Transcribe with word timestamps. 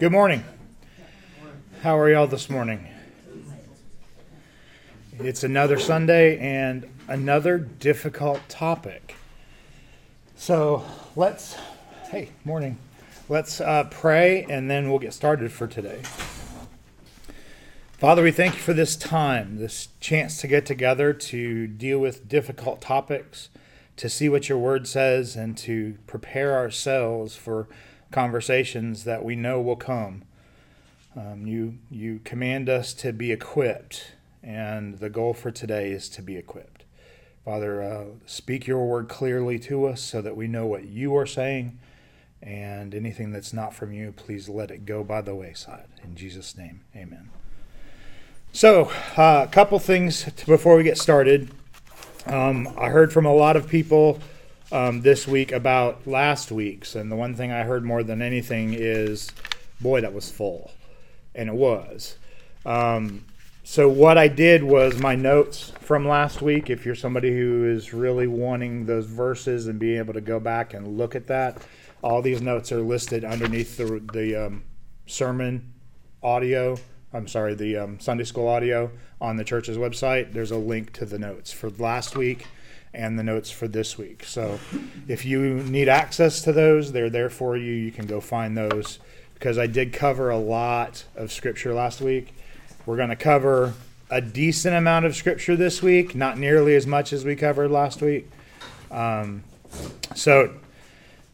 Good 0.00 0.12
morning. 0.12 0.42
How 1.82 1.98
are 1.98 2.08
y'all 2.08 2.26
this 2.26 2.48
morning? 2.48 2.88
It's 5.18 5.44
another 5.44 5.78
Sunday 5.78 6.38
and 6.38 6.90
another 7.06 7.58
difficult 7.58 8.40
topic. 8.48 9.14
So 10.36 10.86
let's, 11.16 11.54
hey, 12.10 12.30
morning. 12.46 12.78
Let's 13.28 13.60
uh, 13.60 13.88
pray 13.90 14.44
and 14.48 14.70
then 14.70 14.88
we'll 14.88 15.00
get 15.00 15.12
started 15.12 15.52
for 15.52 15.66
today. 15.66 16.00
Father, 17.98 18.22
we 18.22 18.32
thank 18.32 18.54
you 18.54 18.60
for 18.60 18.72
this 18.72 18.96
time, 18.96 19.58
this 19.58 19.88
chance 20.00 20.40
to 20.40 20.46
get 20.46 20.64
together 20.64 21.12
to 21.12 21.66
deal 21.66 21.98
with 21.98 22.26
difficult 22.26 22.80
topics, 22.80 23.50
to 23.96 24.08
see 24.08 24.30
what 24.30 24.48
your 24.48 24.56
word 24.56 24.88
says, 24.88 25.36
and 25.36 25.58
to 25.58 25.98
prepare 26.06 26.56
ourselves 26.56 27.36
for 27.36 27.68
conversations 28.10 29.04
that 29.04 29.24
we 29.24 29.36
know 29.36 29.60
will 29.60 29.76
come. 29.76 30.22
Um, 31.16 31.46
you, 31.46 31.78
you 31.90 32.20
command 32.24 32.68
us 32.68 32.94
to 32.94 33.12
be 33.12 33.32
equipped, 33.32 34.12
and 34.42 34.98
the 34.98 35.10
goal 35.10 35.34
for 35.34 35.50
today 35.50 35.90
is 35.90 36.08
to 36.10 36.22
be 36.22 36.36
equipped. 36.36 36.84
Father, 37.44 37.82
uh, 37.82 38.04
speak 38.26 38.66
your 38.66 38.86
word 38.86 39.08
clearly 39.08 39.58
to 39.60 39.86
us 39.86 40.00
so 40.00 40.20
that 40.22 40.36
we 40.36 40.46
know 40.46 40.66
what 40.66 40.84
you 40.84 41.16
are 41.16 41.26
saying, 41.26 41.78
and 42.42 42.94
anything 42.94 43.32
that's 43.32 43.52
not 43.52 43.74
from 43.74 43.92
you, 43.92 44.12
please 44.12 44.48
let 44.48 44.70
it 44.70 44.86
go 44.86 45.02
by 45.02 45.20
the 45.20 45.34
wayside. 45.34 45.86
In 46.04 46.14
Jesus' 46.14 46.56
name, 46.56 46.82
amen. 46.94 47.30
So, 48.52 48.90
uh, 49.16 49.46
a 49.48 49.50
couple 49.50 49.78
things 49.78 50.24
before 50.46 50.76
we 50.76 50.82
get 50.82 50.98
started. 50.98 51.50
Um, 52.26 52.68
I 52.78 52.88
heard 52.88 53.12
from 53.12 53.24
a 53.24 53.32
lot 53.32 53.56
of 53.56 53.68
people 53.68 54.20
um, 54.72 55.02
this 55.02 55.26
week 55.26 55.52
about 55.52 56.06
last 56.06 56.52
week's, 56.52 56.94
and 56.94 57.10
the 57.10 57.16
one 57.16 57.34
thing 57.34 57.50
I 57.50 57.62
heard 57.62 57.84
more 57.84 58.02
than 58.02 58.22
anything 58.22 58.74
is, 58.74 59.30
boy, 59.80 60.00
that 60.00 60.12
was 60.12 60.30
full, 60.30 60.70
and 61.34 61.48
it 61.48 61.54
was. 61.54 62.16
Um, 62.64 63.24
so 63.64 63.88
what 63.88 64.18
I 64.18 64.28
did 64.28 64.62
was 64.62 64.98
my 64.98 65.14
notes 65.14 65.72
from 65.80 66.06
last 66.06 66.42
week. 66.42 66.70
If 66.70 66.84
you're 66.84 66.94
somebody 66.94 67.36
who 67.36 67.64
is 67.64 67.92
really 67.92 68.26
wanting 68.26 68.86
those 68.86 69.06
verses 69.06 69.66
and 69.66 69.78
being 69.78 69.98
able 69.98 70.14
to 70.14 70.20
go 70.20 70.40
back 70.40 70.74
and 70.74 70.98
look 70.98 71.14
at 71.14 71.26
that, 71.28 71.58
all 72.02 72.22
these 72.22 72.40
notes 72.40 72.72
are 72.72 72.80
listed 72.80 73.24
underneath 73.24 73.76
the 73.76 74.00
the 74.12 74.46
um, 74.46 74.64
sermon 75.06 75.72
audio. 76.22 76.76
I'm 77.12 77.28
sorry, 77.28 77.54
the 77.54 77.76
um, 77.76 78.00
Sunday 78.00 78.24
school 78.24 78.48
audio 78.48 78.90
on 79.20 79.36
the 79.36 79.44
church's 79.44 79.76
website. 79.76 80.32
There's 80.32 80.52
a 80.52 80.56
link 80.56 80.92
to 80.94 81.04
the 81.04 81.18
notes 81.18 81.52
for 81.52 81.70
last 81.70 82.16
week 82.16 82.46
and 82.92 83.18
the 83.18 83.22
notes 83.22 83.50
for 83.50 83.68
this 83.68 83.96
week. 83.96 84.24
So 84.24 84.58
if 85.06 85.24
you 85.24 85.54
need 85.62 85.88
access 85.88 86.42
to 86.42 86.52
those, 86.52 86.92
they're 86.92 87.10
there 87.10 87.30
for 87.30 87.56
you. 87.56 87.72
You 87.72 87.92
can 87.92 88.06
go 88.06 88.20
find 88.20 88.56
those 88.56 88.98
because 89.34 89.58
I 89.58 89.66
did 89.66 89.92
cover 89.92 90.30
a 90.30 90.38
lot 90.38 91.04
of 91.14 91.32
scripture 91.32 91.72
last 91.72 92.00
week. 92.00 92.34
We're 92.86 92.96
going 92.96 93.10
to 93.10 93.16
cover 93.16 93.74
a 94.10 94.20
decent 94.20 94.74
amount 94.74 95.06
of 95.06 95.14
scripture 95.14 95.54
this 95.56 95.82
week, 95.82 96.14
not 96.14 96.36
nearly 96.36 96.74
as 96.74 96.86
much 96.86 97.12
as 97.12 97.24
we 97.24 97.36
covered 97.36 97.70
last 97.70 98.02
week. 98.02 98.28
Um, 98.90 99.44
so 100.14 100.52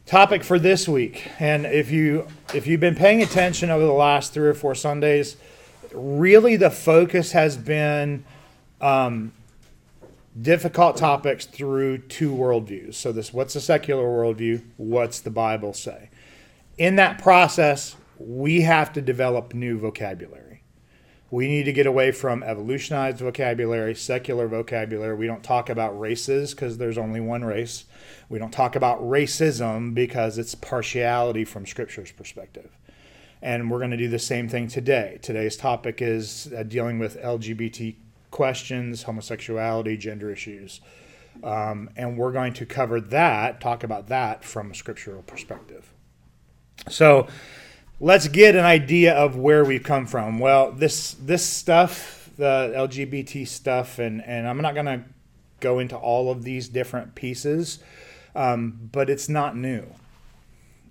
topic 0.05 0.45
for 0.45 0.59
this 0.59 0.89
week 0.89 1.29
and 1.41 1.67
if 1.67 1.91
you 1.91 2.29
if 2.55 2.65
you've 2.65 2.79
been 2.79 2.95
paying 2.95 3.23
attention 3.23 3.71
over 3.71 3.85
the 3.85 3.93
last 3.93 4.33
three 4.33 4.47
or 4.47 4.55
four 4.55 4.73
sundays 4.73 5.37
really 5.93 6.55
the 6.55 6.71
focus 6.71 7.33
has 7.33 7.57
been 7.57 8.25
um, 8.81 9.33
difficult 10.41 10.97
topics 10.97 11.47
through 11.47 11.99
two 11.99 12.33
worldviews. 12.33 12.95
So 12.95 13.13
this 13.13 13.33
what's 13.33 13.55
the 13.55 13.61
secular 13.61 14.05
worldview? 14.05 14.63
What's 14.77 15.21
the 15.21 15.31
Bible 15.31 15.73
say? 15.73 16.11
In 16.79 16.97
that 16.97 17.23
process, 17.23 17.97
we 18.19 18.63
have 18.63 18.93
to 18.95 19.01
develop 19.01 19.55
new 19.55 19.79
vocabulary. 19.79 20.63
We 21.31 21.49
need 21.49 21.65
to 21.65 21.73
get 21.73 21.87
away 21.87 22.13
from 22.13 22.45
evolutionized 22.45 23.19
vocabulary, 23.19 23.95
secular 23.95 24.47
vocabulary. 24.47 25.17
We 25.17 25.27
don't 25.27 25.43
talk 25.43 25.69
about 25.69 25.99
races 25.99 26.55
because 26.55 26.79
there's 26.79 26.99
only 26.99 27.21
one 27.21 27.45
race. 27.45 27.85
We 28.29 28.39
don't 28.39 28.53
talk 28.53 28.77
about 28.77 29.01
racism 29.01 29.93
because 29.93 30.39
it's 30.39 30.55
partiality 30.55 31.45
from 31.45 31.67
Scripture's 31.67 32.13
perspective. 32.13 32.71
And 33.43 33.71
we're 33.71 33.79
going 33.79 33.91
to 33.91 33.97
do 33.97 34.09
the 34.09 34.21
same 34.21 34.49
thing 34.49 34.69
today. 34.69 35.19
Today's 35.21 35.57
topic 35.57 36.01
is 36.01 36.53
uh, 36.57 36.63
dealing 36.63 36.99
with 36.99 37.21
LGBT 37.21 37.97
questions, 38.37 39.05
homosexuality, 39.05 39.97
gender 39.97 40.31
issues. 40.31 40.83
Um, 41.43 41.89
and 41.97 42.19
we're 42.19 42.33
going 42.33 42.53
to 42.55 42.67
cover 42.67 43.01
that, 43.01 43.63
talk 43.63 43.83
about 43.83 44.09
that 44.09 44.45
from 44.45 44.71
a 44.71 44.75
scriptural 44.75 45.23
perspective. 45.23 45.91
So 46.91 47.29
let's 47.99 48.29
get 48.29 48.55
an 48.55 48.67
idea 48.67 49.15
of 49.15 49.37
where 49.37 49.65
we've 49.65 49.83
come 49.83 50.07
from. 50.07 50.39
Well, 50.39 50.71
this 50.71 51.15
this 51.15 51.47
stuff, 51.47 52.31
the 52.37 52.75
LGBT 52.77 53.49
stuff, 53.49 53.99
and, 53.99 54.23
and 54.23 54.47
I'm 54.47 54.61
not 54.61 54.75
going 54.75 54.87
to 54.87 55.05
go 55.61 55.79
into 55.79 55.97
all 55.97 56.31
of 56.31 56.45
these 56.45 56.69
different 56.69 57.15
pieces, 57.15 57.79
um, 58.35 58.91
but 58.93 59.09
it's 59.09 59.31
not 59.31 59.57
new. 59.57 59.87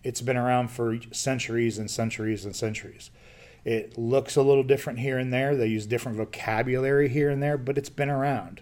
It's 0.04 0.22
been 0.22 0.38
around 0.38 0.70
for 0.70 0.98
centuries 1.12 1.78
and 1.78 1.92
centuries 1.92 2.44
and 2.44 2.56
centuries. 2.56 3.12
It 3.66 3.98
looks 3.98 4.36
a 4.36 4.44
little 4.44 4.64
different 4.64 5.00
here 5.00 5.18
and 5.18 5.34
there. 5.34 5.56
They 5.56 5.68
use 5.68 5.88
different 5.88 6.18
vocabulary 6.18 7.10
here 7.10 7.32
and 7.32 7.42
there, 7.42 7.58
but 7.58 7.78
it's 7.78 7.90
been 7.90 8.10
around. 8.12 8.62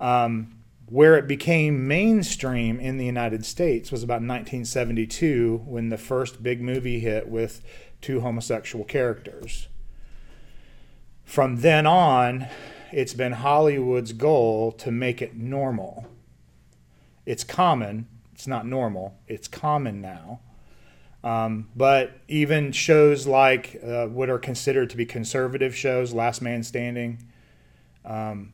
Um, 0.00 0.56
where 0.88 1.16
it 1.16 1.28
became 1.28 1.86
mainstream 1.86 2.80
in 2.80 2.96
the 2.96 3.04
United 3.04 3.44
States 3.44 3.92
was 3.92 4.02
about 4.02 4.22
1972 4.22 5.62
when 5.66 5.90
the 5.90 5.98
first 5.98 6.42
big 6.42 6.62
movie 6.62 7.00
hit 7.00 7.28
with 7.28 7.62
two 8.00 8.20
homosexual 8.20 8.84
characters. 8.84 9.68
From 11.24 11.56
then 11.56 11.86
on, 11.86 12.46
it's 12.92 13.14
been 13.14 13.32
Hollywood's 13.32 14.12
goal 14.12 14.72
to 14.72 14.90
make 14.90 15.20
it 15.20 15.36
normal. 15.36 16.06
It's 17.26 17.44
common, 17.44 18.06
it's 18.32 18.46
not 18.46 18.64
normal, 18.64 19.18
it's 19.26 19.48
common 19.48 20.00
now. 20.00 20.40
Um, 21.26 21.68
but 21.74 22.20
even 22.28 22.70
shows 22.70 23.26
like 23.26 23.80
uh, 23.84 24.06
what 24.06 24.30
are 24.30 24.38
considered 24.38 24.90
to 24.90 24.96
be 24.96 25.04
conservative 25.04 25.74
shows, 25.74 26.14
Last 26.14 26.40
Man 26.40 26.62
Standing, 26.62 27.20
um, 28.04 28.52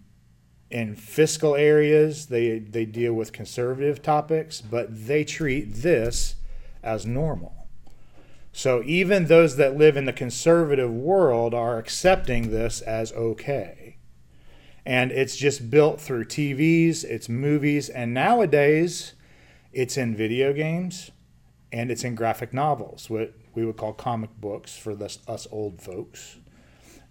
in 0.70 0.96
fiscal 0.96 1.54
areas, 1.54 2.28
they, 2.28 2.60
they 2.60 2.86
deal 2.86 3.12
with 3.12 3.30
conservative 3.30 4.00
topics, 4.00 4.62
but 4.62 4.86
they 5.06 5.22
treat 5.22 5.74
this 5.74 6.36
as 6.82 7.04
normal. 7.04 7.68
So 8.52 8.82
even 8.86 9.26
those 9.26 9.56
that 9.56 9.76
live 9.76 9.98
in 9.98 10.06
the 10.06 10.12
conservative 10.14 10.90
world 10.90 11.52
are 11.52 11.76
accepting 11.76 12.52
this 12.52 12.80
as 12.80 13.12
okay. 13.12 13.98
And 14.86 15.12
it's 15.12 15.36
just 15.36 15.68
built 15.68 16.00
through 16.00 16.24
TVs, 16.24 17.04
it's 17.04 17.28
movies, 17.28 17.90
and 17.90 18.14
nowadays 18.14 19.12
it's 19.74 19.98
in 19.98 20.16
video 20.16 20.54
games 20.54 21.10
and 21.72 21.90
it's 21.90 22.04
in 22.04 22.14
graphic 22.14 22.52
novels, 22.52 23.08
what 23.08 23.34
we 23.54 23.64
would 23.64 23.76
call 23.76 23.92
comic 23.92 24.30
books 24.40 24.76
for 24.76 24.94
this, 24.94 25.18
us 25.26 25.48
old 25.50 25.80
folks. 25.80 26.36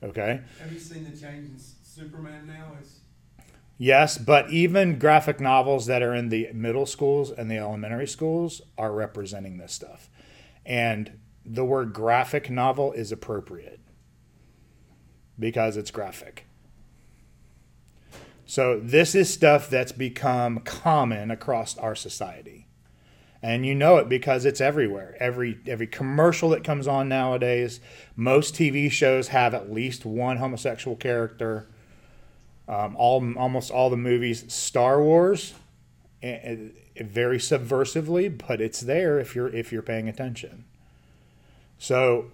Okay. 0.04 0.42
Have 0.62 0.72
you 0.72 0.80
seen 0.80 1.04
the 1.04 1.18
change 1.18 1.50
in 1.50 1.56
Superman 1.58 2.48
now? 2.48 2.74
It's 2.80 3.00
Yes, 3.78 4.20
but 4.20 4.52
even 4.52 5.00
graphic 5.00 5.40
novels 5.40 5.88
that 5.88 6.04
are 6.04 6.14
in 6.14 6.30
the 6.30 6.50
middle 6.54 6.86
schools 6.86 7.32
and 7.32 7.50
the 7.50 7.58
elementary 7.58 8.06
schools 8.06 8.62
are 8.78 8.94
representing 8.94 9.58
this 9.58 9.74
stuff. 9.74 10.08
And 10.64 11.18
the 11.44 11.66
word 11.66 11.92
graphic 11.92 12.48
novel 12.52 12.92
is 12.94 13.12
appropriate 13.12 13.80
because 15.40 15.78
it's 15.78 15.90
graphic. 15.90 16.46
So, 18.46 18.80
this 18.80 19.16
is 19.16 19.34
stuff 19.34 19.68
that's 19.68 19.94
become 19.94 20.60
common 20.60 21.32
across 21.32 21.76
our 21.80 21.96
society 21.96 22.61
and 23.44 23.66
you 23.66 23.74
know 23.74 23.98
it 23.98 24.08
because 24.08 24.46
it's 24.46 24.62
everywhere. 24.62 25.16
Every 25.20 25.60
every 25.66 25.88
commercial 25.88 26.50
that 26.50 26.64
comes 26.64 26.88
on 26.88 27.10
nowadays, 27.10 27.80
most 28.16 28.54
TV 28.54 28.92
shows 28.92 29.30
have 29.30 29.54
at 29.54 29.72
least 29.72 30.06
one 30.06 30.38
homosexual 30.38 30.96
character. 30.96 31.68
Um, 32.68 32.96
all 32.96 33.34
almost 33.38 33.72
all 33.72 33.90
the 33.90 33.98
movies, 33.98 34.52
Star 34.54 35.02
Wars, 35.02 35.54
and, 36.22 36.74
and 36.96 37.10
very 37.10 37.38
subversively, 37.38 38.42
but 38.48 38.62
it's 38.62 38.82
there 38.82 39.20
if 39.20 39.36
you're 39.36 39.50
if 39.50 39.72
you're 39.72 39.82
paying 39.82 40.08
attention. 40.08 40.66
So 41.80 42.28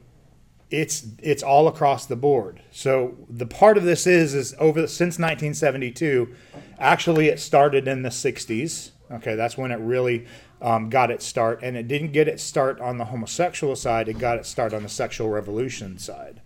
it's 0.69 1.07
it's 1.19 1.41
all 1.41 1.67
across 1.67 2.05
the 2.05 2.17
board. 2.17 2.61
So 2.71 3.15
the 3.29 3.45
part 3.45 3.77
of 3.77 3.83
this 3.83 4.05
is 4.05 4.33
is 4.33 4.53
over 4.59 4.87
since 4.87 5.17
1972. 5.17 6.35
Actually, 6.79 7.27
it 7.29 7.39
started 7.39 7.87
in 7.87 8.01
the 8.01 8.09
60s. 8.09 8.91
Okay, 9.09 9.35
that's 9.35 9.57
when 9.57 9.71
it 9.71 9.79
really 9.79 10.27
um, 10.61 10.89
got 10.89 11.11
its 11.11 11.25
start, 11.25 11.59
and 11.61 11.77
it 11.77 11.87
didn't 11.87 12.11
get 12.11 12.27
its 12.27 12.43
start 12.43 12.79
on 12.79 12.97
the 12.97 13.05
homosexual 13.05 13.75
side. 13.75 14.07
It 14.07 14.19
got 14.19 14.37
its 14.37 14.49
start 14.49 14.73
on 14.73 14.83
the 14.83 14.89
sexual 14.89 15.29
revolution 15.29 15.97
side, 15.97 16.41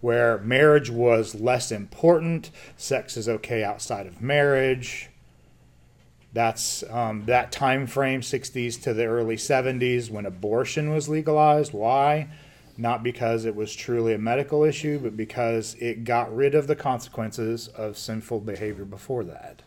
where 0.00 0.38
marriage 0.38 0.90
was 0.90 1.34
less 1.34 1.70
important. 1.70 2.50
Sex 2.76 3.16
is 3.16 3.28
okay 3.28 3.62
outside 3.62 4.06
of 4.06 4.20
marriage. 4.20 5.10
That's 6.32 6.82
um, 6.90 7.26
that 7.26 7.52
time 7.52 7.86
frame, 7.86 8.20
60s 8.20 8.82
to 8.82 8.92
the 8.92 9.04
early 9.04 9.36
70s, 9.36 10.10
when 10.10 10.26
abortion 10.26 10.90
was 10.90 11.08
legalized. 11.08 11.72
Why? 11.72 12.28
not 12.76 13.02
because 13.02 13.44
it 13.44 13.54
was 13.54 13.74
truly 13.74 14.14
a 14.14 14.18
medical 14.18 14.64
issue, 14.64 14.98
but 14.98 15.16
because 15.16 15.74
it 15.78 16.04
got 16.04 16.34
rid 16.34 16.54
of 16.54 16.66
the 16.66 16.76
consequences 16.76 17.68
of 17.68 17.96
sinful 17.96 18.40
behavior 18.40 18.84
before 18.84 19.24
that. 19.24 19.62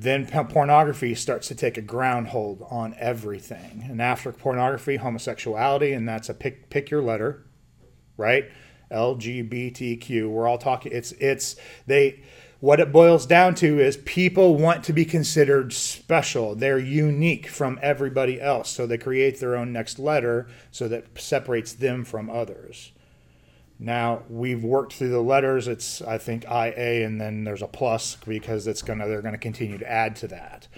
Then 0.00 0.26
pornography 0.26 1.14
starts 1.14 1.48
to 1.48 1.54
take 1.54 1.76
a 1.76 1.82
ground 1.82 2.28
hold 2.28 2.66
on 2.70 2.94
everything. 2.98 3.84
And 3.86 4.00
after 4.00 4.32
pornography, 4.32 4.96
homosexuality, 4.96 5.92
and 5.92 6.08
that's 6.08 6.30
a 6.30 6.34
pick, 6.34 6.70
pick 6.70 6.88
your 6.88 7.02
letter, 7.02 7.44
right? 8.16 8.50
LGBTQ. 8.90 10.30
We're 10.30 10.48
all 10.48 10.56
talking, 10.56 10.92
it's, 10.92 11.12
it's, 11.12 11.56
they, 11.86 12.22
what 12.60 12.80
it 12.80 12.92
boils 12.92 13.26
down 13.26 13.54
to 13.56 13.78
is 13.78 13.98
people 13.98 14.56
want 14.56 14.84
to 14.84 14.94
be 14.94 15.04
considered 15.04 15.74
special. 15.74 16.54
They're 16.54 16.78
unique 16.78 17.46
from 17.48 17.78
everybody 17.82 18.40
else. 18.40 18.70
So 18.70 18.86
they 18.86 18.96
create 18.96 19.38
their 19.38 19.54
own 19.54 19.70
next 19.70 19.98
letter 19.98 20.48
so 20.70 20.88
that 20.88 21.20
separates 21.20 21.74
them 21.74 22.06
from 22.06 22.30
others. 22.30 22.92
Now 23.82 24.24
we've 24.28 24.62
worked 24.62 24.92
through 24.92 25.08
the 25.08 25.22
letters. 25.22 25.66
It's 25.66 26.02
I 26.02 26.18
think 26.18 26.44
IA 26.44 27.06
and 27.06 27.18
then 27.18 27.44
there's 27.44 27.62
a 27.62 27.66
plus 27.66 28.16
because 28.26 28.66
it's 28.66 28.82
gonna 28.82 29.08
they're 29.08 29.22
gonna 29.22 29.38
continue 29.38 29.78
to 29.78 29.90
add 29.90 30.14
to 30.16 30.28
that. 30.28 30.68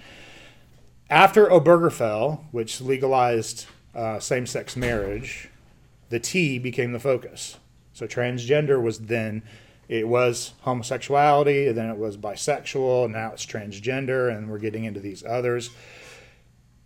After 1.09 1.47
Obergefell, 1.47 2.45
which 2.51 2.79
legalized 2.79 3.65
uh, 3.93 4.19
same-sex 4.19 4.75
marriage, 4.77 5.49
the 6.09 6.19
T 6.19 6.57
became 6.57 6.93
the 6.93 6.99
focus. 6.99 7.57
So 7.91 8.07
transgender 8.07 8.81
was 8.81 8.99
then 8.99 9.43
it 9.89 10.07
was 10.07 10.53
homosexuality, 10.61 11.71
then 11.73 11.89
it 11.89 11.97
was 11.97 12.15
bisexual, 12.15 13.11
now 13.11 13.33
it's 13.33 13.45
transgender, 13.45 14.35
and 14.35 14.49
we're 14.49 14.59
getting 14.59 14.85
into 14.85 15.01
these 15.01 15.25
others. 15.25 15.71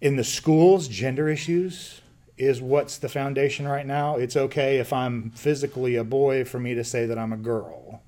In 0.01 0.15
the 0.15 0.23
schools, 0.23 0.87
gender 0.87 1.29
issues 1.29 2.01
is 2.37 2.61
what's 2.61 2.97
the 2.97 3.09
foundation 3.09 3.67
right 3.67 3.85
now. 3.85 4.15
It's 4.15 4.35
okay 4.35 4.77
if 4.77 4.93
I'm 4.93 5.31
physically 5.31 5.95
a 5.95 6.03
boy 6.03 6.45
for 6.45 6.59
me 6.59 6.75
to 6.75 6.83
say 6.83 7.05
that 7.05 7.17
I'm 7.17 7.33
a 7.33 7.37
girl, 7.37 8.01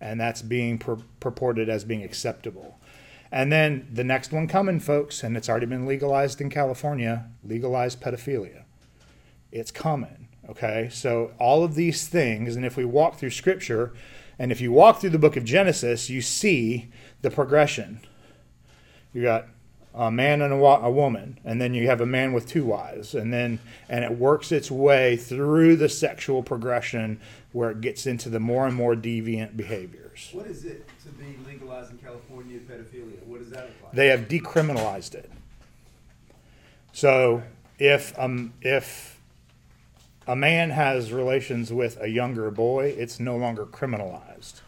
and 0.00 0.20
that's 0.20 0.42
being 0.42 0.78
pur- 0.78 0.98
purported 1.20 1.68
as 1.68 1.84
being 1.84 2.02
acceptable. 2.02 2.78
And 3.30 3.50
then 3.50 3.88
the 3.92 4.04
next 4.04 4.32
one 4.32 4.46
coming, 4.46 4.80
folks, 4.80 5.22
and 5.22 5.36
it's 5.36 5.48
already 5.48 5.66
been 5.66 5.86
legalized 5.86 6.40
in 6.40 6.50
California 6.50 7.26
legalized 7.42 8.00
pedophilia. 8.00 8.64
It's 9.50 9.70
coming. 9.70 10.28
Okay, 10.48 10.88
so 10.92 11.32
all 11.38 11.64
of 11.64 11.74
these 11.74 12.06
things, 12.06 12.54
and 12.54 12.66
if 12.66 12.76
we 12.76 12.84
walk 12.84 13.16
through 13.16 13.30
Scripture, 13.30 13.94
and 14.38 14.52
if 14.52 14.60
you 14.60 14.72
walk 14.72 15.00
through 15.00 15.10
the 15.10 15.18
book 15.18 15.36
of 15.36 15.44
Genesis, 15.44 16.10
you 16.10 16.20
see 16.20 16.90
the 17.22 17.30
progression. 17.30 18.00
You 19.12 19.22
got 19.22 19.46
a 19.94 20.10
man 20.10 20.42
and 20.42 20.52
a, 20.52 20.56
a, 20.56 20.90
woman, 20.90 21.38
and 21.44 21.60
then 21.60 21.72
you 21.72 21.86
have 21.86 22.00
a 22.00 22.06
man 22.06 22.32
with 22.32 22.48
two 22.48 22.64
wives, 22.64 23.14
and 23.14 23.32
then 23.32 23.60
and 23.88 24.04
it 24.04 24.18
works 24.18 24.50
its 24.50 24.70
way 24.70 25.16
through 25.16 25.76
the 25.76 25.88
sexual 25.88 26.42
progression 26.42 27.20
where 27.52 27.70
it 27.70 27.80
gets 27.80 28.04
into 28.06 28.28
the 28.28 28.40
more 28.40 28.66
and 28.66 28.74
more 28.74 28.96
deviant 28.96 29.56
behaviors. 29.56 30.30
What 30.32 30.46
is 30.46 30.64
it 30.64 30.88
to 31.04 31.10
be 31.10 31.36
legalized 31.46 31.92
in 31.92 31.98
California 31.98 32.58
pedophilia? 32.58 33.24
What 33.24 33.38
does 33.38 33.50
that 33.50 33.66
look 33.66 33.82
like? 33.84 33.92
They 33.92 34.08
have 34.08 34.26
decriminalized 34.26 35.14
it. 35.14 35.30
So 36.92 37.44
if 37.78 38.18
um 38.18 38.52
if 38.62 39.20
a 40.26 40.34
man 40.34 40.70
has 40.70 41.12
relations 41.12 41.72
with 41.72 42.00
a 42.00 42.08
younger 42.08 42.50
boy, 42.50 42.94
it's 42.98 43.20
no 43.20 43.36
longer 43.36 43.66
criminalized. 43.66 44.60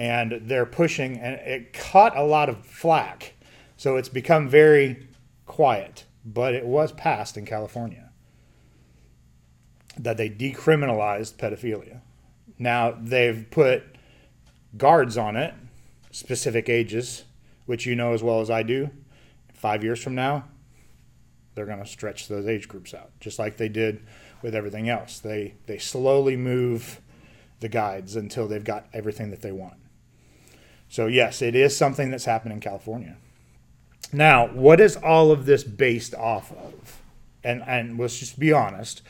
And 0.00 0.40
they're 0.44 0.64
pushing, 0.64 1.18
and 1.18 1.34
it 1.34 1.74
caught 1.74 2.16
a 2.16 2.22
lot 2.22 2.48
of 2.48 2.64
flack. 2.64 3.34
So 3.76 3.96
it's 3.96 4.08
become 4.08 4.48
very 4.48 5.06
quiet, 5.44 6.06
but 6.24 6.54
it 6.54 6.64
was 6.64 6.90
passed 6.92 7.36
in 7.36 7.44
California 7.44 8.10
that 9.98 10.16
they 10.16 10.30
decriminalized 10.30 11.34
pedophilia. 11.34 12.00
Now 12.58 12.96
they've 12.98 13.46
put 13.50 13.82
guards 14.76 15.18
on 15.18 15.36
it, 15.36 15.54
specific 16.10 16.68
ages, 16.68 17.24
which 17.66 17.84
you 17.84 17.94
know 17.94 18.14
as 18.14 18.22
well 18.22 18.40
as 18.40 18.50
I 18.50 18.62
do. 18.62 18.90
Five 19.52 19.84
years 19.84 20.02
from 20.02 20.14
now, 20.14 20.44
they're 21.54 21.66
going 21.66 21.82
to 21.82 21.86
stretch 21.86 22.28
those 22.28 22.46
age 22.46 22.68
groups 22.68 22.94
out, 22.94 23.10
just 23.20 23.38
like 23.38 23.58
they 23.58 23.68
did 23.68 24.00
with 24.40 24.54
everything 24.54 24.88
else. 24.88 25.18
They 25.18 25.54
they 25.66 25.78
slowly 25.78 26.36
move 26.36 27.00
the 27.60 27.68
guides 27.68 28.16
until 28.16 28.48
they've 28.48 28.64
got 28.64 28.86
everything 28.94 29.30
that 29.30 29.42
they 29.42 29.52
want. 29.52 29.79
So 30.90 31.06
yes, 31.06 31.40
it 31.40 31.54
is 31.54 31.74
something 31.74 32.10
that's 32.10 32.24
happened 32.26 32.52
in 32.52 32.60
California. 32.60 33.16
Now, 34.12 34.48
what 34.48 34.80
is 34.80 34.96
all 34.96 35.30
of 35.30 35.46
this 35.46 35.62
based 35.62 36.14
off 36.14 36.50
of? 36.52 37.00
And 37.42 37.62
and 37.66 37.98
let's 37.98 38.18
just 38.18 38.38
be 38.38 38.52
honest, 38.52 39.00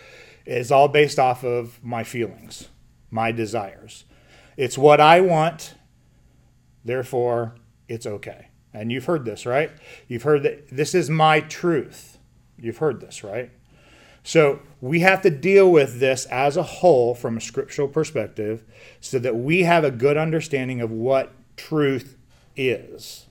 it's 0.45 0.71
all 0.71 0.89
based 0.89 1.19
off 1.19 1.43
of 1.43 1.83
my 1.83 2.05
feelings, 2.05 2.69
my 3.11 3.33
desires. 3.33 4.05
It's 4.59 4.77
what 4.77 5.01
I 5.01 5.23
want, 5.23 5.75
therefore 6.85 7.57
it's 7.89 8.07
okay. 8.07 8.49
And 8.73 8.93
you've 8.93 9.07
heard 9.07 9.25
this, 9.25 9.47
right? 9.47 9.73
You've 10.07 10.23
heard 10.23 10.43
that 10.45 10.69
this 10.69 10.95
is 10.95 11.09
my 11.09 11.41
truth. 11.41 12.19
You've 12.59 12.79
heard 12.79 13.01
this, 13.01 13.25
right? 13.25 13.51
So 14.23 14.61
we 14.83 15.01
have 15.01 15.23
to 15.23 15.31
deal 15.31 15.73
with 15.73 15.99
this 15.99 16.27
as 16.27 16.59
a 16.59 16.63
whole 16.63 17.15
from 17.15 17.39
a 17.39 17.41
scriptural 17.41 17.89
perspective 17.89 18.63
so 19.01 19.19
that 19.19 19.35
we 19.35 19.63
have 19.63 19.83
a 19.83 19.91
good 19.91 20.19
understanding 20.19 20.83
of 20.83 20.91
what 20.91 21.33
truth 21.69 22.17
is. 22.57 23.27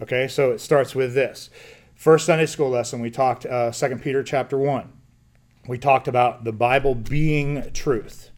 Okay, 0.00 0.26
so 0.28 0.50
it 0.50 0.60
starts 0.60 0.94
with 0.94 1.14
this. 1.14 1.50
First 1.94 2.26
Sunday 2.26 2.46
school 2.46 2.70
lesson, 2.70 3.00
we 3.00 3.10
talked 3.10 3.46
uh, 3.46 3.70
2 3.70 3.96
Peter 3.96 4.22
chapter 4.22 4.56
1. 4.56 4.90
We 5.68 5.78
talked 5.78 6.08
about 6.08 6.44
the 6.44 6.52
Bible 6.52 6.94
being 6.94 7.70
truth. 7.72 8.30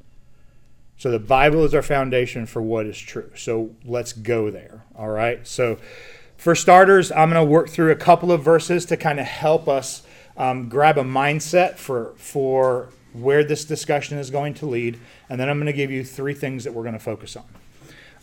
So 0.97 1.11
the 1.11 1.19
Bible 1.19 1.65
is 1.65 1.75
our 1.75 1.83
foundation 1.83 2.47
for 2.47 2.61
what 2.61 2.87
is 2.87 2.99
true. 2.99 3.31
So 3.37 3.71
let's 3.85 4.13
go 4.13 4.51
there. 4.51 4.85
All 4.97 5.09
right. 5.09 5.47
So 5.47 5.79
for 6.37 6.55
starters, 6.55 7.11
I'm 7.13 7.31
going 7.31 7.45
to 7.45 7.51
work 7.51 7.69
through 7.69 7.93
a 7.93 7.97
couple 7.97 8.33
of 8.33 8.43
verses 8.43 8.85
to 8.87 8.97
kind 8.97 9.19
of 9.19 9.27
help 9.27 9.69
us 9.69 10.03
um, 10.37 10.69
grab 10.69 10.99
a 10.99 11.05
mindset 11.05 11.77
for 11.77 12.15
for 12.17 12.89
where 13.13 13.45
this 13.45 13.65
discussion 13.65 14.19
is 14.19 14.31
going 14.31 14.55
to 14.55 14.67
lead, 14.67 14.99
and 15.29 15.39
then 15.39 15.49
I'm 15.49 15.59
going 15.59 15.67
to 15.67 15.73
give 15.73 15.91
you 15.91 16.03
three 16.03 16.35
things 16.35 16.65
that 16.65 16.73
we're 16.73 16.83
going 16.83 16.95
to 16.95 16.99
focus 16.99 17.37
on. 17.37 17.45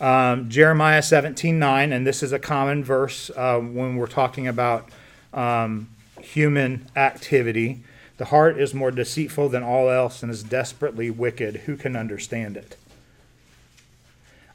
Um, 0.02 0.50
Jeremiah 0.50 1.02
17 1.02 1.60
9, 1.60 1.92
and 1.92 2.08
this 2.08 2.24
is 2.24 2.32
a 2.32 2.40
common 2.40 2.84
verse 2.84 3.30
uh, 3.36 3.60
when 3.60 3.98
we're 3.98 4.08
talking 4.08 4.48
about 4.48 4.90
um, 5.34 5.90
human 6.22 6.88
activity. 6.96 7.84
The 8.18 8.26
heart 8.26 8.60
is 8.60 8.74
more 8.74 8.92
deceitful 8.92 9.50
than 9.50 9.64
all 9.64 9.90
else 9.90 10.24
and 10.24 10.32
is 10.32 10.44
desperately 10.44 11.10
wicked. 11.10 11.58
Who 11.66 11.76
can 11.76 11.96
understand 11.96 12.56
it? 12.56 12.78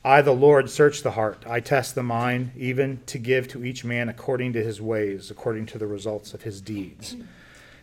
I, 0.02 0.20
the 0.20 0.32
Lord, 0.32 0.68
search 0.68 1.02
the 1.02 1.12
heart. 1.12 1.44
I 1.46 1.60
test 1.60 1.94
the 1.94 2.02
mind, 2.02 2.52
even 2.56 3.00
to 3.06 3.18
give 3.18 3.48
to 3.48 3.64
each 3.64 3.84
man 3.84 4.10
according 4.10 4.52
to 4.52 4.62
his 4.62 4.80
ways, 4.80 5.30
according 5.30 5.66
to 5.66 5.78
the 5.78 5.86
results 5.86 6.34
of 6.34 6.42
his 6.42 6.60
deeds. 6.60 7.16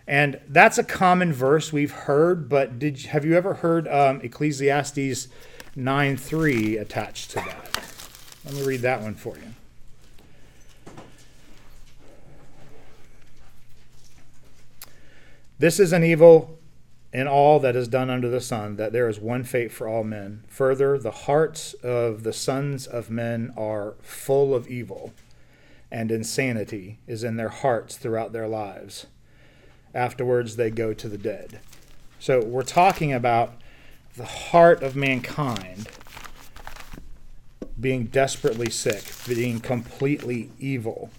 And 0.07 0.39
that's 0.47 0.77
a 0.77 0.83
common 0.83 1.33
verse 1.33 1.71
we've 1.71 1.91
heard, 1.91 2.47
but 2.49 2.77
did 2.77 2.99
have 3.05 3.25
you 3.25 3.35
ever 3.35 3.55
heard 3.55 3.87
um, 3.87 4.21
Ecclesiastes 4.21 5.27
9 5.75 6.17
3 6.17 6.77
attached 6.77 7.31
to 7.31 7.35
that? 7.35 7.83
Let 8.45 8.53
me 8.53 8.63
read 8.63 8.81
that 8.81 9.01
one 9.01 9.15
for 9.15 9.37
you. 9.37 9.53
This 15.59 15.79
is 15.79 15.93
an 15.93 16.03
evil 16.03 16.57
in 17.13 17.27
all 17.27 17.59
that 17.59 17.75
is 17.75 17.87
done 17.87 18.09
under 18.09 18.29
the 18.29 18.41
sun, 18.41 18.77
that 18.77 18.93
there 18.93 19.07
is 19.07 19.19
one 19.19 19.43
fate 19.43 19.71
for 19.71 19.87
all 19.87 20.03
men. 20.03 20.43
Further, 20.47 20.97
the 20.97 21.11
hearts 21.11 21.73
of 21.83 22.23
the 22.23 22.33
sons 22.33 22.87
of 22.87 23.09
men 23.09 23.53
are 23.57 23.95
full 24.01 24.55
of 24.55 24.67
evil, 24.67 25.13
and 25.91 26.09
insanity 26.09 26.99
is 27.05 27.23
in 27.23 27.35
their 27.35 27.49
hearts 27.49 27.97
throughout 27.97 28.31
their 28.31 28.47
lives 28.47 29.05
afterwards 29.93 30.55
they 30.55 30.69
go 30.69 30.93
to 30.93 31.09
the 31.09 31.17
dead. 31.17 31.59
So 32.19 32.43
we're 32.43 32.63
talking 32.63 33.11
about 33.13 33.53
the 34.15 34.25
heart 34.25 34.83
of 34.83 34.95
mankind 34.95 35.87
being 37.79 38.05
desperately 38.05 38.69
sick, 38.69 39.03
being 39.27 39.59
completely 39.59 40.51
evil. 40.59 41.09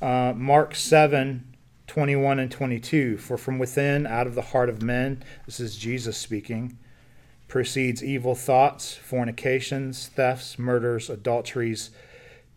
Uh, 0.00 0.32
Mark 0.36 0.74
7 0.74 1.46
21 1.86 2.38
and 2.38 2.52
22 2.52 3.16
For 3.16 3.36
from 3.36 3.58
within, 3.58 4.06
out 4.06 4.28
of 4.28 4.36
the 4.36 4.42
heart 4.42 4.68
of 4.68 4.80
men, 4.80 5.24
this 5.44 5.58
is 5.58 5.76
Jesus 5.76 6.16
speaking, 6.16 6.78
proceeds 7.48 8.04
evil 8.04 8.36
thoughts, 8.36 8.94
fornications, 8.94 10.06
thefts, 10.06 10.56
murders, 10.56 11.10
adulteries, 11.10 11.90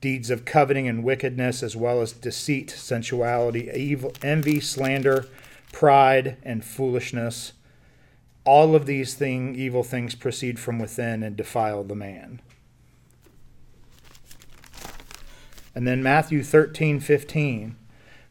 deeds 0.01 0.29
of 0.29 0.45
coveting 0.45 0.87
and 0.87 1.03
wickedness, 1.03 1.63
as 1.63 1.75
well 1.75 1.99
as 1.99 2.11
deceit, 2.11 2.69
sensuality, 2.69 3.71
evil, 3.73 4.13
envy, 4.21 4.59
slander, 4.59 5.25
pride, 5.71 6.37
and 6.43 6.63
foolishness. 6.63 7.53
All 8.45 8.75
of 8.75 8.85
these 8.85 9.13
thing, 9.13 9.55
evil 9.55 9.83
things 9.83 10.15
proceed 10.15 10.59
from 10.59 10.79
within 10.79 11.23
and 11.23 11.35
defile 11.35 11.83
the 11.83 11.95
man. 11.95 12.41
And 15.75 15.87
then 15.87 16.03
Matthew 16.03 16.43
13:15 16.43 17.75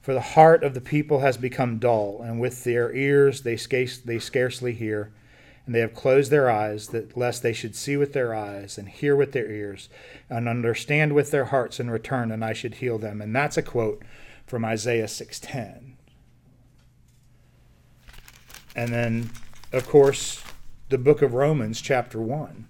For 0.00 0.14
the 0.14 0.20
heart 0.20 0.64
of 0.64 0.74
the 0.74 0.80
people 0.80 1.20
has 1.20 1.36
become 1.36 1.78
dull, 1.78 2.20
and 2.22 2.40
with 2.40 2.64
their 2.64 2.92
ears 2.94 3.42
they, 3.42 3.56
scarce, 3.56 3.98
they 3.98 4.18
scarcely 4.18 4.74
hear, 4.74 5.12
and 5.64 5.74
they 5.74 5.80
have 5.80 5.94
closed 5.94 6.30
their 6.30 6.50
eyes, 6.50 6.88
that 6.88 7.16
lest 7.16 7.42
they 7.42 7.52
should 7.52 7.76
see 7.76 7.96
with 7.96 8.12
their 8.12 8.34
eyes, 8.34 8.78
and 8.78 8.88
hear 8.88 9.14
with 9.14 9.32
their 9.32 9.48
ears, 9.50 9.88
and 10.28 10.48
understand 10.48 11.12
with 11.12 11.30
their 11.30 11.46
hearts, 11.46 11.78
and 11.78 11.90
return, 11.90 12.32
and 12.32 12.44
I 12.44 12.52
should 12.52 12.74
heal 12.74 12.98
them. 12.98 13.22
And 13.22 13.34
that's 13.34 13.56
a 13.56 13.62
quote 13.62 14.02
from 14.44 14.64
Isaiah 14.64 15.08
6:10. 15.08 15.96
And 18.74 18.92
then, 18.92 19.30
of 19.72 19.88
course, 19.88 20.42
the 20.90 20.98
book 20.98 21.22
of 21.22 21.32
Romans, 21.32 21.80
chapter 21.80 22.20
1, 22.20 22.68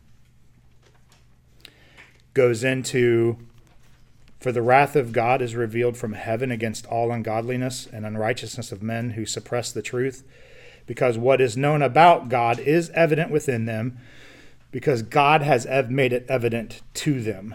goes 2.34 2.62
into 2.62 3.38
For 4.40 4.52
the 4.52 4.62
wrath 4.62 4.94
of 4.94 5.12
God 5.12 5.42
is 5.42 5.56
revealed 5.56 5.96
from 5.96 6.12
heaven 6.12 6.50
against 6.50 6.86
all 6.86 7.10
ungodliness 7.10 7.86
and 7.92 8.06
unrighteousness 8.06 8.72
of 8.72 8.82
men 8.82 9.10
who 9.10 9.26
suppress 9.26 9.72
the 9.72 9.82
truth, 9.82 10.24
because 10.86 11.18
what 11.18 11.40
is 11.40 11.56
known 11.56 11.82
about 11.82 12.28
God 12.28 12.58
is 12.58 12.90
evident 12.90 13.30
within 13.30 13.64
them, 13.66 13.98
because 14.70 15.02
God 15.02 15.42
has 15.42 15.66
made 15.90 16.12
it 16.12 16.24
evident 16.28 16.80
to 16.94 17.20
them. 17.20 17.54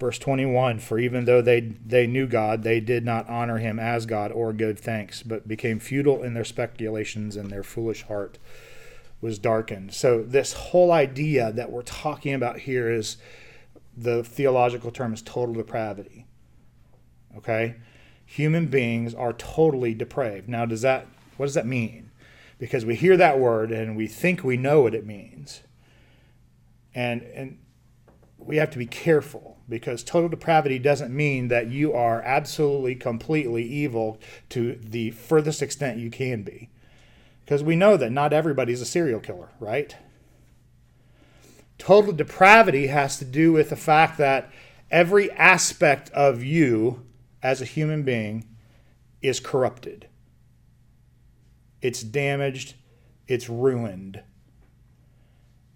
Verse 0.00 0.18
21 0.18 0.80
For 0.80 0.98
even 0.98 1.24
though 1.24 1.40
they, 1.40 1.60
they 1.60 2.06
knew 2.06 2.26
God, 2.26 2.62
they 2.62 2.80
did 2.80 3.04
not 3.04 3.28
honor 3.28 3.58
him 3.58 3.78
as 3.78 4.06
God 4.06 4.32
or 4.32 4.52
give 4.52 4.78
thanks, 4.78 5.22
but 5.22 5.46
became 5.46 5.78
futile 5.78 6.22
in 6.22 6.34
their 6.34 6.44
speculations, 6.44 7.36
and 7.36 7.50
their 7.50 7.62
foolish 7.62 8.02
heart 8.02 8.38
was 9.20 9.38
darkened. 9.38 9.94
So, 9.94 10.22
this 10.22 10.52
whole 10.52 10.92
idea 10.92 11.52
that 11.52 11.70
we're 11.70 11.82
talking 11.82 12.34
about 12.34 12.60
here 12.60 12.90
is 12.90 13.16
the 13.96 14.24
theological 14.24 14.90
term 14.90 15.14
is 15.14 15.22
total 15.22 15.54
depravity. 15.54 16.26
Okay? 17.36 17.76
Human 18.26 18.66
beings 18.66 19.14
are 19.14 19.32
totally 19.32 19.94
depraved. 19.94 20.48
Now, 20.48 20.66
does 20.66 20.82
that, 20.82 21.06
what 21.36 21.46
does 21.46 21.54
that 21.54 21.66
mean? 21.66 22.10
Because 22.58 22.84
we 22.84 22.96
hear 22.96 23.16
that 23.16 23.38
word 23.38 23.70
and 23.70 23.96
we 23.96 24.06
think 24.08 24.42
we 24.42 24.56
know 24.56 24.82
what 24.82 24.94
it 24.94 25.06
means. 25.06 25.62
And, 26.94 27.22
and 27.22 27.58
we 28.38 28.56
have 28.56 28.70
to 28.70 28.78
be 28.78 28.86
careful 28.86 29.53
because 29.68 30.04
total 30.04 30.28
depravity 30.28 30.78
doesn't 30.78 31.14
mean 31.14 31.48
that 31.48 31.68
you 31.68 31.92
are 31.92 32.22
absolutely, 32.22 32.94
completely 32.94 33.64
evil 33.64 34.18
to 34.50 34.74
the 34.74 35.10
furthest 35.10 35.62
extent 35.62 35.98
you 35.98 36.10
can 36.10 36.42
be. 36.42 36.70
Because 37.44 37.62
we 37.62 37.76
know 37.76 37.96
that 37.96 38.10
not 38.10 38.32
everybody's 38.32 38.80
a 38.80 38.86
serial 38.86 39.20
killer, 39.20 39.50
right? 39.60 39.96
Total 41.78 42.12
depravity 42.12 42.86
has 42.88 43.18
to 43.18 43.24
do 43.24 43.52
with 43.52 43.70
the 43.70 43.76
fact 43.76 44.18
that 44.18 44.50
every 44.90 45.30
aspect 45.32 46.10
of 46.10 46.42
you 46.42 47.04
as 47.42 47.60
a 47.60 47.66
human 47.66 48.02
being 48.02 48.46
is 49.20 49.40
corrupted. 49.40 50.08
It's 51.82 52.02
damaged, 52.02 52.74
it's 53.26 53.48
ruined, 53.48 54.22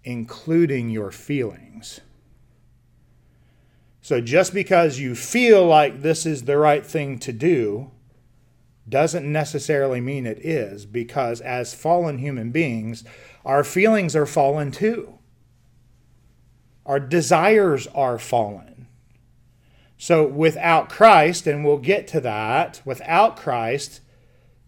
including 0.03 0.89
your 0.89 1.11
feelings. 1.11 1.99
So 4.09 4.21
just 4.21 4.55
because 4.55 4.97
you 4.97 5.13
feel 5.13 5.67
like 5.67 6.01
this 6.01 6.25
is 6.25 6.45
the 6.45 6.57
right 6.57 6.83
thing 6.83 7.19
to 7.19 7.31
do 7.31 7.91
doesn't 8.89 9.31
necessarily 9.31 10.01
mean 10.01 10.25
it 10.25 10.43
is, 10.43 10.87
because 10.87 11.41
as 11.41 11.75
fallen 11.75 12.17
human 12.17 12.49
beings, 12.49 13.03
our 13.45 13.63
feelings 13.63 14.15
are 14.15 14.25
fallen 14.25 14.71
too. 14.71 15.19
Our 16.87 16.99
desires 16.99 17.85
are 17.93 18.17
fallen. 18.17 18.87
So 19.99 20.25
without 20.25 20.89
Christ, 20.89 21.45
and 21.45 21.63
we'll 21.63 21.77
get 21.77 22.07
to 22.07 22.19
that, 22.21 22.81
without 22.83 23.37
Christ, 23.37 24.01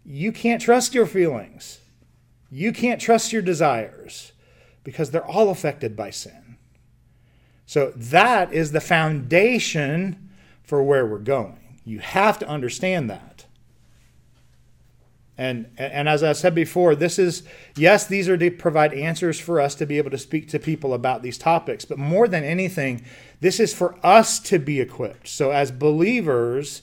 you 0.04 0.30
can't 0.30 0.62
trust 0.62 0.94
your 0.94 1.06
feelings. 1.06 1.80
You 2.48 2.72
can't 2.72 3.00
trust 3.00 3.32
your 3.32 3.42
desires 3.42 4.30
because 4.84 5.10
they're 5.10 5.26
all 5.26 5.50
affected 5.50 5.96
by 5.96 6.10
sin. 6.10 6.41
So 7.66 7.92
that 7.96 8.52
is 8.52 8.72
the 8.72 8.80
foundation 8.80 10.30
for 10.62 10.82
where 10.82 11.06
we're 11.06 11.18
going. 11.18 11.58
You 11.84 12.00
have 12.00 12.38
to 12.40 12.48
understand 12.48 13.10
that. 13.10 13.46
And, 15.38 15.70
and 15.78 16.08
as 16.08 16.22
I 16.22 16.34
said 16.34 16.54
before, 16.54 16.94
this 16.94 17.18
is, 17.18 17.42
yes, 17.74 18.06
these 18.06 18.28
are 18.28 18.36
to 18.36 18.50
provide 18.50 18.92
answers 18.92 19.40
for 19.40 19.60
us 19.60 19.74
to 19.76 19.86
be 19.86 19.98
able 19.98 20.10
to 20.10 20.18
speak 20.18 20.48
to 20.50 20.58
people 20.58 20.92
about 20.92 21.22
these 21.22 21.38
topics. 21.38 21.84
But 21.84 21.98
more 21.98 22.28
than 22.28 22.44
anything, 22.44 23.04
this 23.40 23.58
is 23.58 23.74
for 23.74 23.96
us 24.04 24.38
to 24.40 24.58
be 24.58 24.80
equipped. 24.80 25.26
So 25.26 25.50
as 25.50 25.72
believers, 25.72 26.82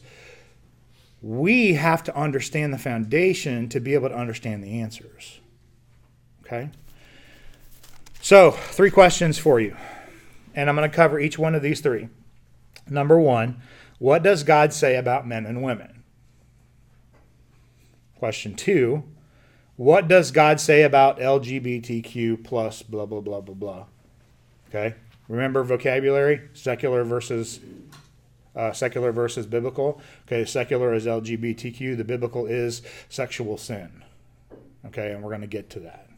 we 1.21 1.73
have 1.73 2.03
to 2.03 2.15
understand 2.15 2.73
the 2.73 2.77
foundation 2.77 3.69
to 3.69 3.79
be 3.79 3.93
able 3.93 4.09
to 4.09 4.17
understand 4.17 4.63
the 4.63 4.81
answers. 4.81 5.39
Okay? 6.41 6.69
So, 8.21 8.51
three 8.51 8.91
questions 8.91 9.37
for 9.37 9.59
you. 9.59 9.75
And 10.55 10.69
I'm 10.69 10.75
going 10.75 10.89
to 10.89 10.95
cover 10.95 11.19
each 11.19 11.37
one 11.37 11.55
of 11.55 11.61
these 11.61 11.81
three. 11.81 12.09
Number 12.89 13.19
one, 13.19 13.61
what 13.99 14.23
does 14.23 14.43
God 14.43 14.73
say 14.73 14.95
about 14.95 15.27
men 15.27 15.45
and 15.45 15.61
women? 15.61 16.03
Question 18.17 18.55
two 18.55 19.03
What 19.75 20.07
does 20.07 20.31
God 20.31 20.59
say 20.59 20.83
about 20.83 21.19
LGBTQ 21.19 22.43
plus 22.43 22.81
blah, 22.81 23.05
blah, 23.05 23.21
blah, 23.21 23.41
blah, 23.41 23.55
blah? 23.55 23.85
Okay. 24.69 24.95
Remember 25.27 25.63
vocabulary 25.63 26.49
secular 26.53 27.03
versus 27.03 27.59
uh, 28.55 28.73
secular 28.73 29.11
versus 29.11 29.45
biblical. 29.45 30.01
Okay, 30.27 30.43
secular 30.43 30.93
is 30.93 31.05
LGBTQ, 31.05 31.95
the 31.95 32.03
biblical 32.03 32.45
is 32.45 32.81
sexual 33.07 33.57
sin. 33.57 34.03
Okay, 34.87 35.11
and 35.11 35.23
we're 35.23 35.29
going 35.29 35.41
to 35.41 35.47
get 35.47 35.69
to 35.71 35.79
that. 35.81 36.09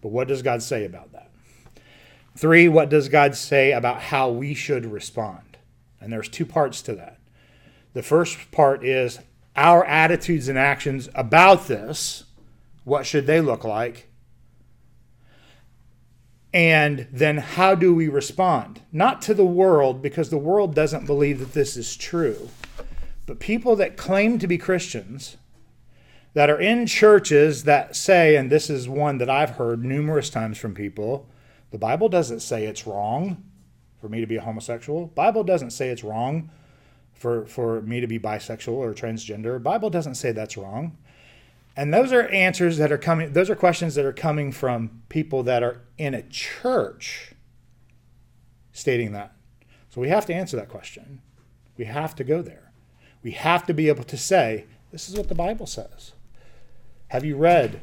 But 0.00 0.08
what 0.08 0.28
does 0.28 0.42
God 0.42 0.62
say 0.62 0.84
about 0.84 1.12
that? 1.12 1.30
Three, 2.36 2.68
what 2.68 2.90
does 2.90 3.08
God 3.08 3.34
say 3.34 3.72
about 3.72 4.02
how 4.02 4.30
we 4.30 4.52
should 4.52 4.84
respond? 4.84 5.56
And 6.00 6.12
there's 6.12 6.28
two 6.28 6.44
parts 6.44 6.82
to 6.82 6.94
that. 6.94 7.18
The 7.94 8.02
first 8.02 8.50
part 8.50 8.84
is 8.84 9.20
our 9.56 9.84
attitudes 9.86 10.48
and 10.48 10.58
actions 10.58 11.08
about 11.14 11.66
this, 11.66 12.24
what 12.84 13.06
should 13.06 13.26
they 13.26 13.40
look 13.40 13.64
like? 13.64 14.08
And 16.52 17.08
then 17.10 17.38
how 17.38 17.74
do 17.74 17.94
we 17.94 18.08
respond? 18.08 18.82
Not 18.92 19.22
to 19.22 19.34
the 19.34 19.44
world, 19.44 20.02
because 20.02 20.28
the 20.30 20.36
world 20.36 20.74
doesn't 20.74 21.06
believe 21.06 21.38
that 21.38 21.54
this 21.54 21.76
is 21.76 21.96
true, 21.96 22.50
but 23.24 23.40
people 23.40 23.76
that 23.76 23.96
claim 23.96 24.38
to 24.38 24.46
be 24.46 24.58
Christians, 24.58 25.38
that 26.34 26.50
are 26.50 26.60
in 26.60 26.86
churches 26.86 27.64
that 27.64 27.96
say, 27.96 28.36
and 28.36 28.52
this 28.52 28.68
is 28.68 28.88
one 28.88 29.16
that 29.18 29.30
I've 29.30 29.50
heard 29.50 29.82
numerous 29.82 30.28
times 30.28 30.58
from 30.58 30.74
people, 30.74 31.26
the 31.76 31.80
Bible 31.80 32.08
doesn't 32.08 32.40
say 32.40 32.64
it's 32.64 32.86
wrong 32.86 33.44
for 34.00 34.08
me 34.08 34.22
to 34.22 34.26
be 34.26 34.36
a 34.36 34.40
homosexual. 34.40 35.08
Bible 35.08 35.44
doesn't 35.44 35.72
say 35.72 35.90
it's 35.90 36.02
wrong 36.02 36.48
for, 37.12 37.44
for 37.44 37.82
me 37.82 38.00
to 38.00 38.06
be 38.06 38.18
bisexual 38.18 38.72
or 38.72 38.94
transgender. 38.94 39.62
Bible 39.62 39.90
doesn't 39.90 40.14
say 40.14 40.32
that's 40.32 40.56
wrong. 40.56 40.96
And 41.76 41.92
those 41.92 42.14
are 42.14 42.28
answers 42.28 42.78
that 42.78 42.90
are 42.90 42.96
coming, 42.96 43.34
those 43.34 43.50
are 43.50 43.54
questions 43.54 43.94
that 43.96 44.06
are 44.06 44.14
coming 44.14 44.52
from 44.52 45.02
people 45.10 45.42
that 45.42 45.62
are 45.62 45.82
in 45.98 46.14
a 46.14 46.22
church 46.22 47.34
stating 48.72 49.12
that. 49.12 49.34
So 49.90 50.00
we 50.00 50.08
have 50.08 50.24
to 50.24 50.34
answer 50.34 50.56
that 50.56 50.70
question. 50.70 51.20
We 51.76 51.84
have 51.84 52.14
to 52.14 52.24
go 52.24 52.40
there. 52.40 52.72
We 53.22 53.32
have 53.32 53.66
to 53.66 53.74
be 53.74 53.88
able 53.88 54.04
to 54.04 54.16
say, 54.16 54.64
this 54.92 55.10
is 55.10 55.16
what 55.18 55.28
the 55.28 55.34
Bible 55.34 55.66
says. 55.66 56.12
Have 57.08 57.26
you 57.26 57.36
read 57.36 57.82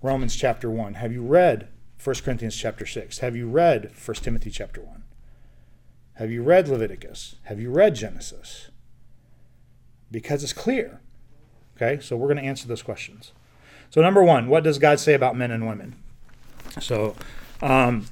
Romans 0.00 0.36
chapter 0.36 0.70
1? 0.70 0.94
Have 0.94 1.12
you 1.12 1.22
read 1.22 1.70
1 2.06 2.16
Corinthians 2.24 2.56
chapter 2.56 2.86
6? 2.86 3.18
Have 3.18 3.34
you 3.34 3.48
read 3.48 3.90
1 4.04 4.14
Timothy 4.18 4.50
chapter 4.50 4.80
1? 4.80 5.02
Have 6.14 6.30
you 6.30 6.42
read 6.42 6.68
Leviticus? 6.68 7.34
Have 7.44 7.60
you 7.60 7.70
read 7.70 7.96
Genesis? 7.96 8.70
Because 10.10 10.44
it's 10.44 10.52
clear. 10.52 11.00
Okay, 11.76 12.00
so 12.00 12.16
we're 12.16 12.28
going 12.28 12.38
to 12.38 12.44
answer 12.44 12.68
those 12.68 12.82
questions. 12.82 13.32
So, 13.90 14.00
number 14.00 14.22
one, 14.22 14.46
what 14.46 14.62
does 14.62 14.78
God 14.78 15.00
say 15.00 15.14
about 15.14 15.36
men 15.36 15.50
and 15.50 15.66
women? 15.66 15.96
So, 16.80 17.16
um, 17.60 18.06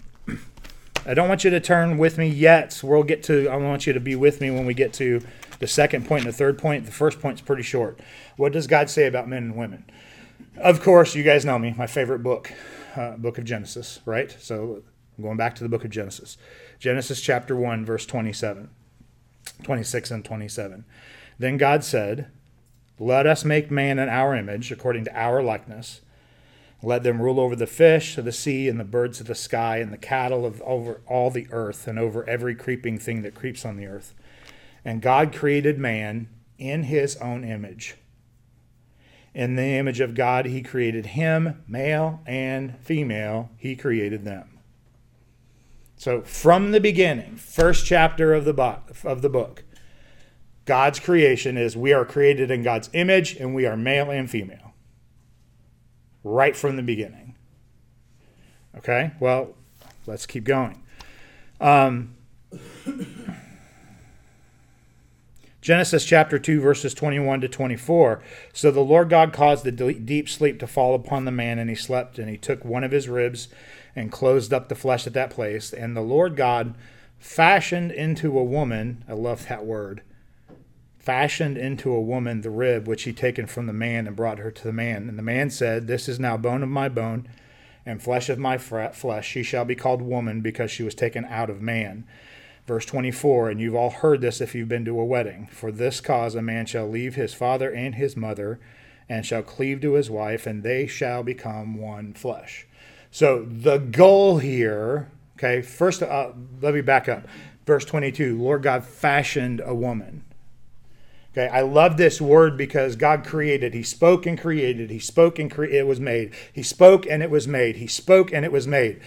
I 1.06 1.14
don't 1.14 1.28
want 1.28 1.44
you 1.44 1.50
to 1.50 1.60
turn 1.60 1.96
with 1.96 2.18
me 2.18 2.26
yet. 2.26 2.80
We'll 2.82 3.04
get 3.04 3.22
to, 3.24 3.48
I 3.48 3.56
want 3.56 3.86
you 3.86 3.92
to 3.92 4.00
be 4.00 4.16
with 4.16 4.40
me 4.40 4.50
when 4.50 4.66
we 4.66 4.74
get 4.74 4.92
to 4.94 5.20
the 5.60 5.66
second 5.66 6.06
point 6.06 6.24
and 6.24 6.32
the 6.32 6.36
third 6.36 6.58
point. 6.58 6.84
The 6.84 6.92
first 6.92 7.20
point's 7.20 7.40
pretty 7.40 7.62
short. 7.62 8.00
What 8.36 8.52
does 8.52 8.66
God 8.66 8.90
say 8.90 9.06
about 9.06 9.28
men 9.28 9.44
and 9.44 9.56
women? 9.56 9.84
Of 10.56 10.82
course, 10.82 11.16
you 11.16 11.24
guys 11.24 11.44
know 11.44 11.58
me, 11.58 11.74
my 11.76 11.88
favorite 11.88 12.20
book, 12.20 12.52
uh, 12.94 13.16
book 13.16 13.38
of 13.38 13.44
Genesis, 13.44 13.98
right? 14.04 14.34
So, 14.38 14.82
I'm 15.16 15.24
going 15.24 15.36
back 15.36 15.56
to 15.56 15.64
the 15.64 15.68
book 15.68 15.84
of 15.84 15.90
Genesis. 15.90 16.36
Genesis 16.78 17.20
chapter 17.20 17.56
1, 17.56 17.84
verse 17.84 18.06
27, 18.06 18.70
26 19.64 20.10
and 20.12 20.24
27. 20.24 20.84
Then 21.38 21.56
God 21.56 21.82
said, 21.82 22.30
Let 23.00 23.26
us 23.26 23.44
make 23.44 23.70
man 23.70 23.98
in 23.98 24.08
our 24.08 24.34
image, 24.34 24.70
according 24.70 25.04
to 25.06 25.18
our 25.18 25.42
likeness. 25.42 26.02
Let 26.82 27.02
them 27.02 27.20
rule 27.20 27.40
over 27.40 27.56
the 27.56 27.66
fish 27.66 28.16
of 28.16 28.24
the 28.24 28.32
sea 28.32 28.68
and 28.68 28.78
the 28.78 28.84
birds 28.84 29.20
of 29.20 29.26
the 29.26 29.34
sky 29.34 29.78
and 29.78 29.92
the 29.92 29.98
cattle 29.98 30.46
of 30.46 30.62
over 30.62 31.00
all 31.06 31.30
the 31.30 31.48
earth 31.50 31.88
and 31.88 31.98
over 31.98 32.28
every 32.28 32.54
creeping 32.54 32.98
thing 32.98 33.22
that 33.22 33.34
creeps 33.34 33.64
on 33.64 33.76
the 33.76 33.86
earth. 33.86 34.14
And 34.84 35.02
God 35.02 35.34
created 35.34 35.78
man 35.78 36.28
in 36.58 36.84
his 36.84 37.16
own 37.16 37.42
image. 37.42 37.96
In 39.34 39.56
the 39.56 39.62
image 39.62 40.00
of 40.00 40.14
God, 40.14 40.46
he 40.46 40.62
created 40.62 41.06
him, 41.06 41.62
male 41.66 42.20
and 42.24 42.78
female, 42.78 43.50
he 43.56 43.74
created 43.74 44.24
them. 44.24 44.60
So, 45.96 46.22
from 46.22 46.70
the 46.70 46.80
beginning, 46.80 47.36
first 47.36 47.84
chapter 47.84 48.32
of 48.32 48.44
the, 48.44 48.52
book, 48.52 48.92
of 49.04 49.22
the 49.22 49.28
book, 49.28 49.64
God's 50.64 51.00
creation 51.00 51.56
is 51.56 51.76
we 51.76 51.92
are 51.92 52.04
created 52.04 52.50
in 52.50 52.62
God's 52.62 52.90
image 52.92 53.36
and 53.36 53.54
we 53.54 53.66
are 53.66 53.76
male 53.76 54.10
and 54.10 54.30
female. 54.30 54.72
Right 56.22 56.56
from 56.56 56.76
the 56.76 56.82
beginning. 56.82 57.36
Okay, 58.78 59.12
well, 59.20 59.54
let's 60.06 60.26
keep 60.26 60.44
going. 60.44 60.82
Um, 61.60 62.14
Genesis 65.64 66.04
chapter 66.04 66.38
2, 66.38 66.60
verses 66.60 66.92
21 66.92 67.40
to 67.40 67.48
24. 67.48 68.22
So 68.52 68.70
the 68.70 68.80
Lord 68.80 69.08
God 69.08 69.32
caused 69.32 69.64
the 69.64 69.72
deep 69.72 70.28
sleep 70.28 70.58
to 70.58 70.66
fall 70.66 70.94
upon 70.94 71.24
the 71.24 71.30
man, 71.30 71.58
and 71.58 71.70
he 71.70 71.74
slept, 71.74 72.18
and 72.18 72.28
he 72.28 72.36
took 72.36 72.66
one 72.66 72.84
of 72.84 72.90
his 72.90 73.08
ribs 73.08 73.48
and 73.96 74.12
closed 74.12 74.52
up 74.52 74.68
the 74.68 74.74
flesh 74.74 75.06
at 75.06 75.14
that 75.14 75.30
place. 75.30 75.72
And 75.72 75.96
the 75.96 76.02
Lord 76.02 76.36
God 76.36 76.74
fashioned 77.18 77.92
into 77.92 78.38
a 78.38 78.44
woman, 78.44 79.06
I 79.08 79.14
love 79.14 79.48
that 79.48 79.64
word, 79.64 80.02
fashioned 80.98 81.56
into 81.56 81.94
a 81.94 82.00
woman 82.02 82.42
the 82.42 82.50
rib 82.50 82.86
which 82.86 83.04
he 83.04 83.14
taken 83.14 83.46
from 83.46 83.66
the 83.66 83.72
man 83.72 84.06
and 84.06 84.14
brought 84.14 84.40
her 84.40 84.50
to 84.50 84.64
the 84.64 84.70
man. 84.70 85.08
And 85.08 85.18
the 85.18 85.22
man 85.22 85.48
said, 85.48 85.86
This 85.86 86.10
is 86.10 86.20
now 86.20 86.36
bone 86.36 86.62
of 86.62 86.68
my 86.68 86.90
bone 86.90 87.26
and 87.86 88.02
flesh 88.02 88.28
of 88.28 88.38
my 88.38 88.58
flesh. 88.58 89.26
She 89.26 89.42
shall 89.42 89.64
be 89.64 89.74
called 89.74 90.02
woman 90.02 90.42
because 90.42 90.70
she 90.70 90.82
was 90.82 90.94
taken 90.94 91.24
out 91.24 91.48
of 91.48 91.62
man. 91.62 92.06
Verse 92.66 92.86
24, 92.86 93.50
and 93.50 93.60
you've 93.60 93.74
all 93.74 93.90
heard 93.90 94.22
this 94.22 94.40
if 94.40 94.54
you've 94.54 94.68
been 94.68 94.86
to 94.86 94.98
a 94.98 95.04
wedding. 95.04 95.48
For 95.52 95.70
this 95.70 96.00
cause 96.00 96.34
a 96.34 96.40
man 96.40 96.64
shall 96.64 96.88
leave 96.88 97.14
his 97.14 97.34
father 97.34 97.70
and 97.70 97.94
his 97.94 98.16
mother, 98.16 98.58
and 99.06 99.26
shall 99.26 99.42
cleave 99.42 99.82
to 99.82 99.94
his 99.94 100.10
wife, 100.10 100.46
and 100.46 100.62
they 100.62 100.86
shall 100.86 101.22
become 101.22 101.76
one 101.76 102.14
flesh. 102.14 102.66
So 103.10 103.46
the 103.46 103.76
goal 103.76 104.38
here, 104.38 105.10
okay, 105.36 105.60
first, 105.60 106.02
uh, 106.02 106.32
let 106.62 106.72
me 106.72 106.80
back 106.80 107.06
up. 107.06 107.28
Verse 107.66 107.84
22 107.84 108.40
Lord 108.40 108.62
God 108.62 108.84
fashioned 108.84 109.60
a 109.64 109.74
woman. 109.74 110.24
Okay, 111.32 111.48
I 111.48 111.62
love 111.62 111.96
this 111.96 112.20
word 112.20 112.56
because 112.56 112.96
God 112.96 113.24
created. 113.26 113.74
He 113.74 113.82
spoke 113.82 114.24
and 114.24 114.40
created. 114.40 114.90
He 114.90 115.00
spoke 115.00 115.38
and 115.38 115.50
cre- 115.50 115.64
it 115.64 115.86
was 115.86 115.98
made. 115.98 116.32
He 116.52 116.62
spoke 116.62 117.06
and 117.06 117.22
it 117.22 117.30
was 117.30 117.48
made. 117.48 117.76
He 117.76 117.88
spoke 117.88 118.32
and 118.32 118.44
it 118.44 118.52
was 118.52 118.68
made. 118.68 119.00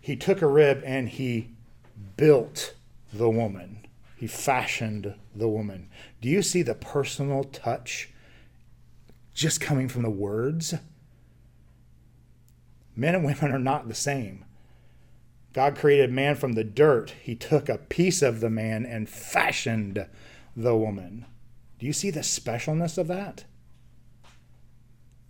He 0.00 0.14
took 0.16 0.42
a 0.42 0.46
rib 0.46 0.82
and 0.84 1.08
he 1.08 1.50
built 2.16 2.74
the 3.12 3.30
woman. 3.30 3.86
He 4.16 4.26
fashioned 4.26 5.14
the 5.34 5.48
woman. 5.48 5.88
Do 6.20 6.28
you 6.28 6.42
see 6.42 6.62
the 6.62 6.74
personal 6.74 7.44
touch 7.44 8.10
just 9.34 9.60
coming 9.60 9.88
from 9.88 10.02
the 10.02 10.10
words? 10.10 10.74
Men 12.94 13.14
and 13.14 13.24
women 13.24 13.52
are 13.52 13.58
not 13.58 13.88
the 13.88 13.94
same. 13.94 14.44
God 15.52 15.76
created 15.76 16.10
man 16.10 16.36
from 16.36 16.52
the 16.52 16.64
dirt. 16.64 17.14
He 17.22 17.34
took 17.34 17.68
a 17.68 17.78
piece 17.78 18.22
of 18.22 18.40
the 18.40 18.50
man 18.50 18.86
and 18.86 19.08
fashioned 19.08 20.06
the 20.56 20.76
woman. 20.76 21.26
Do 21.78 21.86
you 21.86 21.92
see 21.92 22.10
the 22.10 22.20
specialness 22.20 22.96
of 22.96 23.08
that? 23.08 23.44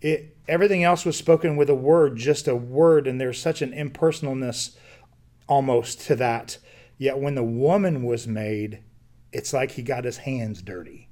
It, 0.00 0.36
everything 0.48 0.84
else 0.84 1.04
was 1.04 1.16
spoken 1.16 1.56
with 1.56 1.70
a 1.70 1.74
word, 1.74 2.16
just 2.16 2.46
a 2.46 2.56
word, 2.56 3.06
and 3.06 3.20
there's 3.20 3.40
such 3.40 3.62
an 3.62 3.72
impersonalness 3.72 4.76
almost 5.48 6.00
to 6.02 6.16
that 6.16 6.58
Yet 7.02 7.18
when 7.18 7.35
the 7.35 7.42
woman 7.42 8.04
was 8.04 8.28
made, 8.28 8.78
it's 9.32 9.52
like 9.52 9.73
he 9.73 9.82
got 9.82 10.04
his 10.04 10.18
hands 10.18 10.62
dirty. 10.62 11.09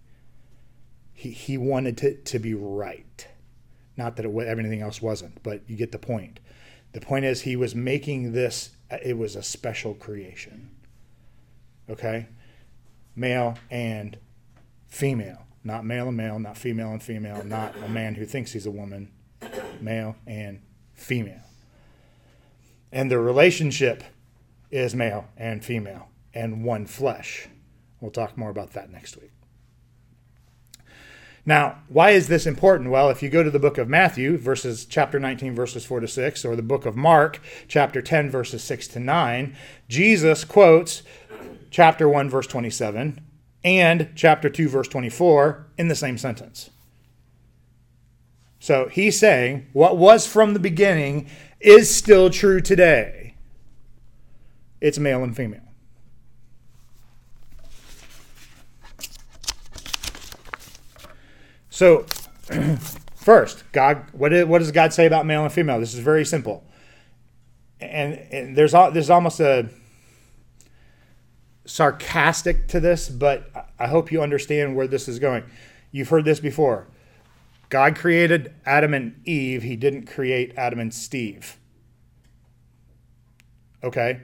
He, 1.12 1.32
he 1.32 1.58
wanted 1.58 2.00
it 2.04 2.24
to, 2.24 2.32
to 2.32 2.38
be 2.38 2.54
right. 2.54 3.26
Not 3.96 4.14
that 4.14 4.24
it, 4.24 4.46
everything 4.46 4.82
else 4.82 5.02
wasn't, 5.02 5.42
but 5.42 5.68
you 5.68 5.74
get 5.74 5.90
the 5.90 5.98
point. 5.98 6.38
The 6.92 7.00
point 7.00 7.24
is, 7.24 7.40
he 7.40 7.56
was 7.56 7.74
making 7.74 8.34
this, 8.34 8.70
uh, 8.88 8.98
it 9.04 9.18
was 9.18 9.34
a 9.34 9.42
special 9.42 9.94
creation. 9.94 10.70
Okay? 11.88 12.28
Male 13.16 13.58
and 13.68 14.16
female. 14.86 15.44
Not 15.64 15.84
male 15.84 16.06
and 16.06 16.16
male, 16.16 16.38
not 16.38 16.56
female 16.56 16.92
and 16.92 17.02
female, 17.02 17.42
not 17.42 17.74
a 17.84 17.88
man 17.88 18.14
who 18.14 18.26
thinks 18.26 18.52
he's 18.52 18.66
a 18.66 18.70
woman. 18.70 19.10
Male 19.80 20.14
and 20.24 20.62
female. 20.94 21.42
And 22.92 23.10
the 23.10 23.18
relationship 23.18 24.04
is 24.70 24.94
male 24.94 25.26
and 25.36 25.64
female 25.64 26.08
and 26.34 26.64
one 26.64 26.86
flesh. 26.86 27.48
We'll 28.00 28.10
talk 28.10 28.36
more 28.36 28.50
about 28.50 28.72
that 28.72 28.90
next 28.90 29.16
week. 29.16 29.32
Now, 31.46 31.78
why 31.88 32.10
is 32.10 32.28
this 32.28 32.46
important? 32.46 32.90
Well, 32.90 33.08
if 33.10 33.22
you 33.22 33.30
go 33.30 33.42
to 33.42 33.50
the 33.50 33.58
book 33.58 33.78
of 33.78 33.88
Matthew, 33.88 34.36
verses 34.36 34.84
chapter 34.84 35.18
19, 35.18 35.54
verses 35.54 35.84
4 35.84 36.00
to 36.00 36.08
6, 36.08 36.44
or 36.44 36.54
the 36.54 36.62
book 36.62 36.84
of 36.86 36.96
Mark, 36.96 37.40
chapter 37.66 38.02
10, 38.02 38.30
verses 38.30 38.62
6 38.62 38.88
to 38.88 39.00
9, 39.00 39.56
Jesus 39.88 40.44
quotes 40.44 41.02
chapter 41.70 42.08
1, 42.08 42.28
verse 42.28 42.46
27, 42.46 43.20
and 43.64 44.10
chapter 44.14 44.50
2, 44.50 44.68
verse 44.68 44.88
24 44.88 45.66
in 45.78 45.88
the 45.88 45.94
same 45.94 46.18
sentence. 46.18 46.70
So 48.58 48.88
he's 48.88 49.18
saying 49.18 49.66
what 49.72 49.96
was 49.96 50.26
from 50.26 50.52
the 50.52 50.60
beginning 50.60 51.28
is 51.58 51.94
still 51.94 52.28
true 52.28 52.60
today 52.60 53.19
it's 54.80 54.98
male 54.98 55.22
and 55.22 55.36
female. 55.36 55.60
So, 61.68 62.04
first, 63.14 63.64
God, 63.72 64.04
what, 64.12 64.30
does 64.30 64.72
God 64.72 64.92
say 64.92 65.06
about 65.06 65.24
male 65.24 65.44
and 65.44 65.52
female? 65.52 65.80
This 65.80 65.94
is 65.94 66.00
very 66.00 66.24
simple, 66.24 66.64
and, 67.80 68.14
and 68.30 68.56
there's 68.56 68.72
there's 68.72 69.08
almost 69.08 69.40
a 69.40 69.70
sarcastic 71.64 72.68
to 72.68 72.80
this, 72.80 73.08
but 73.08 73.50
I 73.78 73.86
hope 73.86 74.10
you 74.10 74.22
understand 74.22 74.74
where 74.76 74.86
this 74.86 75.08
is 75.08 75.18
going. 75.18 75.44
You've 75.92 76.08
heard 76.08 76.24
this 76.24 76.40
before. 76.40 76.88
God 77.68 77.96
created 77.96 78.52
Adam 78.66 78.92
and 78.92 79.20
Eve. 79.24 79.62
He 79.62 79.76
didn't 79.76 80.06
create 80.06 80.52
Adam 80.56 80.80
and 80.80 80.92
Steve. 80.92 81.56
Okay? 83.82 84.22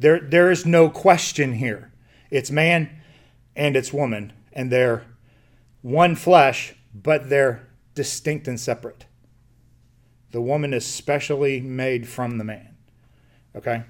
There, 0.00 0.18
there 0.18 0.50
is 0.50 0.64
no 0.64 0.88
question 0.88 1.52
here. 1.52 1.92
It's 2.30 2.50
man 2.50 2.90
and 3.54 3.76
it's 3.76 3.92
woman, 3.92 4.32
and 4.52 4.72
they're 4.72 5.04
one 5.82 6.16
flesh, 6.16 6.74
but 6.94 7.28
they're 7.28 7.68
distinct 7.94 8.48
and 8.48 8.58
separate. 8.58 9.04
The 10.30 10.40
woman 10.40 10.72
is 10.72 10.86
specially 10.86 11.60
made 11.60 12.08
from 12.08 12.38
the 12.38 12.44
man. 12.44 12.76
Okay? 13.54 13.82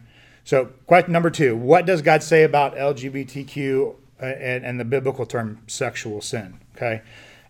So, 0.43 0.73
question 0.87 1.13
number 1.13 1.31
two 1.31 1.57
What 1.57 1.87
does 1.87 2.03
God 2.03 2.23
say 2.25 2.43
about 2.43 2.75
LGBTQ 2.75 3.95
uh, 4.21 4.25
and, 4.25 4.65
and 4.65 4.81
the 4.81 4.85
biblical 4.85 5.27
term 5.27 5.63
sexual 5.69 6.21
sin? 6.21 6.59
Okay? 6.77 7.03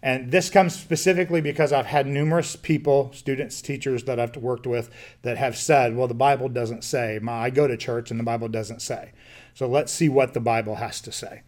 And 0.02 0.30
this 0.32 0.48
comes 0.48 0.74
specifically 0.74 1.42
because 1.42 1.72
I've 1.72 1.86
had 1.86 2.06
numerous 2.06 2.56
people, 2.56 3.12
students, 3.12 3.60
teachers 3.60 4.04
that 4.04 4.18
I've 4.18 4.34
worked 4.36 4.66
with 4.66 4.90
that 5.22 5.36
have 5.36 5.56
said, 5.56 5.94
well, 5.94 6.08
the 6.08 6.14
Bible 6.14 6.48
doesn't 6.48 6.84
say. 6.84 7.20
I 7.28 7.50
go 7.50 7.68
to 7.68 7.76
church 7.76 8.10
and 8.10 8.18
the 8.18 8.24
Bible 8.24 8.48
doesn't 8.48 8.80
say. 8.80 9.12
So 9.52 9.66
let's 9.66 9.92
see 9.92 10.08
what 10.08 10.32
the 10.32 10.40
Bible 10.40 10.76
has 10.76 11.02
to 11.02 11.12
say. 11.12 11.42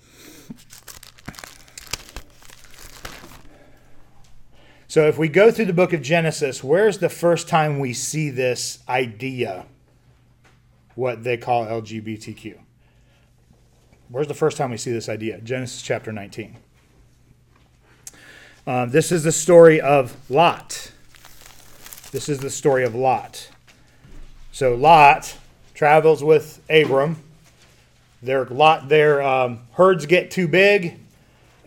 So 4.87 5.09
if 5.09 5.17
we 5.17 5.29
go 5.29 5.51
through 5.51 5.65
the 5.65 5.73
book 5.73 5.95
of 5.95 6.03
Genesis, 6.03 6.63
where's 6.63 6.99
the 6.99 7.09
first 7.09 7.49
time 7.49 7.79
we 7.79 7.95
see 7.95 8.29
this 8.29 8.81
idea, 8.87 9.65
what 10.95 11.25
they 11.25 11.39
call 11.39 11.65
LGBTQ? 11.65 12.59
Where's 14.11 14.29
the 14.29 14.35
first 14.35 14.59
time 14.59 14.71
we 14.71 14.77
see 14.77 14.93
this 14.93 15.09
idea? 15.09 15.41
Genesis 15.41 15.81
chapter 15.81 16.13
19. 16.13 16.59
Um, 18.65 18.91
this 18.91 19.11
is 19.11 19.25
the 19.25 19.33
story 19.33 19.81
of 19.81 20.15
Lot. 20.31 20.93
This 22.13 22.29
is 22.29 22.39
the 22.39 22.51
story 22.51 22.85
of 22.85 22.95
Lot. 22.95 23.51
So 24.53 24.77
Lot 24.77 25.37
travels 25.75 26.23
with 26.23 26.61
Abram. 26.71 27.17
Their 28.23 28.45
lot, 28.45 28.89
their 28.89 29.21
um, 29.21 29.63
herds 29.73 30.07
get 30.07 30.31
too 30.31 30.47
big. 30.47 31.01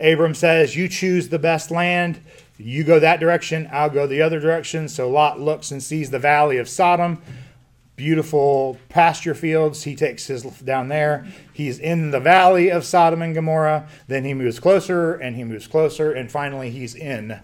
Abram 0.00 0.34
says, 0.34 0.74
"You 0.74 0.88
choose 0.88 1.28
the 1.28 1.38
best 1.38 1.70
land. 1.70 2.18
You 2.56 2.82
go 2.82 2.98
that 2.98 3.20
direction. 3.20 3.68
I'll 3.70 3.90
go 3.90 4.06
the 4.06 4.22
other 4.22 4.40
direction." 4.40 4.88
So 4.88 5.10
Lot 5.10 5.38
looks 5.38 5.70
and 5.70 5.82
sees 5.82 6.08
the 6.08 6.18
valley 6.18 6.56
of 6.56 6.66
Sodom 6.66 7.20
beautiful 7.96 8.78
pasture 8.88 9.34
fields. 9.34 9.82
He 9.82 9.96
takes 9.96 10.26
his 10.26 10.42
down 10.42 10.88
there. 10.88 11.26
He's 11.52 11.78
in 11.78 12.10
the 12.10 12.20
valley 12.20 12.70
of 12.70 12.84
Sodom 12.84 13.22
and 13.22 13.34
Gomorrah. 13.34 13.88
Then 14.06 14.24
he 14.24 14.34
moves 14.34 14.60
closer 14.60 15.14
and 15.14 15.34
he 15.34 15.44
moves 15.44 15.66
closer. 15.66 16.12
And 16.12 16.30
finally, 16.30 16.70
he's 16.70 16.94
in 16.94 17.40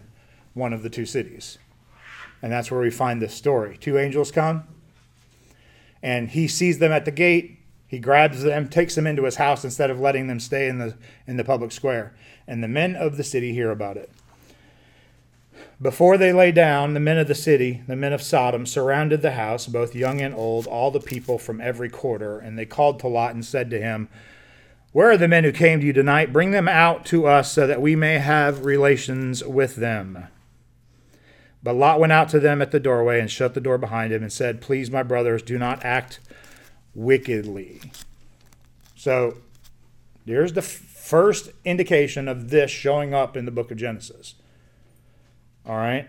one 0.54 0.72
of 0.72 0.82
the 0.82 0.90
two 0.90 1.06
cities. 1.06 1.58
And 2.42 2.52
that's 2.52 2.70
where 2.70 2.80
we 2.80 2.90
find 2.90 3.22
this 3.22 3.34
story. 3.34 3.78
Two 3.78 3.98
angels 3.98 4.32
come, 4.32 4.64
and 6.02 6.28
he 6.30 6.48
sees 6.48 6.78
them 6.78 6.90
at 6.90 7.04
the 7.04 7.12
gate. 7.12 7.60
He 7.86 7.98
grabs 7.98 8.42
them, 8.42 8.68
takes 8.68 8.94
them 8.96 9.06
into 9.06 9.24
his 9.24 9.36
house 9.36 9.64
instead 9.64 9.90
of 9.90 10.00
letting 10.00 10.26
them 10.26 10.40
stay 10.40 10.68
in 10.68 10.78
the 10.78 10.96
in 11.26 11.36
the 11.36 11.44
public 11.44 11.70
square. 11.70 12.14
And 12.46 12.62
the 12.62 12.68
men 12.68 12.96
of 12.96 13.16
the 13.16 13.22
city 13.22 13.52
hear 13.52 13.70
about 13.70 13.96
it. 13.96 14.10
Before 15.82 16.16
they 16.16 16.32
lay 16.32 16.52
down, 16.52 16.94
the 16.94 17.00
men 17.00 17.18
of 17.18 17.26
the 17.26 17.34
city, 17.34 17.82
the 17.88 17.96
men 17.96 18.12
of 18.12 18.22
Sodom, 18.22 18.66
surrounded 18.66 19.20
the 19.20 19.32
house, 19.32 19.66
both 19.66 19.96
young 19.96 20.20
and 20.20 20.32
old, 20.32 20.68
all 20.68 20.92
the 20.92 21.00
people 21.00 21.38
from 21.38 21.60
every 21.60 21.88
quarter, 21.88 22.38
and 22.38 22.56
they 22.56 22.64
called 22.64 23.00
to 23.00 23.08
Lot 23.08 23.34
and 23.34 23.44
said 23.44 23.68
to 23.70 23.80
him, 23.80 24.08
Where 24.92 25.10
are 25.10 25.16
the 25.16 25.26
men 25.26 25.42
who 25.42 25.50
came 25.50 25.80
to 25.80 25.86
you 25.86 25.92
tonight? 25.92 26.32
Bring 26.32 26.52
them 26.52 26.68
out 26.68 27.04
to 27.06 27.26
us 27.26 27.50
so 27.50 27.66
that 27.66 27.82
we 27.82 27.96
may 27.96 28.18
have 28.18 28.64
relations 28.64 29.42
with 29.42 29.74
them. 29.74 30.28
But 31.64 31.74
Lot 31.74 31.98
went 31.98 32.12
out 32.12 32.28
to 32.28 32.38
them 32.38 32.62
at 32.62 32.70
the 32.70 32.78
doorway 32.78 33.18
and 33.18 33.28
shut 33.28 33.54
the 33.54 33.60
door 33.60 33.76
behind 33.76 34.12
him 34.12 34.22
and 34.22 34.32
said, 34.32 34.60
Please, 34.60 34.88
my 34.88 35.02
brothers, 35.02 35.42
do 35.42 35.58
not 35.58 35.84
act 35.84 36.20
wickedly. 36.94 37.80
So 38.94 39.38
there's 40.26 40.52
the 40.52 40.62
first 40.62 41.50
indication 41.64 42.28
of 42.28 42.50
this 42.50 42.70
showing 42.70 43.14
up 43.14 43.36
in 43.36 43.46
the 43.46 43.50
book 43.50 43.72
of 43.72 43.78
Genesis. 43.78 44.36
All 45.66 45.76
right. 45.76 46.08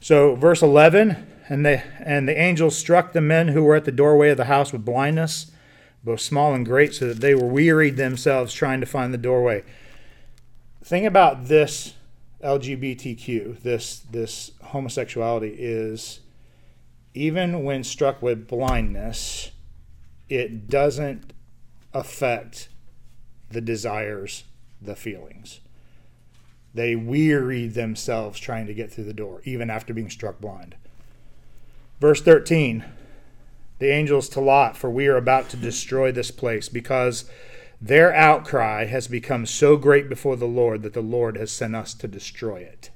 So 0.00 0.34
verse 0.34 0.62
11, 0.62 1.26
and 1.48 1.64
the 1.64 1.82
and 2.00 2.28
the 2.28 2.38
angels 2.38 2.76
struck 2.76 3.12
the 3.12 3.20
men 3.20 3.48
who 3.48 3.62
were 3.62 3.76
at 3.76 3.84
the 3.84 3.92
doorway 3.92 4.30
of 4.30 4.36
the 4.36 4.44
house 4.44 4.72
with 4.72 4.84
blindness, 4.84 5.50
both 6.02 6.20
small 6.20 6.54
and 6.54 6.64
great, 6.64 6.94
so 6.94 7.08
that 7.08 7.20
they 7.20 7.34
were 7.34 7.46
wearied 7.46 7.96
themselves 7.96 8.52
trying 8.52 8.80
to 8.80 8.86
find 8.86 9.12
the 9.12 9.18
doorway. 9.18 9.62
Thing 10.82 11.06
about 11.06 11.46
this 11.46 11.94
LGBTQ, 12.42 13.62
this 13.62 14.00
this 14.10 14.52
homosexuality 14.62 15.54
is 15.58 16.20
even 17.14 17.64
when 17.64 17.82
struck 17.82 18.20
with 18.20 18.46
blindness, 18.46 19.50
it 20.28 20.68
doesn't 20.68 21.32
affect 21.94 22.68
the 23.50 23.60
desires, 23.60 24.44
the 24.82 24.94
feelings. 24.94 25.60
They 26.76 26.94
wearied 26.94 27.72
themselves 27.72 28.38
trying 28.38 28.66
to 28.66 28.74
get 28.74 28.92
through 28.92 29.04
the 29.04 29.14
door, 29.14 29.40
even 29.44 29.70
after 29.70 29.94
being 29.94 30.10
struck 30.10 30.42
blind. 30.42 30.74
Verse 32.00 32.20
13 32.20 32.84
The 33.78 33.88
angels 33.88 34.28
to 34.30 34.40
Lot, 34.40 34.76
for 34.76 34.90
we 34.90 35.06
are 35.06 35.16
about 35.16 35.48
to 35.50 35.56
destroy 35.56 36.12
this 36.12 36.30
place, 36.30 36.68
because 36.68 37.30
their 37.80 38.14
outcry 38.14 38.84
has 38.84 39.08
become 39.08 39.46
so 39.46 39.78
great 39.78 40.10
before 40.10 40.36
the 40.36 40.44
Lord 40.44 40.82
that 40.82 40.92
the 40.92 41.00
Lord 41.00 41.38
has 41.38 41.50
sent 41.50 41.74
us 41.74 41.94
to 41.94 42.06
destroy 42.06 42.58
it. 42.58 42.90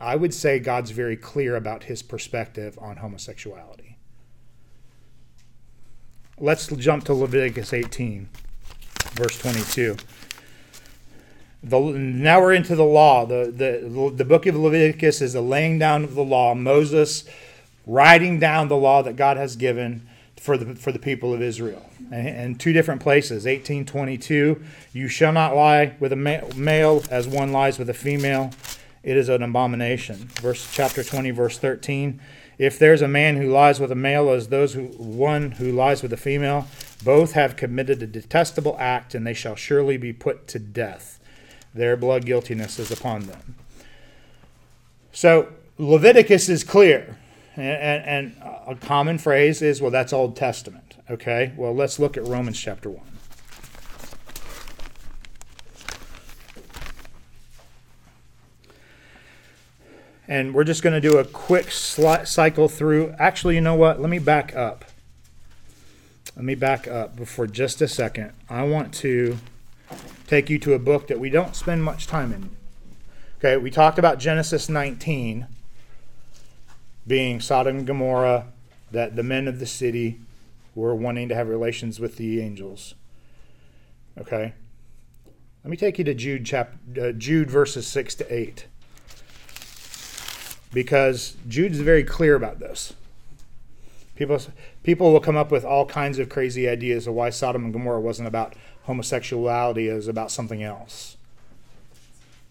I 0.00 0.14
would 0.14 0.32
say 0.32 0.60
God's 0.60 0.92
very 0.92 1.16
clear 1.16 1.56
about 1.56 1.84
his 1.84 2.04
perspective 2.04 2.78
on 2.80 2.98
homosexuality. 2.98 3.98
Let's 6.38 6.68
jump 6.68 7.02
to 7.06 7.14
Leviticus 7.14 7.72
18, 7.72 8.28
verse 9.16 9.36
22 9.40 9.96
the, 11.62 11.80
now 11.80 12.40
we're 12.40 12.54
into 12.54 12.76
the 12.76 12.84
law. 12.84 13.26
The, 13.26 13.52
the, 13.54 14.12
the 14.14 14.24
book 14.24 14.46
of 14.46 14.54
Leviticus 14.56 15.20
is 15.20 15.32
the 15.32 15.40
laying 15.40 15.78
down 15.78 16.04
of 16.04 16.14
the 16.14 16.24
law. 16.24 16.54
Moses 16.54 17.24
writing 17.86 18.38
down 18.38 18.68
the 18.68 18.76
law 18.76 19.02
that 19.02 19.16
God 19.16 19.36
has 19.36 19.56
given 19.56 20.06
for 20.36 20.56
the, 20.56 20.74
for 20.76 20.92
the 20.92 20.98
people 20.98 21.34
of 21.34 21.42
Israel. 21.42 21.84
And 22.12 22.58
two 22.58 22.72
different 22.72 23.00
places. 23.00 23.44
1822, 23.44 24.62
you 24.92 25.08
shall 25.08 25.32
not 25.32 25.54
lie 25.54 25.96
with 25.98 26.12
a 26.12 26.16
male 26.56 27.02
as 27.10 27.26
one 27.26 27.52
lies 27.52 27.78
with 27.78 27.90
a 27.90 27.94
female. 27.94 28.52
It 29.02 29.16
is 29.16 29.28
an 29.28 29.42
abomination. 29.42 30.28
Verse 30.40 30.70
chapter 30.72 31.02
20, 31.02 31.30
verse 31.32 31.58
13. 31.58 32.20
If 32.56 32.78
there's 32.78 33.02
a 33.02 33.08
man 33.08 33.36
who 33.36 33.50
lies 33.50 33.78
with 33.78 33.92
a 33.92 33.96
male 33.96 34.30
as 34.30 34.48
those 34.48 34.74
who 34.74 34.86
one 34.86 35.52
who 35.52 35.70
lies 35.70 36.02
with 36.02 36.12
a 36.12 36.16
female, 36.16 36.66
both 37.04 37.32
have 37.32 37.56
committed 37.56 38.02
a 38.02 38.06
detestable 38.06 38.76
act, 38.80 39.14
and 39.14 39.26
they 39.26 39.34
shall 39.34 39.54
surely 39.54 39.96
be 39.96 40.12
put 40.12 40.48
to 40.48 40.58
death 40.58 41.17
their 41.74 41.96
blood 41.96 42.24
guiltiness 42.24 42.78
is 42.78 42.90
upon 42.90 43.22
them. 43.22 43.56
So 45.12 45.52
Leviticus 45.78 46.48
is 46.48 46.64
clear. 46.64 47.18
And, 47.56 48.04
and, 48.04 48.42
a 48.68 48.76
common 48.76 49.18
phrase 49.18 49.62
is, 49.62 49.80
well, 49.80 49.90
that's 49.90 50.12
Old 50.12 50.36
Testament. 50.36 50.96
Okay? 51.10 51.52
Well, 51.56 51.74
let's 51.74 51.98
look 51.98 52.16
at 52.16 52.24
Romans 52.24 52.60
chapter 52.60 52.90
1. 52.90 53.02
And 60.28 60.54
we're 60.54 60.64
just 60.64 60.82
going 60.82 61.00
to 61.00 61.00
do 61.00 61.16
a 61.16 61.24
quick 61.24 61.70
cycle 61.70 62.68
through. 62.68 63.14
Actually, 63.18 63.54
you 63.54 63.62
know 63.62 63.74
what? 63.74 64.00
Let 64.00 64.10
me 64.10 64.18
back 64.18 64.54
up. 64.54 64.84
Let 66.36 66.44
me 66.44 66.54
back 66.54 66.86
up 66.86 67.18
for 67.26 67.46
just 67.46 67.80
a 67.80 67.88
second. 67.88 68.32
I 68.48 68.64
want 68.64 68.92
to 68.94 69.38
take 70.26 70.50
you 70.50 70.58
to 70.60 70.74
a 70.74 70.78
book 70.78 71.06
that 71.08 71.18
we 71.18 71.30
don't 71.30 71.56
spend 71.56 71.84
much 71.84 72.06
time 72.06 72.32
in. 72.32 72.50
Okay, 73.38 73.56
we 73.56 73.70
talked 73.70 73.98
about 73.98 74.18
Genesis 74.18 74.68
19 74.68 75.46
being 77.08 77.40
Sodom 77.40 77.78
and 77.78 77.86
Gomorrah, 77.86 78.48
that 78.92 79.16
the 79.16 79.22
men 79.22 79.48
of 79.48 79.58
the 79.58 79.66
city 79.66 80.20
were 80.74 80.94
wanting 80.94 81.28
to 81.30 81.34
have 81.34 81.48
relations 81.48 81.98
with 81.98 82.16
the 82.16 82.40
angels. 82.40 82.94
Okay? 84.18 84.52
Let 85.64 85.70
me 85.70 85.76
take 85.76 85.98
you 85.98 86.04
to 86.04 86.14
Jude 86.14 86.44
chap 86.44 86.74
uh, 87.00 87.12
Jude 87.12 87.50
verses 87.50 87.86
6 87.86 88.14
to 88.16 88.34
8. 88.34 88.66
Because 90.72 91.36
Jude's 91.48 91.80
very 91.80 92.04
clear 92.04 92.34
about 92.34 92.58
this. 92.58 92.92
People 94.18 94.40
people 94.82 95.12
will 95.12 95.20
come 95.20 95.36
up 95.36 95.52
with 95.52 95.64
all 95.64 95.86
kinds 95.86 96.18
of 96.18 96.28
crazy 96.28 96.68
ideas 96.68 97.06
of 97.06 97.14
why 97.14 97.30
Sodom 97.30 97.62
and 97.62 97.72
Gomorrah 97.72 98.00
wasn't 98.00 98.26
about 98.26 98.56
homosexuality 98.82 99.86
is 99.86 100.08
about 100.08 100.32
something 100.32 100.60
else. 100.60 101.16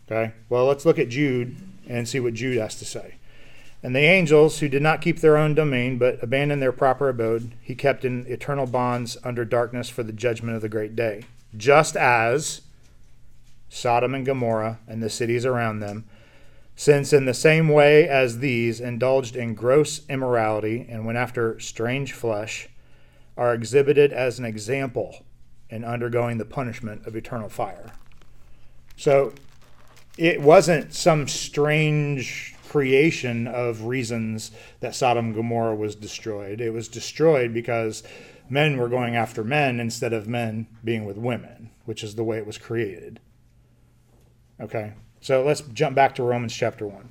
Okay? 0.10 0.32
Well, 0.48 0.66
let's 0.66 0.86
look 0.86 0.98
at 0.98 1.10
Jude 1.10 1.58
and 1.86 2.08
see 2.08 2.22
what 2.22 2.36
Jude 2.36 2.58
has 2.58 2.76
to 2.76 2.86
say. 2.86 3.16
And 3.84 3.94
the 3.94 4.00
angels 4.00 4.60
who 4.60 4.70
did 4.70 4.82
not 4.82 5.02
keep 5.02 5.20
their 5.20 5.36
own 5.36 5.56
domain, 5.56 5.98
but 5.98 6.24
abandoned 6.24 6.62
their 6.62 6.72
proper 6.72 7.10
abode, 7.10 7.52
he 7.62 7.76
kept 7.76 8.06
in 8.06 8.26
eternal 8.28 8.66
bonds 8.66 9.18
under 9.26 9.44
darkness 9.44 9.90
for 9.90 10.04
the 10.04 10.14
judgment 10.14 10.56
of 10.56 10.62
the 10.62 10.70
great 10.70 10.96
day. 10.96 11.26
Just 11.58 11.98
as 11.98 12.62
Sodom 13.68 14.16
and 14.16 14.26
Gomorrah 14.26 14.80
and 14.88 15.04
the 15.04 15.10
cities 15.10 15.46
around 15.46 15.82
them, 15.82 16.06
since 16.78 17.12
in 17.12 17.26
the 17.26 17.34
same 17.34 17.68
way 17.68 18.08
as 18.08 18.38
these 18.38 18.80
indulged 18.80 19.36
in 19.36 19.56
gross 19.56 20.08
immorality 20.08 20.86
and 20.88 21.06
went 21.06 21.18
after 21.18 21.60
strange 21.60 22.14
flesh, 22.14 22.70
are 23.36 23.56
exhibited 23.56 24.14
as 24.14 24.38
an 24.38 24.46
example 24.46 25.26
in 25.72 25.84
undergoing 25.84 26.38
the 26.38 26.46
punishment 26.46 27.06
of 27.08 27.16
eternal 27.16 27.50
fire. 27.50 27.92
So 28.96 29.34
it 30.20 30.40
wasn't 30.40 30.94
some 30.94 31.28
strange 31.28 32.54
creation 32.70 33.48
of 33.48 33.86
reasons 33.86 34.52
that 34.80 34.94
Sodom 34.94 35.28
and 35.28 35.36
Gomorrah 35.36 35.76
was 35.76 35.96
destroyed. 35.96 36.62
It 36.62 36.74
was 36.74 36.88
destroyed 36.88 37.56
because 37.56 38.04
men 38.50 38.78
were 38.78 38.90
going 38.90 39.16
after 39.16 39.44
men 39.44 39.80
instead 39.80 40.14
of 40.14 40.28
men 40.28 40.68
being 40.84 41.06
with 41.06 41.18
women, 41.18 41.72
which 41.86 42.04
is 42.04 42.14
the 42.14 42.24
way 42.24 42.38
it 42.38 42.46
was 42.46 42.60
created. 42.60 43.20
Okay, 44.60 44.94
so 45.28 45.44
let's 45.44 45.60
jump 45.60 45.94
back 45.94 46.16
to 46.16 46.24
Romans 46.24 46.56
chapter 46.56 46.88
1. 46.88 46.96
And 47.02 47.10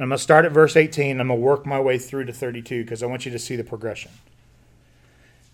I'm 0.00 0.08
going 0.08 0.18
to 0.18 0.18
start 0.18 0.44
at 0.44 0.50
verse 0.50 0.74
18. 0.74 1.20
I'm 1.20 1.28
going 1.28 1.38
to 1.38 1.46
work 1.46 1.64
my 1.64 1.78
way 1.78 1.96
through 1.96 2.24
to 2.24 2.32
32 2.32 2.82
because 2.82 3.04
I 3.04 3.06
want 3.06 3.24
you 3.24 3.30
to 3.30 3.38
see 3.38 3.54
the 3.54 3.62
progression. 3.62 4.10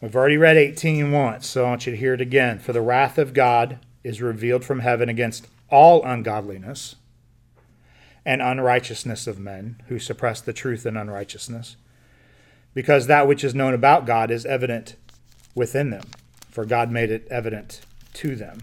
We've 0.00 0.16
already 0.16 0.38
read 0.38 0.56
18 0.56 1.12
once, 1.12 1.46
so 1.46 1.66
I 1.66 1.68
want 1.68 1.84
you 1.84 1.92
to 1.92 1.98
hear 1.98 2.14
it 2.14 2.22
again. 2.22 2.58
For 2.60 2.72
the 2.72 2.80
wrath 2.80 3.18
of 3.18 3.34
God 3.34 3.78
is 4.04 4.22
revealed 4.22 4.64
from 4.64 4.78
heaven 4.78 5.10
against 5.10 5.48
all 5.70 6.02
ungodliness 6.02 6.96
and 8.24 8.40
unrighteousness 8.40 9.26
of 9.26 9.38
men 9.38 9.82
who 9.88 9.98
suppress 9.98 10.40
the 10.40 10.54
truth 10.54 10.86
in 10.86 10.96
unrighteousness, 10.96 11.76
because 12.72 13.06
that 13.06 13.28
which 13.28 13.44
is 13.44 13.54
known 13.54 13.74
about 13.74 14.06
God 14.06 14.30
is 14.30 14.46
evident 14.46 14.96
within 15.54 15.90
them, 15.90 16.04
for 16.48 16.64
God 16.64 16.90
made 16.90 17.10
it 17.10 17.28
evident 17.30 17.82
to 18.14 18.34
them. 18.34 18.62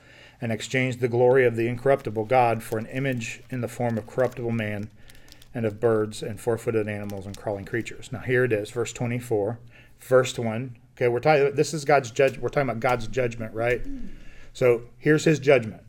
and 0.41 0.51
exchanged 0.51 0.99
the 0.99 1.07
glory 1.07 1.45
of 1.45 1.55
the 1.55 1.67
incorruptible 1.67 2.25
God 2.25 2.63
for 2.63 2.79
an 2.79 2.87
image 2.87 3.43
in 3.51 3.61
the 3.61 3.67
form 3.67 3.97
of 3.97 4.07
corruptible 4.07 4.51
man 4.51 4.89
and 5.53 5.65
of 5.65 5.79
birds 5.79 6.23
and 6.23 6.39
four 6.39 6.57
footed 6.57 6.87
animals 6.87 7.25
and 7.25 7.37
crawling 7.37 7.65
creatures. 7.65 8.11
Now, 8.11 8.19
here 8.19 8.43
it 8.43 8.51
is, 8.51 8.71
verse 8.71 8.91
24. 8.91 9.59
First 9.99 10.39
one. 10.39 10.77
Okay, 10.95 11.07
we're 11.07 11.19
talking, 11.19 11.53
this 11.55 11.73
is 11.73 11.85
God's 11.85 12.11
judge. 12.11 12.37
We're 12.37 12.49
talking 12.49 12.69
about 12.69 12.79
God's 12.79 13.07
judgment, 13.07 13.53
right? 13.53 13.85
So 14.53 14.83
here's 14.97 15.25
his 15.25 15.39
judgment. 15.39 15.83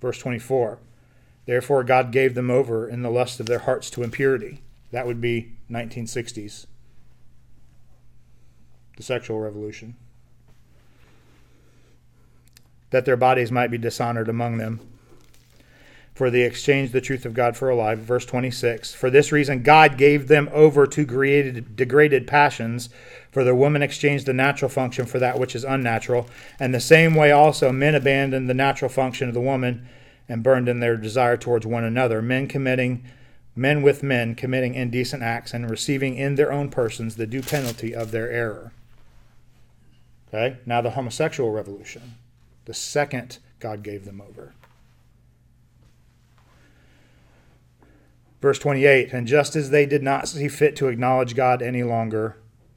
Verse 0.00 0.18
24. 0.18 0.78
Therefore, 1.46 1.84
God 1.84 2.12
gave 2.12 2.34
them 2.34 2.50
over 2.50 2.88
in 2.88 3.02
the 3.02 3.10
lust 3.10 3.40
of 3.40 3.46
their 3.46 3.60
hearts 3.60 3.88
to 3.90 4.02
impurity. 4.02 4.62
That 4.90 5.06
would 5.06 5.20
be 5.20 5.52
1960s, 5.70 6.66
the 8.96 9.02
sexual 9.02 9.40
revolution. 9.40 9.96
That 12.90 13.04
their 13.04 13.16
bodies 13.16 13.50
might 13.52 13.70
be 13.70 13.78
dishonored 13.78 14.28
among 14.28 14.58
them 14.58 14.80
for 16.16 16.30
they 16.30 16.44
exchanged 16.44 16.94
the 16.94 17.00
truth 17.02 17.26
of 17.26 17.34
God 17.34 17.58
for 17.58 17.68
a 17.68 17.76
lie. 17.76 17.94
Verse 17.94 18.24
26 18.24 18.94
For 18.94 19.10
this 19.10 19.32
reason, 19.32 19.62
God 19.62 19.98
gave 19.98 20.28
them 20.28 20.48
over 20.50 20.86
to 20.86 21.04
created, 21.04 21.76
degraded 21.76 22.26
passions, 22.26 22.88
for 23.30 23.44
the 23.44 23.54
woman 23.54 23.82
exchanged 23.82 24.24
the 24.24 24.32
natural 24.32 24.70
function 24.70 25.04
for 25.04 25.18
that 25.18 25.38
which 25.38 25.54
is 25.54 25.62
unnatural. 25.62 26.26
And 26.58 26.74
the 26.74 26.80
same 26.80 27.14
way 27.14 27.32
also, 27.32 27.70
men 27.70 27.94
abandoned 27.94 28.48
the 28.48 28.54
natural 28.54 28.88
function 28.88 29.28
of 29.28 29.34
the 29.34 29.42
woman 29.42 29.86
and 30.26 30.42
burned 30.42 30.70
in 30.70 30.80
their 30.80 30.96
desire 30.96 31.36
towards 31.36 31.66
one 31.66 31.84
another, 31.84 32.22
men 32.22 32.48
committing. 32.48 33.04
Men 33.54 33.82
with 33.82 34.02
men 34.02 34.34
committing 34.34 34.74
indecent 34.74 35.22
acts 35.22 35.54
and 35.54 35.70
receiving 35.70 36.16
in 36.16 36.34
their 36.34 36.52
own 36.52 36.68
persons 36.68 37.16
the 37.16 37.26
due 37.26 37.42
penalty 37.42 37.94
of 37.94 38.10
their 38.10 38.30
error. 38.30 38.72
Okay, 40.28 40.58
now 40.66 40.82
the 40.82 40.90
homosexual 40.90 41.50
revolution. 41.50 42.16
The 42.66 42.74
second 42.74 43.38
God 43.58 43.82
gave 43.82 44.04
them 44.04 44.20
over. 44.20 44.54
Verse 48.40 48.58
28 48.58 49.12
And 49.12 49.26
just 49.26 49.56
as 49.56 49.70
they 49.70 49.86
did 49.86 50.02
not 50.02 50.28
see 50.28 50.48
fit 50.48 50.76
to 50.76 50.88
acknowledge 50.88 51.34
God 51.34 51.62
any 51.62 51.82
longer, 51.82 52.36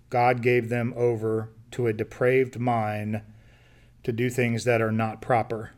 God 0.10 0.42
gave 0.42 0.70
them 0.70 0.94
over 0.96 1.50
to 1.72 1.88
a 1.88 1.94
depraved 1.94 2.60
mind 2.60 3.22
to 4.04 4.12
do 4.12 4.30
things 4.30 4.64
that 4.64 4.82
are 4.82 4.92
not 4.92 5.22
proper. 5.22 5.72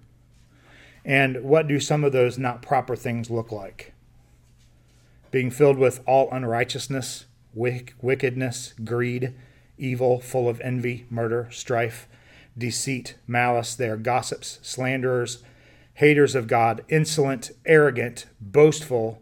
And 1.04 1.44
what 1.44 1.68
do 1.68 1.80
some 1.80 2.04
of 2.04 2.12
those 2.12 2.38
not 2.38 2.62
proper 2.62 2.96
things 2.96 3.30
look 3.30 3.52
like? 3.52 3.94
Being 5.32 5.50
filled 5.50 5.78
with 5.78 6.02
all 6.06 6.30
unrighteousness, 6.32 7.26
wickedness, 7.54 8.74
greed, 8.84 9.34
evil, 9.78 10.20
full 10.20 10.48
of 10.48 10.62
envy, 10.62 11.06
murder, 11.10 11.48
strife, 11.52 12.08
deceit, 12.58 13.16
malice. 13.28 13.76
They 13.76 13.90
are 13.90 13.98
gossips, 13.98 14.60
slanderers, 14.62 15.44
haters 15.96 16.36
of 16.36 16.48
God, 16.48 16.84
insolent, 16.90 17.52
arrogant, 17.66 18.26
boastful 18.40 19.22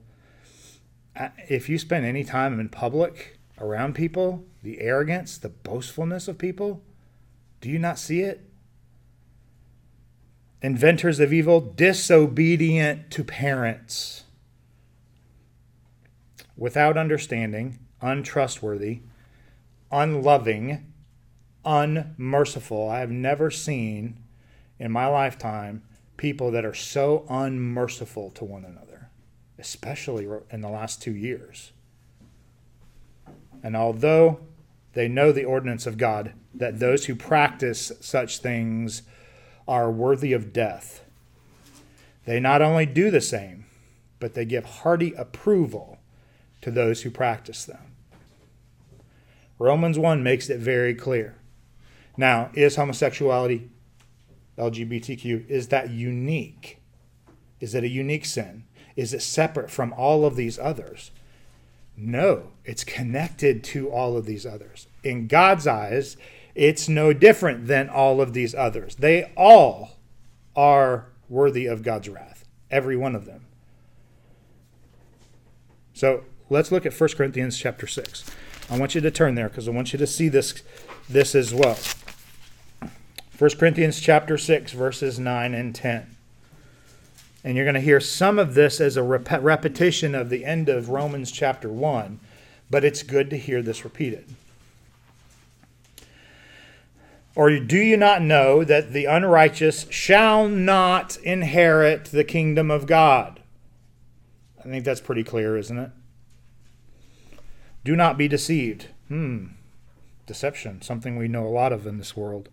uh, 1.20 1.30
if 1.50 1.68
you 1.68 1.78
spend 1.78 2.06
any 2.06 2.24
time 2.24 2.60
in 2.60 2.70
public 2.70 3.38
around 3.60 3.94
people, 3.94 4.46
the 4.64 4.80
arrogance, 4.80 5.38
the 5.38 5.50
boastfulness 5.50 6.30
of 6.30 6.38
people, 6.38 6.82
do 7.60 7.70
you 7.70 7.78
not 7.78 8.00
see 8.00 8.22
it? 8.22 8.46
Inventors 10.62 11.20
of 11.20 11.34
evil, 11.34 11.60
disobedient 11.60 13.12
to 13.12 13.24
parents, 13.24 14.24
without 16.56 16.98
understanding, 16.98 17.80
untrustworthy, 18.02 19.02
unloving, 19.92 20.86
unmerciful. 21.70 22.90
I 22.90 23.00
have 23.00 23.12
never 23.12 23.52
seen 23.52 24.18
in 24.80 24.92
my 24.92 25.08
lifetime 25.08 25.84
people 26.18 26.52
that 26.52 26.66
are 26.66 26.74
so 26.74 27.26
unmerciful 27.30 28.32
to 28.32 28.44
one 28.44 28.66
another 28.66 28.90
especially 29.60 30.28
in 30.52 30.62
the 30.62 30.70
last 30.70 31.02
two 31.02 31.14
years. 31.14 31.74
And 33.62 33.76
although 33.76 34.40
they 34.94 35.08
know 35.08 35.32
the 35.32 35.44
ordinance 35.44 35.86
of 35.86 35.98
God, 35.98 36.34
that 36.54 36.80
those 36.80 37.06
who 37.06 37.16
practice 37.16 37.92
such 38.00 38.40
things 38.40 39.04
are 39.68 39.92
worthy 39.92 40.34
of 40.34 40.54
death, 40.54 41.04
they 42.26 42.40
not 42.40 42.62
only 42.62 42.86
do 42.86 43.12
the 43.12 43.22
same, 43.22 43.66
but 44.20 44.34
they 44.34 44.46
give 44.46 44.66
hearty 44.66 45.14
approval 45.14 46.00
to 46.62 46.72
those 46.72 47.02
who 47.02 47.12
practice 47.12 47.66
them. 47.66 47.96
Romans 49.60 50.00
1 50.00 50.24
makes 50.24 50.50
it 50.50 50.60
very 50.60 50.96
clear. 50.96 51.36
Now, 52.20 52.50
is 52.54 52.76
homosexuality, 52.76 53.70
LGBTQ, 54.58 55.50
is 55.50 55.70
that 55.70 55.90
unique? 55.90 56.82
Is 57.62 57.74
it 57.74 57.86
a 57.86 57.88
unique 57.88 58.26
sin? 58.26 58.66
Is 58.98 59.14
it 59.14 59.22
separate 59.22 59.72
from 59.72 59.94
all 59.94 60.26
of 60.26 60.36
these 60.36 60.60
others? 60.60 61.12
No, 61.96 62.52
it's 62.66 62.84
connected 62.84 63.64
to 63.64 63.90
all 63.90 64.18
of 64.18 64.26
these 64.26 64.46
others. 64.46 64.88
In 65.02 65.28
God's 65.28 65.66
eyes, 65.66 66.18
it's 66.56 66.90
no 66.90 67.14
different 67.14 67.68
than 67.68 67.88
all 67.88 68.20
of 68.20 68.34
these 68.34 68.54
others. 68.54 68.96
They 68.96 69.32
all 69.38 69.92
are 70.58 71.06
worthy 71.30 71.68
of 71.68 71.84
God's 71.84 72.10
wrath, 72.10 72.44
every 72.70 72.98
one 72.98 73.16
of 73.16 73.28
them. 73.28 73.46
So 75.94 76.26
let's 76.50 76.70
look 76.70 76.86
at 76.86 77.00
1 77.00 77.10
Corinthians 77.16 77.58
chapter 77.58 77.88
6. 77.88 78.30
I 78.70 78.78
want 78.78 78.94
you 78.94 79.00
to 79.00 79.10
turn 79.10 79.36
there 79.36 79.48
because 79.48 79.70
I 79.70 79.72
want 79.72 79.94
you 79.94 80.00
to 80.00 80.06
see 80.06 80.28
this, 80.28 80.62
this 81.08 81.34
as 81.34 81.54
well. 81.54 81.78
1 83.40 83.52
Corinthians 83.52 84.02
chapter 84.02 84.38
6, 84.38 84.74
verses 84.74 85.18
9 85.18 85.54
and 85.54 85.74
10. 85.74 86.14
And 87.42 87.56
you're 87.56 87.64
going 87.64 87.74
to 87.74 87.80
hear 87.80 88.02
some 88.02 88.38
of 88.38 88.54
this 88.54 88.82
as 88.82 88.98
a 88.98 89.02
rep- 89.02 89.42
repetition 89.42 90.14
of 90.14 90.30
the 90.30 90.44
end 90.44 90.68
of 90.68 90.90
Romans 90.90 91.32
chapter 91.32 91.70
1, 91.70 92.20
but 92.70 92.84
it's 92.84 93.02
good 93.02 93.30
to 93.30 93.38
hear 93.38 93.62
this 93.62 93.86
repeated. 93.86 94.26
Or 97.34 97.58
do 97.62 97.78
you 97.78 97.96
not 97.96 98.22
know 98.22 98.66
that 98.66 98.92
the 98.92 99.06
unrighteous 99.06 99.88
shall 99.90 100.50
not 100.50 101.16
inherit 101.24 102.06
the 102.06 102.26
kingdom 102.26 102.70
of 102.70 102.88
God? 102.88 103.40
I 104.60 104.64
think 104.64 104.84
that's 104.84 105.00
pretty 105.00 105.24
clear, 105.24 105.56
isn't 105.56 105.78
it? 105.78 105.92
Do 107.86 107.96
not 107.96 108.18
be 108.18 108.28
deceived. 108.28 108.88
Hmm. 109.08 109.46
Deception, 110.28 110.82
something 110.82 111.16
we 111.16 111.30
know 111.30 111.48
a 111.48 111.48
lot 111.48 111.72
of 111.72 111.88
in 111.88 112.00
this 112.00 112.18
world. 112.18 112.50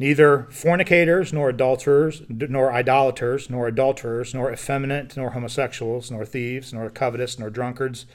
Neither 0.00 0.46
fornicators, 0.50 1.30
nor 1.30 1.50
adulterers, 1.50 2.22
nor 2.30 2.72
idolaters, 2.72 3.50
nor 3.50 3.68
adulterers, 3.68 4.32
nor 4.32 4.50
effeminate, 4.50 5.14
nor 5.14 5.32
homosexuals, 5.32 6.10
nor 6.10 6.24
thieves, 6.24 6.72
nor 6.72 6.88
covetous, 6.88 7.38
nor 7.38 7.50
drunkards, 7.50 8.06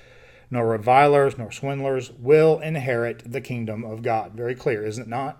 nor 0.49 0.67
revilers, 0.67 1.37
nor 1.37 1.51
swindlers 1.51 2.11
will 2.13 2.57
inherit 2.59 3.31
the 3.31 3.39
kingdom 3.39 3.85
of 3.85 4.01
God. 4.01 4.31
Very 4.31 4.55
clear, 4.55 4.83
isn't 4.83 5.03
it 5.03 5.07
not? 5.07 5.37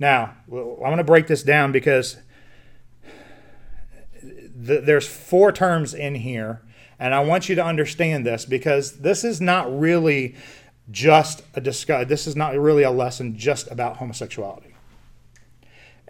Now, 0.00 0.34
I'm 0.50 0.76
going 0.80 0.96
to 0.96 1.04
break 1.04 1.28
this 1.28 1.44
down 1.44 1.70
because 1.70 2.16
there's 4.20 5.06
four 5.06 5.52
terms 5.52 5.94
in 5.94 6.16
here, 6.16 6.62
and 6.98 7.14
I 7.14 7.20
want 7.20 7.48
you 7.48 7.54
to 7.54 7.64
understand 7.64 8.26
this 8.26 8.44
because 8.44 9.02
this 9.02 9.22
is 9.22 9.40
not 9.40 9.72
really 9.78 10.34
just 10.90 11.44
a 11.54 11.60
discuss. 11.60 12.08
This 12.08 12.26
is 12.26 12.34
not 12.34 12.58
really 12.58 12.82
a 12.82 12.90
lesson 12.90 13.38
just 13.38 13.70
about 13.70 13.98
homosexuality 13.98 14.67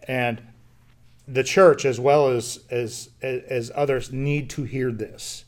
and 0.09 0.42
the 1.29 1.44
church 1.44 1.85
as 1.85 2.01
well 2.01 2.29
as 2.29 2.61
as 2.71 3.11
as 3.23 3.71
others 3.75 4.11
need 4.11 4.51
to 4.51 4.64
hear 4.64 4.90
this. 4.90 5.44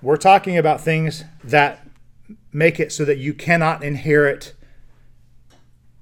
We're 0.00 0.16
talking 0.16 0.56
about 0.56 0.80
things 0.80 1.24
that 1.44 1.86
make 2.52 2.80
it 2.80 2.92
so 2.92 3.04
that 3.04 3.18
you 3.18 3.34
cannot 3.34 3.84
inherit 3.84 4.54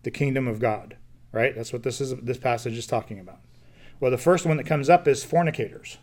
the 0.05 0.11
kingdom 0.13 0.47
of 0.47 0.61
god 0.61 0.95
right? 1.33 1.55
That's 1.55 1.73
what 1.73 1.83
this 1.83 2.01
is 2.01 2.15
this 2.17 2.39
passage 2.39 2.77
is 2.77 2.87
talking 2.87 3.19
about. 3.19 3.41
Well 4.01 4.11
the 4.11 4.19
first 4.19 4.47
one 4.47 4.57
that 4.57 4.67
comes 4.67 4.89
up 4.89 5.07
is 5.07 5.25
fornicators. 5.25 5.99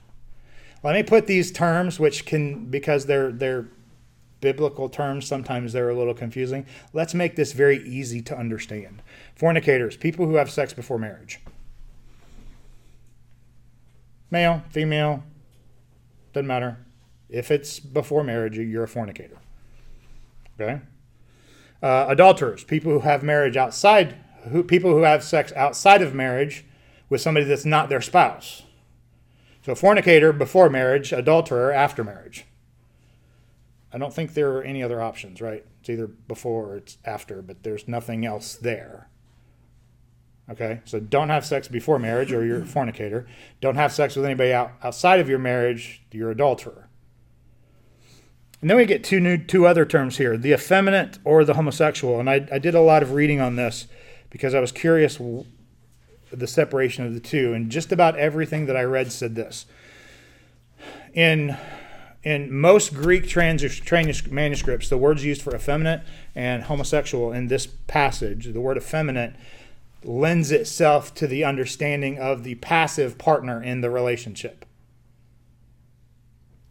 Let 0.83 0.95
me 0.95 1.03
put 1.03 1.27
these 1.27 1.51
terms 1.51 1.99
which 1.99 2.25
can 2.25 2.65
because 2.65 3.05
they're 3.05 3.31
they're 3.31 3.67
biblical 4.41 4.89
terms 4.89 5.25
sometimes 5.25 5.73
they're 5.73 5.89
a 5.89 5.95
little 5.95 6.13
confusing. 6.13 6.65
Let's 6.93 7.13
make 7.13 7.35
this 7.35 7.53
very 7.53 7.83
easy 7.87 8.21
to 8.23 8.37
understand 8.37 9.01
Fornicators, 9.35 9.97
people 9.97 10.25
who 10.25 10.35
have 10.35 10.49
sex 10.49 10.73
before 10.73 10.97
marriage. 10.97 11.39
Male, 14.31 14.63
female, 14.69 15.23
doesn't 16.33 16.47
matter. 16.47 16.77
If 17.29 17.51
it's 17.51 17.79
before 17.79 18.23
marriage, 18.23 18.57
you're 18.57 18.83
a 18.83 18.87
fornicator. 18.87 19.37
Okay? 20.59 20.81
Uh, 21.81 22.05
adulterers, 22.07 22.63
people 22.63 22.91
who 22.91 22.99
have 23.01 23.23
marriage 23.23 23.57
outside, 23.57 24.15
who, 24.49 24.63
people 24.63 24.91
who 24.91 25.03
have 25.03 25.23
sex 25.23 25.51
outside 25.53 26.01
of 26.01 26.13
marriage 26.13 26.65
with 27.09 27.21
somebody 27.21 27.45
that's 27.45 27.65
not 27.65 27.89
their 27.89 28.01
spouse. 28.01 28.63
So, 29.63 29.73
fornicator 29.75 30.31
before 30.31 30.69
marriage, 30.69 31.11
adulterer 31.11 31.71
after 31.73 32.03
marriage. 32.03 32.45
I 33.91 33.97
don't 33.97 34.13
think 34.13 34.33
there 34.33 34.51
are 34.57 34.63
any 34.63 34.83
other 34.83 35.01
options, 35.01 35.41
right? 35.41 35.65
It's 35.79 35.89
either 35.89 36.07
before 36.07 36.67
or 36.67 36.77
it's 36.77 36.97
after, 37.05 37.41
but 37.41 37.63
there's 37.63 37.87
nothing 37.87 38.25
else 38.25 38.55
there. 38.55 39.09
Okay, 40.49 40.81
so 40.85 40.99
don't 40.99 41.29
have 41.29 41.43
sex 41.43 41.67
before 41.67 41.97
marriage 41.97 42.31
or 42.31 42.45
you're 42.45 42.61
a 42.61 42.65
fornicator. 42.65 43.25
Don't 43.61 43.75
have 43.75 43.91
sex 43.91 44.15
with 44.15 44.25
anybody 44.25 44.53
out, 44.53 44.73
outside 44.83 45.19
of 45.19 45.27
your 45.27 45.39
marriage, 45.39 46.03
you're 46.11 46.29
adulterer. 46.29 46.87
And 48.61 48.69
then 48.69 48.77
we 48.77 48.85
get 48.85 49.03
two 49.03 49.19
new 49.19 49.37
two 49.37 49.65
other 49.65 49.85
terms 49.85 50.17
here: 50.17 50.37
the 50.37 50.53
effeminate 50.53 51.19
or 51.23 51.43
the 51.43 51.55
homosexual. 51.55 52.19
And 52.19 52.29
I, 52.29 52.47
I 52.51 52.59
did 52.59 52.75
a 52.75 52.81
lot 52.81 53.03
of 53.03 53.11
reading 53.11 53.41
on 53.41 53.55
this 53.55 53.87
because 54.29 54.53
I 54.53 54.59
was 54.59 54.71
curious 54.71 55.19
the 56.31 56.47
separation 56.47 57.05
of 57.05 57.13
the 57.13 57.19
two. 57.19 57.53
And 57.53 57.71
just 57.71 57.91
about 57.91 58.17
everything 58.17 58.65
that 58.67 58.77
I 58.77 58.83
read 58.83 59.11
said 59.11 59.35
this. 59.35 59.65
In 61.13 61.57
in 62.23 62.51
most 62.51 62.93
Greek 62.93 63.27
trans- 63.27 63.79
trans- 63.79 64.27
manuscripts, 64.27 64.89
the 64.89 64.97
words 64.97 65.23
used 65.23 65.43
for 65.43 65.55
effeminate 65.55 66.01
and 66.33 66.63
homosexual 66.63 67.31
in 67.31 67.47
this 67.47 67.67
passage, 67.67 68.51
the 68.51 68.61
word 68.61 68.77
effeminate, 68.77 69.35
lends 70.07 70.51
itself 70.51 71.13
to 71.15 71.27
the 71.27 71.43
understanding 71.43 72.17
of 72.17 72.43
the 72.43 72.55
passive 72.55 73.17
partner 73.17 73.61
in 73.61 73.81
the 73.81 73.89
relationship. 73.89 74.65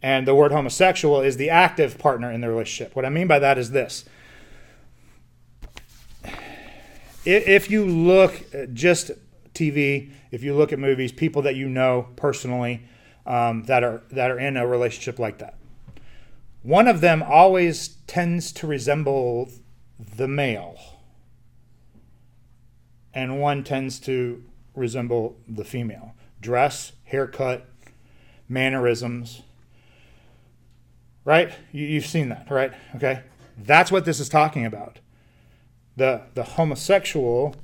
And 0.01 0.27
the 0.27 0.35
word 0.35 0.51
homosexual 0.51 1.21
is 1.21 1.37
the 1.37 1.49
active 1.49 1.97
partner 1.97 2.31
in 2.31 2.41
the 2.41 2.49
relationship. 2.49 2.95
What 2.95 3.05
I 3.05 3.09
mean 3.09 3.27
by 3.27 3.39
that 3.39 3.57
is 3.57 3.71
this. 3.71 4.05
If 7.25 7.71
you 7.71 7.85
look 7.85 8.45
just 8.73 9.11
TV, 9.55 10.11
if 10.29 10.43
you 10.43 10.53
look 10.53 10.71
at 10.71 10.77
movies, 10.77 11.11
people 11.11 11.41
that 11.41 11.55
you 11.55 11.67
know 11.67 12.09
personally 12.15 12.83
um, 13.25 13.63
that 13.63 13.83
are 13.83 14.03
that 14.11 14.29
are 14.29 14.37
in 14.37 14.57
a 14.57 14.67
relationship 14.67 15.17
like 15.17 15.39
that, 15.39 15.57
one 16.61 16.87
of 16.87 17.01
them 17.01 17.23
always 17.23 17.97
tends 18.05 18.51
to 18.53 18.67
resemble 18.67 19.49
the 19.99 20.27
male, 20.27 20.77
and 23.15 23.39
one 23.39 23.63
tends 23.63 23.99
to 24.01 24.43
resemble 24.75 25.37
the 25.47 25.63
female. 25.63 26.13
Dress, 26.41 26.91
haircut, 27.05 27.65
mannerisms. 28.47 29.41
Right? 31.23 31.51
You, 31.71 31.85
you've 31.85 32.05
seen 32.05 32.29
that, 32.29 32.51
right? 32.51 32.73
Okay. 32.95 33.21
That's 33.57 33.91
what 33.91 34.05
this 34.05 34.19
is 34.19 34.29
talking 34.29 34.65
about. 34.65 34.99
The 35.95 36.23
the 36.33 36.43
homosexual 36.43 37.55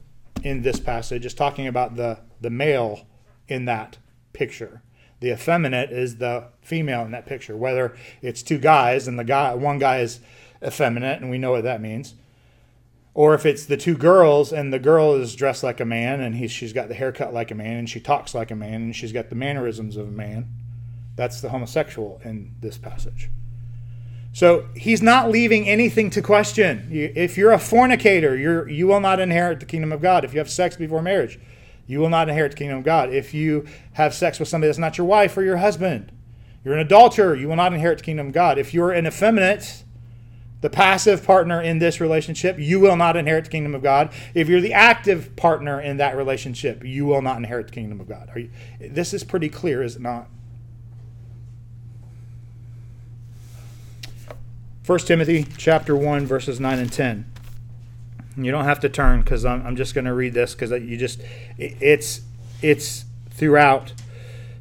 in 0.41 0.61
this 0.61 0.79
passage 0.79 1.25
is 1.25 1.33
talking 1.33 1.67
about 1.67 1.95
the, 1.95 2.19
the 2.39 2.49
male 2.49 3.05
in 3.47 3.65
that 3.65 3.97
picture. 4.33 4.81
The 5.19 5.31
effeminate 5.31 5.91
is 5.91 6.17
the 6.17 6.45
female 6.61 7.01
in 7.03 7.11
that 7.11 7.27
picture, 7.27 7.55
whether 7.55 7.95
it's 8.21 8.41
two 8.41 8.57
guys 8.57 9.07
and 9.07 9.19
the 9.19 9.23
guy 9.23 9.53
one 9.53 9.77
guy 9.77 9.99
is 9.99 10.21
effeminate 10.65 11.21
and 11.21 11.29
we 11.29 11.37
know 11.37 11.51
what 11.51 11.63
that 11.63 11.81
means. 11.81 12.15
Or 13.13 13.33
if 13.33 13.45
it's 13.45 13.65
the 13.65 13.77
two 13.77 13.97
girls 13.97 14.53
and 14.53 14.71
the 14.71 14.79
girl 14.79 15.15
is 15.15 15.35
dressed 15.35 15.63
like 15.63 15.79
a 15.79 15.85
man 15.85 16.21
and 16.21 16.35
he, 16.35 16.47
she's 16.47 16.71
got 16.71 16.87
the 16.87 16.93
haircut 16.93 17.33
like 17.33 17.51
a 17.51 17.55
man 17.55 17.77
and 17.77 17.89
she 17.89 17.99
talks 17.99 18.33
like 18.33 18.51
a 18.51 18.55
man 18.55 18.75
and 18.75 18.95
she's 18.95 19.11
got 19.11 19.29
the 19.29 19.35
mannerisms 19.35 19.97
of 19.97 20.07
a 20.07 20.11
man. 20.11 20.47
That's 21.17 21.41
the 21.41 21.49
homosexual 21.49 22.21
in 22.23 22.55
this 22.61 22.77
passage. 22.77 23.29
So 24.33 24.69
he's 24.75 25.01
not 25.01 25.29
leaving 25.29 25.67
anything 25.67 26.09
to 26.11 26.21
question. 26.21 26.87
If 26.89 27.37
you're 27.37 27.51
a 27.51 27.59
fornicator, 27.59 28.37
you're, 28.37 28.69
you 28.69 28.87
will 28.87 29.01
not 29.01 29.19
inherit 29.19 29.59
the 29.59 29.65
kingdom 29.65 29.91
of 29.91 30.01
God. 30.01 30.23
If 30.23 30.33
you 30.33 30.39
have 30.39 30.49
sex 30.49 30.77
before 30.77 31.01
marriage, 31.01 31.37
you 31.85 31.99
will 31.99 32.09
not 32.09 32.29
inherit 32.29 32.53
the 32.53 32.57
kingdom 32.57 32.77
of 32.77 32.85
God. 32.85 33.13
If 33.13 33.33
you 33.33 33.67
have 33.93 34.13
sex 34.13 34.39
with 34.39 34.47
somebody 34.47 34.69
that's 34.69 34.79
not 34.79 34.97
your 34.97 35.07
wife 35.07 35.35
or 35.35 35.43
your 35.43 35.57
husband, 35.57 36.13
you're 36.63 36.75
an 36.75 36.79
adulterer, 36.79 37.35
you 37.35 37.49
will 37.49 37.57
not 37.57 37.73
inherit 37.73 37.97
the 37.97 38.03
kingdom 38.05 38.27
of 38.27 38.33
God. 38.33 38.57
If 38.57 38.73
you're 38.73 38.91
an 38.91 39.05
effeminate, 39.05 39.83
the 40.61 40.69
passive 40.69 41.25
partner 41.25 41.61
in 41.61 41.79
this 41.79 41.99
relationship, 41.99 42.57
you 42.59 42.79
will 42.79 42.95
not 42.95 43.17
inherit 43.17 43.45
the 43.45 43.51
kingdom 43.51 43.75
of 43.75 43.81
God. 43.81 44.11
If 44.33 44.47
you're 44.47 44.61
the 44.61 44.73
active 44.73 45.35
partner 45.35 45.81
in 45.81 45.97
that 45.97 46.15
relationship, 46.15 46.83
you 46.83 47.05
will 47.05 47.21
not 47.21 47.37
inherit 47.37 47.67
the 47.67 47.73
kingdom 47.73 47.99
of 47.99 48.07
God. 48.07 48.31
You, 48.35 48.49
this 48.79 49.13
is 49.13 49.23
pretty 49.23 49.49
clear, 49.49 49.83
is 49.83 49.95
it 49.95 50.01
not? 50.01 50.27
1 54.85 54.99
Timothy 54.99 55.45
chapter 55.57 55.95
1 55.95 56.25
verses 56.25 56.59
9 56.59 56.79
and 56.79 56.91
10. 56.91 57.25
You 58.37 58.51
don't 58.51 58.65
have 58.65 58.79
to 58.79 58.89
turn 58.89 59.21
because 59.21 59.45
I'm, 59.45 59.65
I'm 59.65 59.75
just 59.75 59.93
going 59.93 60.05
to 60.05 60.13
read 60.13 60.33
this 60.33 60.53
because 60.53 60.71
you 60.71 60.97
just 60.97 61.21
it's 61.57 62.21
it's 62.61 63.05
throughout 63.29 63.93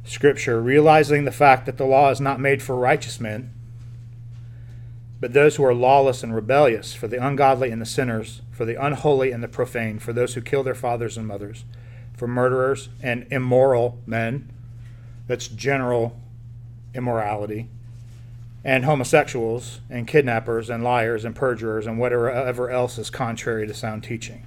Scripture, 0.03 0.61
realizing 0.61 1.25
the 1.25 1.31
fact 1.31 1.65
that 1.65 1.77
the 1.77 1.85
law 1.85 2.09
is 2.09 2.19
not 2.19 2.39
made 2.39 2.61
for 2.61 2.75
righteous 2.75 3.19
men, 3.19 3.53
but 5.21 5.33
those 5.33 5.55
who 5.55 5.63
are 5.63 5.73
lawless 5.73 6.23
and 6.23 6.35
rebellious, 6.35 6.93
for 6.93 7.07
the 7.07 7.23
ungodly 7.23 7.69
and 7.69 7.79
the 7.79 7.85
sinners, 7.85 8.41
for 8.51 8.65
the 8.65 8.83
unholy 8.83 9.31
and 9.31 9.43
the 9.43 9.47
profane, 9.47 9.99
for 9.99 10.11
those 10.11 10.33
who 10.33 10.41
kill 10.41 10.63
their 10.63 10.75
fathers 10.75 11.15
and 11.15 11.27
mothers, 11.27 11.63
for 12.17 12.27
murderers 12.27 12.89
and 13.01 13.27
immoral 13.31 13.99
men. 14.07 14.51
That's 15.27 15.47
general 15.47 16.19
immorality 16.93 17.69
and 18.63 18.85
homosexuals 18.85 19.79
and 19.89 20.07
kidnappers 20.07 20.69
and 20.69 20.83
liars 20.83 21.25
and 21.25 21.35
perjurers 21.35 21.87
and 21.87 21.97
whatever 21.99 22.69
else 22.69 22.97
is 22.97 23.09
contrary 23.09 23.65
to 23.67 23.73
sound 23.73 24.03
teaching. 24.03 24.43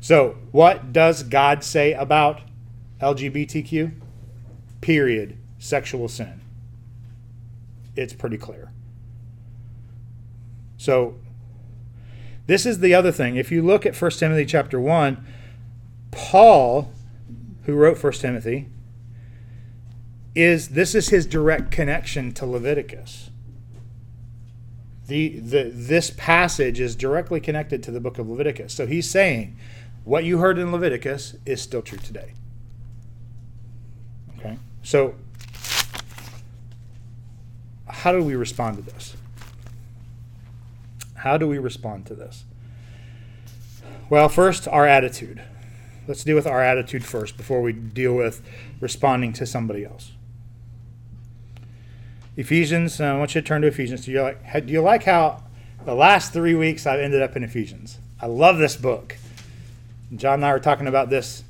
So, 0.00 0.36
what 0.52 0.92
does 0.92 1.24
God 1.24 1.64
say 1.64 1.92
about 1.92 2.40
LGBTQ? 3.00 3.92
Period. 4.80 5.36
Sexual 5.58 6.08
sin. 6.08 6.40
It's 7.96 8.12
pretty 8.12 8.38
clear. 8.38 8.70
So, 10.78 11.16
this 12.46 12.64
is 12.64 12.78
the 12.78 12.94
other 12.94 13.12
thing. 13.12 13.36
If 13.36 13.52
you 13.52 13.60
look 13.60 13.84
at 13.84 14.00
1 14.00 14.10
Timothy 14.12 14.46
chapter 14.46 14.80
1, 14.80 15.22
Paul, 16.10 16.90
who 17.64 17.74
wrote 17.74 18.02
1 18.02 18.12
Timothy, 18.14 18.68
is 20.34 20.68
this 20.68 20.94
is 20.94 21.10
his 21.10 21.26
direct 21.26 21.70
connection 21.70 22.32
to 22.32 22.46
Leviticus 22.46 23.28
the, 25.08 25.40
the, 25.40 25.70
this 25.74 26.10
passage 26.10 26.78
is 26.80 26.94
directly 26.94 27.40
connected 27.40 27.82
to 27.82 27.90
the 27.90 27.98
book 27.98 28.18
of 28.18 28.28
Leviticus. 28.28 28.74
So 28.74 28.86
he's 28.86 29.10
saying 29.10 29.56
what 30.04 30.24
you 30.24 30.38
heard 30.38 30.58
in 30.58 30.70
Leviticus 30.70 31.34
is 31.46 31.60
still 31.60 31.82
true 31.82 31.98
today. 31.98 32.34
Okay? 34.38 34.58
So, 34.82 35.14
how 37.88 38.12
do 38.12 38.22
we 38.22 38.36
respond 38.36 38.76
to 38.76 38.82
this? 38.82 39.16
How 41.18 41.36
do 41.36 41.46
we 41.46 41.58
respond 41.58 42.06
to 42.06 42.14
this? 42.14 42.44
Well, 44.10 44.28
first, 44.28 44.66
our 44.68 44.86
attitude. 44.86 45.42
Let's 46.06 46.24
deal 46.24 46.36
with 46.36 46.46
our 46.46 46.62
attitude 46.62 47.04
first 47.04 47.36
before 47.36 47.60
we 47.60 47.72
deal 47.72 48.14
with 48.14 48.40
responding 48.80 49.32
to 49.34 49.46
somebody 49.46 49.84
else. 49.84 50.12
Ephesians. 52.36 53.00
Uh, 53.00 53.04
I 53.04 53.18
want 53.18 53.34
you 53.34 53.40
to 53.40 53.46
turn 53.46 53.62
to 53.62 53.68
Ephesians. 53.68 54.04
Do 54.04 54.12
you 54.12 54.22
like? 54.22 54.66
Do 54.66 54.72
you 54.72 54.80
like 54.80 55.04
how 55.04 55.42
the 55.84 55.94
last 55.94 56.32
three 56.32 56.54
weeks 56.54 56.86
I've 56.86 57.00
ended 57.00 57.20
up 57.20 57.36
in 57.36 57.42
Ephesians? 57.42 57.98
I 58.20 58.26
love 58.26 58.58
this 58.58 58.76
book. 58.76 59.16
John 60.14 60.34
and 60.34 60.46
I 60.46 60.52
were 60.52 60.60
talking 60.60 60.86
about 60.86 61.10
this 61.10 61.42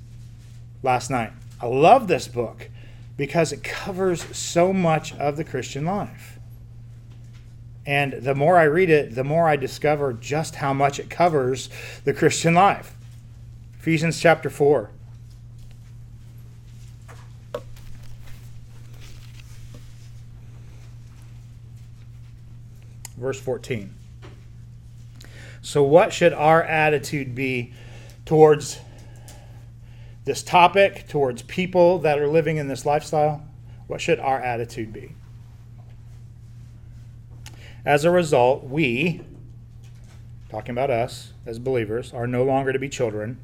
last 0.83 1.11
night. 1.11 1.33
I 1.61 1.67
love 1.67 2.09
this 2.09 2.27
book 2.27 2.71
because 3.17 3.53
it 3.53 3.63
covers 3.63 4.25
so 4.37 4.73
much 4.73 5.15
of 5.17 5.37
the 5.37 5.45
Christian 5.45 5.85
life. 5.85 6.38
And 7.88 8.12
the 8.12 8.35
more 8.35 8.59
I 8.59 8.64
read 8.64 8.90
it, 8.90 9.14
the 9.14 9.24
more 9.24 9.48
I 9.48 9.57
discover 9.57 10.12
just 10.12 10.57
how 10.57 10.74
much 10.74 11.01
it 11.01 11.09
covers 11.09 11.70
the 12.05 12.12
Christian 12.12 12.53
life. 12.53 12.94
Ephesians 13.79 14.20
chapter 14.20 14.51
4. 14.51 14.90
verse 23.16 23.40
14. 23.40 23.94
So, 25.62 25.83
what 25.83 26.12
should 26.12 26.33
our 26.35 26.62
attitude 26.62 27.35
be 27.35 27.72
towards 28.27 28.79
this 30.24 30.42
topic, 30.42 31.09
towards 31.09 31.42
people 31.42 31.98
that 32.01 32.18
are 32.18 32.29
living 32.29 32.59
in 32.59 32.68
this 32.68 32.87
lifestyle? 32.87 33.42
What 33.87 34.03
should 34.03 34.20
our 34.20 34.40
attitude 34.40 34.92
be? 34.92 35.14
As 37.85 38.05
a 38.05 38.11
result, 38.11 38.64
we, 38.64 39.23
talking 40.51 40.73
about 40.73 40.91
us 40.91 41.33
as 41.47 41.59
believers, 41.59 42.12
are 42.12 42.27
no 42.27 42.45
longer 42.45 42.73
to 42.73 42.79
be 42.79 42.88
children, 42.88 43.38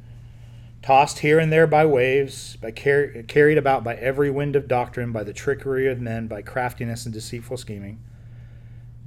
tossed 0.83 1.21
here 1.21 1.39
and 1.39 1.53
there 1.53 1.67
by 1.67 1.87
waves, 1.87 2.57
by 2.57 2.71
car- 2.71 3.23
carried 3.27 3.59
about 3.59 3.85
by 3.85 3.95
every 3.97 4.31
wind 4.31 4.57
of 4.57 4.69
doctrine, 4.69 5.13
by 5.13 5.25
the 5.25 5.33
trickery 5.33 5.87
of 5.87 6.01
men, 6.01 6.27
by 6.27 6.43
craftiness 6.43 7.05
and 7.05 7.15
deceitful 7.15 7.57
scheming 7.57 7.99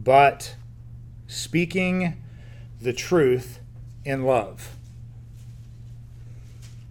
but 0.07 0.55
speaking 1.27 2.21
the 2.79 2.93
truth 2.93 3.59
in 4.05 4.23
love. 4.23 4.75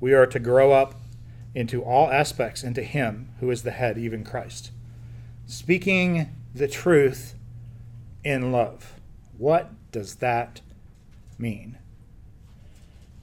We 0.00 0.12
are 0.12 0.26
to 0.26 0.38
grow 0.38 0.72
up 0.72 1.00
into 1.54 1.82
all 1.82 2.10
aspects 2.10 2.62
into 2.62 2.82
Him 2.82 3.30
who 3.40 3.50
is 3.50 3.62
the 3.62 3.70
head, 3.70 3.96
even 3.96 4.24
Christ. 4.24 4.70
Speaking 5.46 6.28
the 6.54 6.68
truth 6.68 7.34
in 8.26 8.50
love. 8.50 8.94
What 9.38 9.70
does 9.92 10.16
that 10.16 10.60
mean? 11.38 11.78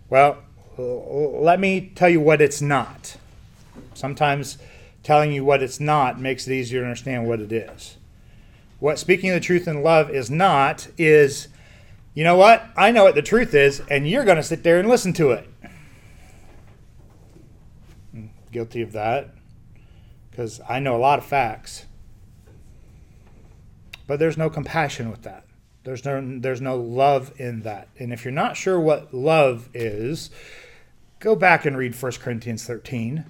Well, 0.10 0.38
let 0.78 1.60
me 1.60 1.92
tell 1.94 2.08
you 2.08 2.22
what 2.22 2.42
it's 2.42 2.62
not. 2.62 3.18
Sometimes 3.94 4.58
telling 5.04 5.34
you 5.34 5.44
what 5.44 5.62
it's 5.62 5.82
not 5.82 6.22
makes 6.22 6.48
it 6.48 6.54
easier 6.54 6.80
to 6.80 6.86
understand 6.86 7.28
what 7.28 7.42
it 7.42 7.52
is 7.52 7.98
What 8.80 8.98
speaking 8.98 9.32
the 9.32 9.42
truth 9.42 9.68
in 9.68 9.84
love 9.84 10.10
is 10.10 10.32
not 10.32 10.88
is, 10.98 11.50
you 12.14 12.24
know 12.24 12.38
what? 12.38 12.66
I 12.78 12.92
know 12.92 13.04
what 13.04 13.16
the 13.16 13.22
truth 13.22 13.54
is, 13.54 13.82
and 13.90 14.08
you're 14.08 14.24
going 14.24 14.38
to 14.38 14.44
sit 14.44 14.64
there 14.64 14.80
and 14.80 14.88
listen 14.88 15.12
to 15.14 15.32
it. 15.32 15.50
I'm 18.14 18.30
guilty 18.54 18.82
of 18.82 18.94
that 18.94 19.32
because 20.32 20.62
I 20.70 20.80
know 20.80 20.96
a 20.96 20.98
lot 20.98 21.20
of 21.20 21.26
facts. 21.26 21.86
But 24.08 24.20
there's 24.20 24.38
no 24.38 24.50
compassion 24.50 25.10
with 25.10 25.24
that. 25.24 25.46
There's 25.84 26.06
no 26.06 26.40
there's 26.40 26.62
no 26.62 26.78
love 26.78 27.34
in 27.38 27.62
that. 27.62 27.90
And 28.00 28.14
if 28.14 28.24
you're 28.24 28.32
not 28.32 28.58
sure 28.58 28.80
what 28.80 29.14
love 29.14 29.70
is, 29.74 30.30
go 31.20 31.36
back 31.36 31.66
and 31.66 31.78
read 31.78 32.02
1 32.02 32.12
Corinthians 32.14 32.66
13. 32.66 33.26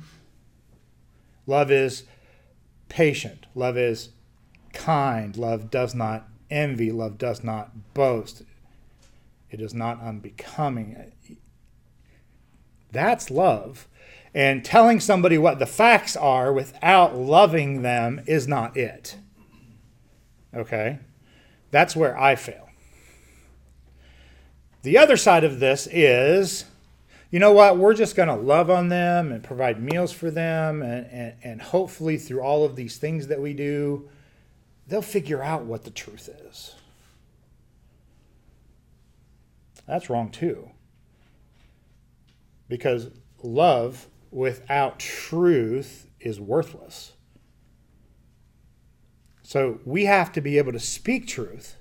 Love 1.47 1.71
is 1.71 2.03
patient. 2.89 3.47
Love 3.55 3.77
is 3.77 4.09
kind. 4.71 5.35
Love 5.35 5.69
does 5.69 5.95
not 5.95 6.27
envy. 6.49 6.91
Love 6.91 7.17
does 7.17 7.43
not 7.43 7.93
boast. 7.93 8.43
It 9.49 9.61
is 9.61 9.73
not 9.73 10.01
unbecoming. 10.01 11.11
That's 12.91 13.29
love. 13.31 13.87
And 14.35 14.65
telling 14.65 14.99
somebody 14.99 15.37
what 15.37 15.59
the 15.59 15.65
facts 15.65 16.15
are 16.15 16.51
without 16.51 17.15
loving 17.15 17.81
them 17.81 18.21
is 18.25 18.47
not 18.47 18.75
it. 18.77 19.17
Okay? 20.55 20.99
That's 21.71 21.95
where 21.95 22.17
I 22.19 22.35
fail. 22.35 22.69
The 24.83 24.97
other 24.97 25.17
side 25.17 25.43
of 25.43 25.59
this 25.59 25.87
is 25.91 26.65
you 27.33 27.39
know 27.39 27.51
what? 27.51 27.79
We're 27.79 27.95
just 27.95 28.15
going 28.15 28.29
to 28.29 28.35
love 28.35 28.69
on 28.69 28.89
them 28.89 29.31
and 29.31 29.43
provide 29.43 29.81
meals 29.81 30.11
for 30.11 30.29
them. 30.29 30.83
And, 30.83 31.07
and, 31.07 31.33
and 31.43 31.61
hopefully, 31.63 32.17
through 32.17 32.41
all 32.41 32.63
of 32.63 32.75
these 32.75 32.97
things 32.97 33.25
that 33.25 33.41
we 33.41 33.55
do, 33.55 34.07
they'll 34.87 35.01
figure 35.01 35.41
out 35.41 35.65
what 35.65 35.83
the 35.83 35.89
truth 35.89 36.29
is. 36.47 36.75
That's 39.87 40.11
wrong 40.11 40.29
too. 40.29 40.69
Because 42.69 43.09
love 43.41 44.05
without 44.29 44.99
truth 44.99 46.05
is 46.19 46.39
worthless. 46.39 47.12
So 49.43 49.79
we 49.85 50.05
have 50.05 50.31
to 50.33 50.41
be 50.41 50.57
able 50.57 50.71
to 50.71 50.79
speak 50.79 51.27
truth 51.27 51.75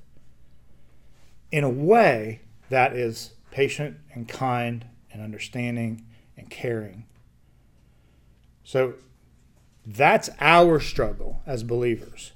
in 1.52 1.62
a 1.64 1.70
way 1.70 2.40
that 2.70 2.94
is 2.94 3.32
patient 3.50 3.98
and 4.12 4.28
kind 4.28 4.84
and 5.12 5.22
understanding 5.22 6.04
and 6.36 6.50
caring. 6.50 7.04
So 8.64 8.94
that's 9.86 10.30
our 10.40 10.80
struggle 10.80 11.42
as 11.46 11.62
believers. 11.62 12.32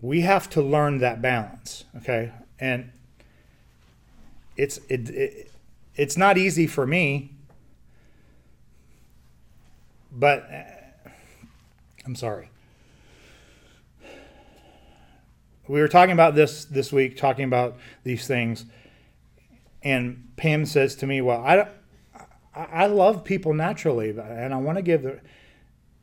We 0.00 0.22
have 0.22 0.50
to 0.50 0.62
learn 0.62 0.98
that 0.98 1.22
balance, 1.22 1.84
okay? 1.96 2.32
And 2.58 2.90
it's 4.56 4.78
it, 4.88 5.10
it 5.10 5.52
it's 5.94 6.16
not 6.16 6.36
easy 6.38 6.66
for 6.66 6.86
me, 6.86 7.32
but 10.12 10.48
I'm 12.04 12.14
sorry. 12.14 12.50
We 15.68 15.80
were 15.80 15.88
talking 15.88 16.12
about 16.12 16.34
this 16.34 16.64
this 16.64 16.92
week, 16.92 17.16
talking 17.16 17.44
about 17.44 17.76
these 18.04 18.26
things, 18.26 18.66
and 19.82 20.32
Pam 20.36 20.64
says 20.64 20.94
to 20.96 21.06
me, 21.06 21.20
"Well, 21.20 21.40
I 21.40 21.68
I 22.54 22.86
love 22.86 23.24
people 23.24 23.52
naturally, 23.52 24.10
and 24.10 24.54
I 24.54 24.56
want 24.58 24.78
to 24.78 24.82
give 24.82 25.02
the." 25.02 25.20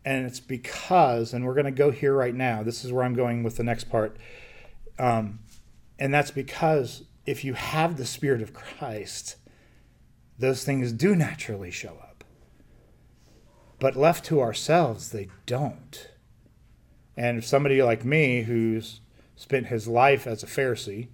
And 0.06 0.26
it's 0.26 0.42
because, 0.42 1.34
and 1.34 1.46
we're 1.46 1.54
going 1.54 1.66
to 1.66 1.72
go 1.72 1.90
here 1.90 2.14
right 2.14 2.36
now. 2.36 2.62
This 2.62 2.84
is 2.84 2.92
where 2.92 3.06
I'm 3.06 3.14
going 3.14 3.42
with 3.42 3.56
the 3.56 3.64
next 3.64 3.86
part, 3.86 4.18
um, 5.00 5.40
and 5.98 6.14
that's 6.14 6.32
because 6.32 7.04
if 7.26 7.46
you 7.46 7.54
have 7.54 7.96
the 7.96 8.06
Spirit 8.06 8.42
of 8.42 8.54
Christ, 8.54 9.38
those 10.38 10.66
things 10.66 10.92
do 10.92 11.16
naturally 11.16 11.72
show 11.72 11.98
up. 12.02 12.26
But 13.80 13.96
left 13.96 14.26
to 14.26 14.42
ourselves, 14.42 15.12
they 15.12 15.30
don't. 15.46 16.10
And 17.16 17.38
if 17.38 17.46
somebody 17.46 17.82
like 17.82 18.04
me 18.04 18.44
who's 18.44 19.00
spent 19.36 19.68
his 19.68 19.88
life 19.88 20.28
as 20.28 20.44
a 20.44 20.48
Pharisee, 20.48 21.08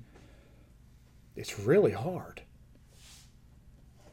it's 1.36 1.60
really 1.60 1.92
hard 1.92 2.42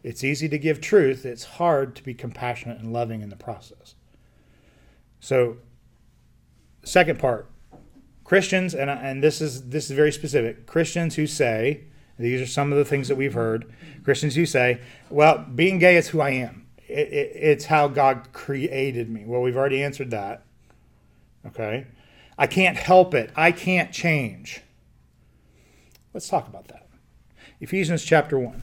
it's 0.06 0.22
easy 0.22 0.48
to 0.50 0.56
give 0.56 0.80
truth, 0.80 1.26
it's 1.26 1.42
hard 1.42 1.96
to 1.96 2.02
be 2.04 2.14
compassionate 2.14 2.78
and 2.78 2.92
loving 2.92 3.22
in 3.22 3.28
the 3.28 3.34
process. 3.34 3.96
So, 5.18 5.56
second 6.84 7.18
part 7.18 7.50
Christians, 8.22 8.72
and, 8.72 8.88
and 8.88 9.20
this, 9.20 9.40
is, 9.40 9.70
this 9.70 9.90
is 9.90 9.96
very 9.96 10.12
specific 10.12 10.64
Christians 10.64 11.16
who 11.16 11.26
say, 11.26 11.86
these 12.20 12.40
are 12.40 12.46
some 12.46 12.70
of 12.70 12.78
the 12.78 12.84
things 12.84 13.08
that 13.08 13.16
we've 13.16 13.34
heard. 13.34 13.72
Christians 14.04 14.36
who 14.36 14.46
say, 14.46 14.80
well, 15.10 15.44
being 15.52 15.80
gay 15.80 15.96
is 15.96 16.10
who 16.10 16.20
I 16.20 16.30
am. 16.30 16.68
It, 16.86 17.08
it, 17.08 17.32
it's 17.34 17.64
how 17.64 17.88
God 17.88 18.28
created 18.32 19.10
me. 19.10 19.24
Well, 19.26 19.42
we've 19.42 19.56
already 19.56 19.82
answered 19.82 20.12
that. 20.12 20.44
Okay. 21.46 21.84
I 22.38 22.46
can't 22.46 22.76
help 22.76 23.14
it. 23.14 23.30
I 23.34 23.52
can't 23.52 23.92
change. 23.92 24.62
Let's 26.12 26.28
talk 26.28 26.48
about 26.48 26.68
that. 26.68 26.86
Ephesians 27.60 28.04
chapter 28.04 28.38
1. 28.38 28.62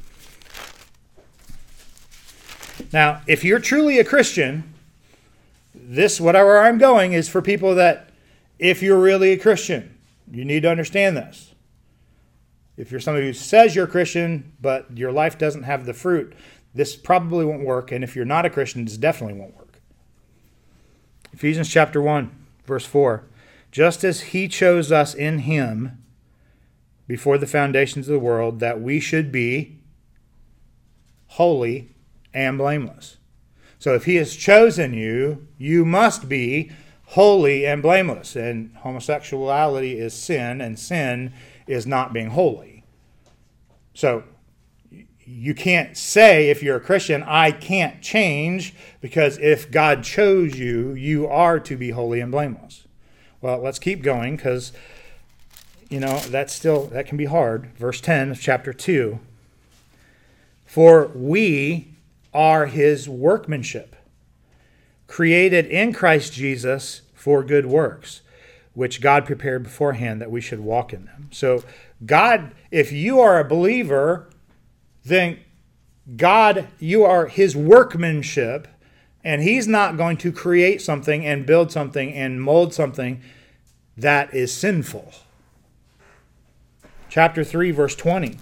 Now, 2.91 3.21
if 3.27 3.43
you're 3.43 3.59
truly 3.59 3.99
a 3.99 4.03
Christian, 4.03 4.73
this, 5.73 6.19
whatever 6.19 6.59
I'm 6.59 6.77
going, 6.77 7.13
is 7.13 7.29
for 7.29 7.41
people 7.41 7.75
that, 7.75 8.09
if 8.59 8.81
you're 8.81 8.99
really 8.99 9.31
a 9.31 9.37
Christian, 9.37 9.97
you 10.31 10.45
need 10.45 10.61
to 10.61 10.69
understand 10.69 11.17
this. 11.17 11.53
If 12.77 12.91
you're 12.91 12.99
somebody 12.99 13.27
who 13.27 13.33
says 13.33 13.75
you're 13.75 13.85
a 13.85 13.89
Christian, 13.89 14.53
but 14.61 14.97
your 14.97 15.11
life 15.11 15.37
doesn't 15.37 15.63
have 15.63 15.85
the 15.85 15.93
fruit, 15.93 16.33
this 16.73 16.95
probably 16.95 17.45
won't 17.45 17.65
work. 17.65 17.91
And 17.91 18.03
if 18.03 18.15
you're 18.15 18.25
not 18.25 18.45
a 18.45 18.49
Christian, 18.49 18.85
this 18.85 18.97
definitely 18.97 19.39
won't 19.39 19.55
work. 19.55 19.79
Ephesians 21.33 21.69
chapter 21.69 22.01
1, 22.01 22.31
verse 22.65 22.85
4. 22.85 23.23
Just 23.73 24.03
as 24.03 24.21
he 24.21 24.47
chose 24.47 24.91
us 24.91 25.15
in 25.15 25.39
him 25.39 25.97
before 27.07 27.39
the 27.39 27.47
foundations 27.47 28.07
of 28.07 28.13
the 28.13 28.19
world, 28.19 28.59
that 28.59 28.79
we 28.79 28.99
should 28.99 29.31
be 29.31 29.79
holy 31.25 31.95
and 32.35 32.59
blameless. 32.59 33.17
So 33.79 33.95
if 33.95 34.05
he 34.05 34.17
has 34.17 34.35
chosen 34.35 34.93
you, 34.93 35.47
you 35.57 35.85
must 35.85 36.29
be 36.29 36.71
holy 37.07 37.65
and 37.65 37.81
blameless. 37.81 38.35
And 38.35 38.75
homosexuality 38.75 39.97
is 39.97 40.13
sin, 40.13 40.61
and 40.61 40.77
sin 40.77 41.33
is 41.65 41.87
not 41.87 42.13
being 42.13 42.29
holy. 42.29 42.83
So 43.95 44.23
you 45.25 45.55
can't 45.55 45.97
say, 45.97 46.51
if 46.51 46.61
you're 46.61 46.77
a 46.77 46.79
Christian, 46.79 47.23
I 47.23 47.49
can't 47.49 48.03
change, 48.03 48.75
because 49.01 49.39
if 49.39 49.71
God 49.71 50.03
chose 50.03 50.59
you, 50.59 50.93
you 50.93 51.25
are 51.25 51.59
to 51.61 51.75
be 51.75 51.89
holy 51.89 52.19
and 52.19 52.31
blameless. 52.31 52.85
Well, 53.43 53.59
let's 53.59 53.77
keep 53.77 54.01
going 54.01 54.37
because, 54.37 54.71
you 55.89 55.99
know, 55.99 56.17
that's 56.19 56.53
still, 56.53 56.85
that 56.85 57.07
can 57.07 57.17
be 57.17 57.25
hard. 57.25 57.65
Verse 57.75 57.99
10 57.99 58.31
of 58.31 58.39
chapter 58.39 58.71
2. 58.71 59.19
For 60.65 61.07
we 61.07 61.89
are 62.33 62.67
his 62.67 63.09
workmanship, 63.09 63.97
created 65.07 65.65
in 65.65 65.91
Christ 65.91 66.31
Jesus 66.31 67.01
for 67.15 67.43
good 67.43 67.65
works, 67.65 68.21
which 68.73 69.01
God 69.01 69.25
prepared 69.25 69.63
beforehand 69.63 70.21
that 70.21 70.31
we 70.31 70.39
should 70.39 70.61
walk 70.61 70.93
in 70.93 71.03
them. 71.03 71.27
So, 71.33 71.65
God, 72.05 72.53
if 72.71 72.93
you 72.93 73.19
are 73.19 73.41
a 73.41 73.43
believer, 73.43 74.29
then 75.03 75.37
God, 76.15 76.69
you 76.79 77.03
are 77.03 77.27
his 77.27 77.57
workmanship, 77.57 78.69
and 79.23 79.41
he's 79.41 79.67
not 79.67 79.97
going 79.97 80.17
to 80.17 80.31
create 80.31 80.81
something 80.81 81.25
and 81.25 81.45
build 81.45 81.71
something 81.71 82.13
and 82.13 82.41
mold 82.41 82.73
something 82.73 83.21
that 83.95 84.33
is 84.33 84.53
sinful. 84.53 85.13
Chapter 87.09 87.43
3, 87.43 87.71
verse 87.71 87.95
20. 87.95 88.37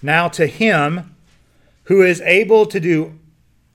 Now 0.00 0.28
to 0.28 0.46
him 0.46 1.14
who 1.84 2.02
is 2.02 2.20
able 2.22 2.66
to 2.66 2.80
do 2.80 3.18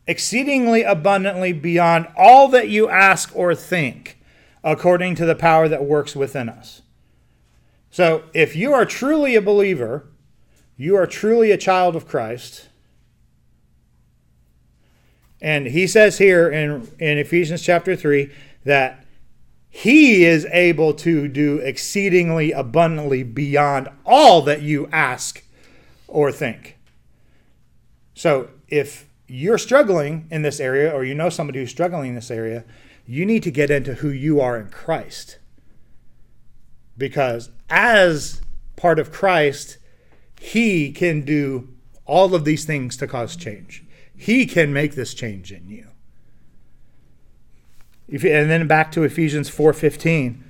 exceedingly 0.07 0.83
abundantly 0.83 1.53
beyond 1.53 2.07
all 2.17 2.47
that 2.49 2.69
you 2.69 2.89
ask 2.89 3.33
or 3.35 3.55
think, 3.55 4.17
according 4.63 5.15
to 5.15 5.25
the 5.25 5.35
power 5.35 5.67
that 5.67 5.85
works 5.85 6.15
within 6.15 6.49
us. 6.49 6.81
So, 7.89 8.23
if 8.33 8.55
you 8.55 8.73
are 8.73 8.85
truly 8.85 9.35
a 9.35 9.41
believer, 9.41 10.07
you 10.77 10.95
are 10.95 11.05
truly 11.05 11.51
a 11.51 11.57
child 11.57 11.95
of 11.95 12.07
Christ. 12.07 12.69
And 15.43 15.67
he 15.67 15.87
says 15.87 16.19
here 16.19 16.49
in, 16.49 16.89
in 16.99 17.17
Ephesians 17.17 17.61
chapter 17.61 17.97
3 17.97 18.31
that 18.63 19.05
he 19.69 20.23
is 20.23 20.45
able 20.51 20.93
to 20.93 21.27
do 21.27 21.57
exceedingly 21.57 22.53
abundantly 22.53 23.23
beyond 23.23 23.89
all 24.05 24.41
that 24.43 24.61
you 24.61 24.87
ask 24.93 25.43
or 26.07 26.31
think. 26.31 26.77
So 28.13 28.51
if 28.69 29.05
you're 29.27 29.57
struggling 29.57 30.27
in 30.31 30.43
this 30.43 30.61
area, 30.61 30.89
or 30.89 31.03
you 31.03 31.13
know 31.13 31.29
somebody 31.29 31.59
who's 31.59 31.71
struggling 31.71 32.09
in 32.09 32.15
this 32.15 32.31
area, 32.31 32.63
you 33.05 33.25
need 33.25 33.43
to 33.43 33.51
get 33.51 33.69
into 33.69 33.95
who 33.95 34.09
you 34.09 34.39
are 34.39 34.57
in 34.57 34.69
Christ. 34.69 35.39
Because 36.97 37.49
as 37.69 38.41
part 38.77 38.97
of 38.97 39.11
Christ, 39.11 39.77
he 40.39 40.91
can 40.93 41.21
do 41.21 41.67
all 42.05 42.33
of 42.33 42.45
these 42.45 42.63
things 42.63 42.95
to 42.97 43.07
cause 43.07 43.35
change. 43.35 43.82
He 44.23 44.45
can 44.45 44.71
make 44.71 44.95
this 44.95 45.13
change 45.13 45.51
in 45.51 45.67
you. 45.67 45.89
And 48.07 48.49
then 48.49 48.67
back 48.67 48.89
to 48.93 49.03
Ephesians 49.03 49.49
4:15. 49.49 50.41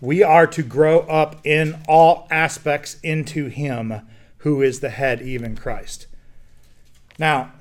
We 0.00 0.22
are 0.22 0.46
to 0.46 0.62
grow 0.62 1.00
up 1.00 1.44
in 1.44 1.82
all 1.88 2.28
aspects 2.30 3.00
into 3.02 3.48
him 3.48 4.02
who 4.38 4.62
is 4.62 4.78
the 4.78 4.90
head, 4.90 5.22
even 5.22 5.56
Christ. 5.56 6.06
Now, 7.18 7.52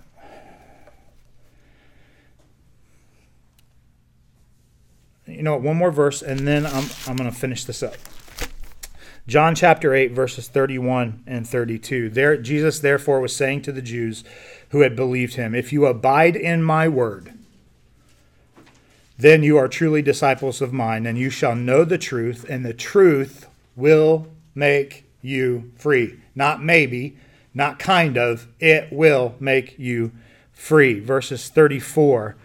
you 5.26 5.41
know, 5.41 5.57
one 5.57 5.78
more 5.78 5.91
verse, 5.91 6.21
and 6.21 6.47
then 6.47 6.67
I'm, 6.67 6.86
I'm 7.07 7.15
going 7.15 7.28
to 7.28 7.36
finish 7.36 7.63
this 7.63 7.82
up. 7.82 7.95
John 9.26 9.55
chapter 9.55 9.93
8, 9.93 10.11
verses 10.11 10.49
31 10.49 11.24
and 11.26 11.47
32. 11.47 12.09
There, 12.09 12.36
Jesus 12.36 12.80
therefore 12.80 13.21
was 13.21 13.34
saying 13.34 13.61
to 13.61 13.71
the 13.71 13.82
Jews 13.82 14.26
who 14.69 14.82
had 14.82 14.97
believed 14.97 15.36
him, 15.36 15.55
If 15.55 15.71
you 15.71 15.86
abide 15.86 16.36
in 16.36 16.61
my 16.61 16.89
word, 16.89 17.34
then 19.17 19.41
you 19.41 19.57
are 19.57 19.69
truly 19.69 20.01
disciples 20.01 20.61
of 20.61 20.74
mine, 20.74 21.05
and 21.05 21.17
you 21.17 21.30
shall 21.30 21.55
know 21.55 21.86
the 21.86 21.97
truth, 21.97 22.45
and 22.49 22.65
the 22.65 22.74
truth 22.74 23.47
will 23.78 24.28
make 24.55 25.05
you 25.21 25.71
free. 25.78 26.19
Not 26.36 26.61
maybe, 26.61 27.15
not 27.53 27.80
kind 27.80 28.17
of, 28.17 28.47
it 28.59 28.91
will 28.91 29.36
make 29.39 29.80
you 29.80 30.11
free. 30.51 30.99
Verses 30.99 31.47
34 31.47 32.36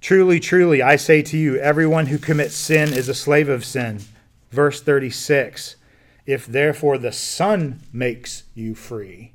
Truly, 0.00 0.40
truly, 0.40 0.82
I 0.82 0.96
say 0.96 1.22
to 1.22 1.36
you, 1.36 1.56
everyone 1.56 2.06
who 2.06 2.18
commits 2.18 2.54
sin 2.54 2.92
is 2.92 3.08
a 3.08 3.14
slave 3.14 3.48
of 3.48 3.64
sin. 3.64 4.00
Verse 4.50 4.82
36 4.82 5.76
If 6.26 6.46
therefore 6.46 6.98
the 6.98 7.12
Son 7.12 7.80
makes 7.92 8.44
you 8.54 8.74
free, 8.74 9.32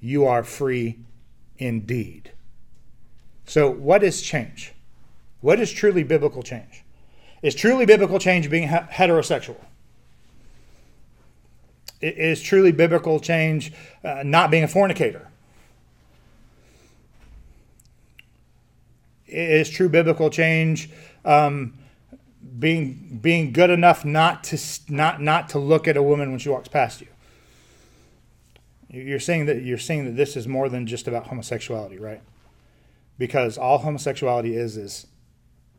you 0.00 0.24
are 0.26 0.44
free 0.44 0.98
indeed. 1.58 2.32
So, 3.46 3.70
what 3.70 4.02
is 4.02 4.22
change? 4.22 4.72
What 5.40 5.58
is 5.58 5.72
truly 5.72 6.04
biblical 6.04 6.42
change? 6.42 6.84
Is 7.42 7.54
truly 7.54 7.84
biblical 7.84 8.20
change 8.20 8.48
being 8.48 8.68
heterosexual? 8.68 9.56
Is 12.00 12.40
truly 12.40 12.72
biblical 12.72 13.20
change 13.20 13.72
uh, 14.04 14.22
not 14.24 14.50
being 14.50 14.64
a 14.64 14.68
fornicator? 14.68 15.28
Is 19.26 19.70
true 19.70 19.88
biblical 19.88 20.30
change 20.30 20.90
um, 21.24 21.74
being 22.58 23.18
being 23.22 23.52
good 23.52 23.70
enough 23.70 24.04
not 24.04 24.44
to 24.44 24.58
not 24.88 25.20
not 25.20 25.48
to 25.50 25.58
look 25.58 25.86
at 25.88 25.96
a 25.96 26.02
woman 26.02 26.30
when 26.30 26.38
she 26.38 26.48
walks 26.48 26.68
past 26.68 27.00
you? 27.00 27.08
You're 28.88 29.20
saying 29.20 29.46
that 29.46 29.62
you're 29.62 29.78
saying 29.78 30.04
that 30.04 30.16
this 30.16 30.36
is 30.36 30.46
more 30.46 30.68
than 30.68 30.86
just 30.86 31.08
about 31.08 31.28
homosexuality, 31.28 31.98
right? 31.98 32.20
Because 33.18 33.56
all 33.56 33.78
homosexuality 33.78 34.54
is 34.54 34.76
is 34.76 35.06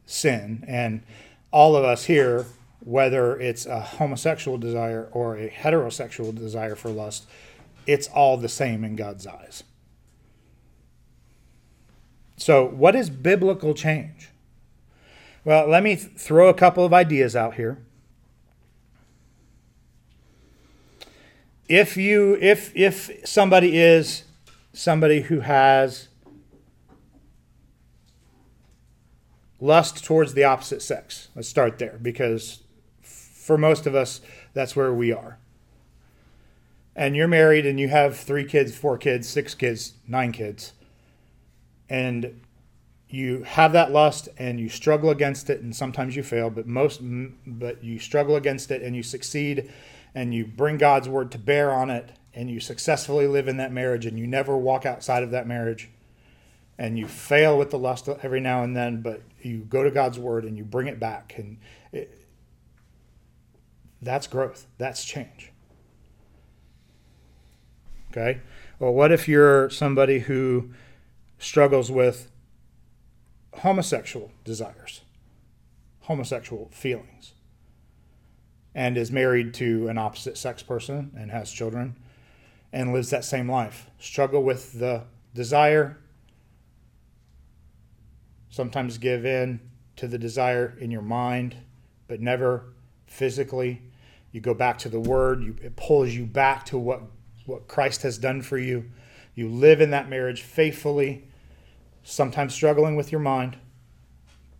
sin. 0.05 0.64
And 0.68 1.03
all 1.51 1.76
of 1.76 1.84
us 1.84 2.05
here, 2.05 2.45
whether 2.80 3.39
it's 3.39 3.66
a 3.66 3.80
homosexual 3.80 4.57
desire 4.57 5.09
or 5.11 5.38
a 5.38 5.49
heterosexual 5.49 6.36
desire 6.36 6.76
for 6.76 6.89
lust, 6.89 7.26
it's 7.86 8.07
all 8.07 8.38
the 8.38 8.49
same 8.49 8.84
in 8.84 8.95
God's 8.95 9.28
eyes. 9.28 9.64
So, 12.38 12.66
what 12.66 12.95
is 12.95 13.09
biblical 13.09 13.74
change? 13.74 14.30
Well, 15.46 15.68
let 15.68 15.84
me 15.84 15.96
th- 15.96 16.14
throw 16.16 16.50
a 16.50 16.54
couple 16.54 16.86
of 16.86 16.94
ideas 16.94 17.36
out 17.36 17.56
here. 17.56 17.80
If 21.68 21.98
you 21.98 22.38
if 22.41 22.76
if 22.76 23.10
somebody 23.26 23.78
is 23.78 24.24
somebody 24.74 25.22
who 25.22 25.41
has 25.41 26.08
lust 29.64 30.04
towards 30.04 30.34
the 30.34 30.44
opposite 30.44 30.82
sex. 30.82 31.30
Let's 31.36 31.48
start 31.48 31.80
there 31.80 31.98
because 32.02 32.64
for 33.02 33.58
most 33.58 33.88
of 33.88 33.96
us, 33.96 34.20
that's 34.54 34.76
where 34.76 34.94
we 34.94 35.14
are. 35.14 35.39
And 36.96 37.16
you're 37.16 37.30
married 37.30 37.66
and 37.66 37.80
you 37.80 37.88
have 37.88 38.18
three 38.18 38.44
kids, 38.44 38.76
four 38.76 38.98
kids, 38.98 39.28
six 39.28 39.56
kids, 39.56 39.94
nine 40.06 40.34
kids. 40.34 40.74
And 41.89 42.41
you 43.14 43.43
have 43.43 43.74
that 43.74 43.91
lust 43.91 44.28
and 44.38 44.59
you 44.59 44.68
struggle 44.68 45.09
against 45.09 45.49
it 45.49 45.61
and 45.61 45.76
sometimes 45.76 46.16
you 46.16 46.24
fail 46.24 46.49
but 46.49 46.66
most 46.66 46.99
but 47.45 47.84
you 47.84 47.99
struggle 47.99 48.36
against 48.36 48.72
it 48.72 48.82
and 48.82 48.95
you 48.95 49.03
succeed 49.03 49.72
and 50.16 50.34
you 50.34 50.45
bring 50.45 50.78
God's 50.78 51.07
word 51.07 51.32
to 51.32 51.38
bear 51.38 51.72
on 51.72 51.89
it 51.89 52.11
and 52.34 52.49
you 52.49 52.59
successfully 52.59 53.28
live 53.28 53.47
in 53.47 53.57
that 53.57 53.72
marriage 53.72 54.05
and 54.05 54.18
you 54.18 54.26
never 54.26 54.57
walk 54.57 54.86
outside 54.86 55.22
of 55.22 55.32
that 55.32 55.47
marriage 55.47 55.89
and 56.78 56.97
you 56.97 57.07
fail 57.07 57.57
with 57.57 57.70
the 57.70 57.78
lust 57.78 58.09
every 58.22 58.39
now 58.39 58.64
and 58.64 58.76
then, 58.76 59.01
but 59.01 59.22
you 59.41 59.59
go 59.59 59.84
to 59.84 59.91
God's 59.91 60.18
word 60.18 60.43
and 60.43 60.57
you 60.57 60.64
bring 60.64 60.88
it 60.88 60.99
back, 60.99 61.36
and 61.38 61.57
it, 61.91 62.26
that's 64.01 64.28
growth. 64.28 64.68
That's 64.78 65.05
change. 65.05 65.51
Okay? 68.11 68.41
Well, 68.80 68.93
what 68.93 69.11
if 69.11 69.28
you're 69.28 69.70
somebody 69.70 70.20
who 70.20 70.72
struggles 71.38 71.91
with 71.91 72.32
homosexual 73.58 74.32
desires, 74.43 75.01
homosexual 76.01 76.70
feelings, 76.72 77.34
and 78.76 78.97
is 78.97 79.12
married 79.12 79.54
to 79.56 79.88
an 79.88 79.97
opposite 79.97 80.38
sex 80.38 80.64
person 80.64 81.12
and 81.18 81.32
has 81.32 81.51
children 81.51 81.95
and 82.72 82.93
lives 82.93 83.10
that 83.10 83.24
same 83.24 83.49
life? 83.49 83.89
Struggle 83.99 84.43
with 84.43 84.80
the 84.80 85.04
desire 85.34 85.97
sometimes 88.54 88.99
give 88.99 89.26
in 89.26 89.60
to 89.95 90.08
the 90.08 90.18
desire 90.20 90.78
in 90.80 90.91
your 90.91 91.01
mind, 91.01 91.56
but 92.08 92.22
never 92.22 92.66
physically. 93.08 93.82
You 94.32 94.41
go 94.41 94.54
back 94.54 94.78
to 94.80 94.89
the 94.89 94.99
Word, 94.99 95.43
you, 95.43 95.56
it 95.64 95.76
pulls 95.76 96.12
you 96.12 96.28
back 96.28 96.64
to 96.68 96.78
what, 96.78 97.01
what 97.47 97.68
Christ 97.68 98.04
has 98.04 98.20
done 98.20 98.43
for 98.43 98.60
you. 98.60 98.91
You 99.34 99.49
live 99.49 99.82
in 99.82 99.89
that 99.89 100.08
marriage 100.08 100.43
faithfully, 100.43 101.28
sometimes 102.04 102.54
struggling 102.54 102.95
with 102.95 103.12
your 103.12 103.22
mind, 103.22 103.58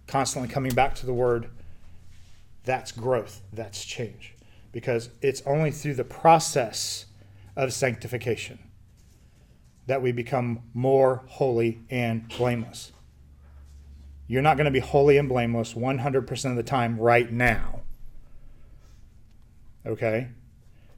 constantly 0.08 0.50
coming 0.50 0.74
back 0.74 0.96
to 0.96 1.06
the 1.06 1.14
Word. 1.14 1.50
That's 2.64 2.92
growth, 2.92 3.42
that's 3.52 3.84
change. 3.84 4.36
Because 4.72 5.10
it's 5.22 5.42
only 5.46 5.72
through 5.72 5.96
the 5.96 6.04
process 6.04 7.06
of 7.56 7.74
sanctification 7.74 8.60
that 9.86 10.02
we 10.02 10.12
become 10.12 10.62
more 10.74 11.24
holy 11.28 11.82
and 11.90 12.28
blameless. 12.30 12.92
You're 14.28 14.42
not 14.42 14.58
going 14.58 14.66
to 14.66 14.72
be 14.72 14.80
holy 14.80 15.18
and 15.18 15.28
blameless 15.28 15.74
100% 15.74 16.50
of 16.50 16.56
the 16.56 16.64
time 16.64 16.98
right 16.98 17.32
now. 17.32 17.82
Okay? 19.86 20.30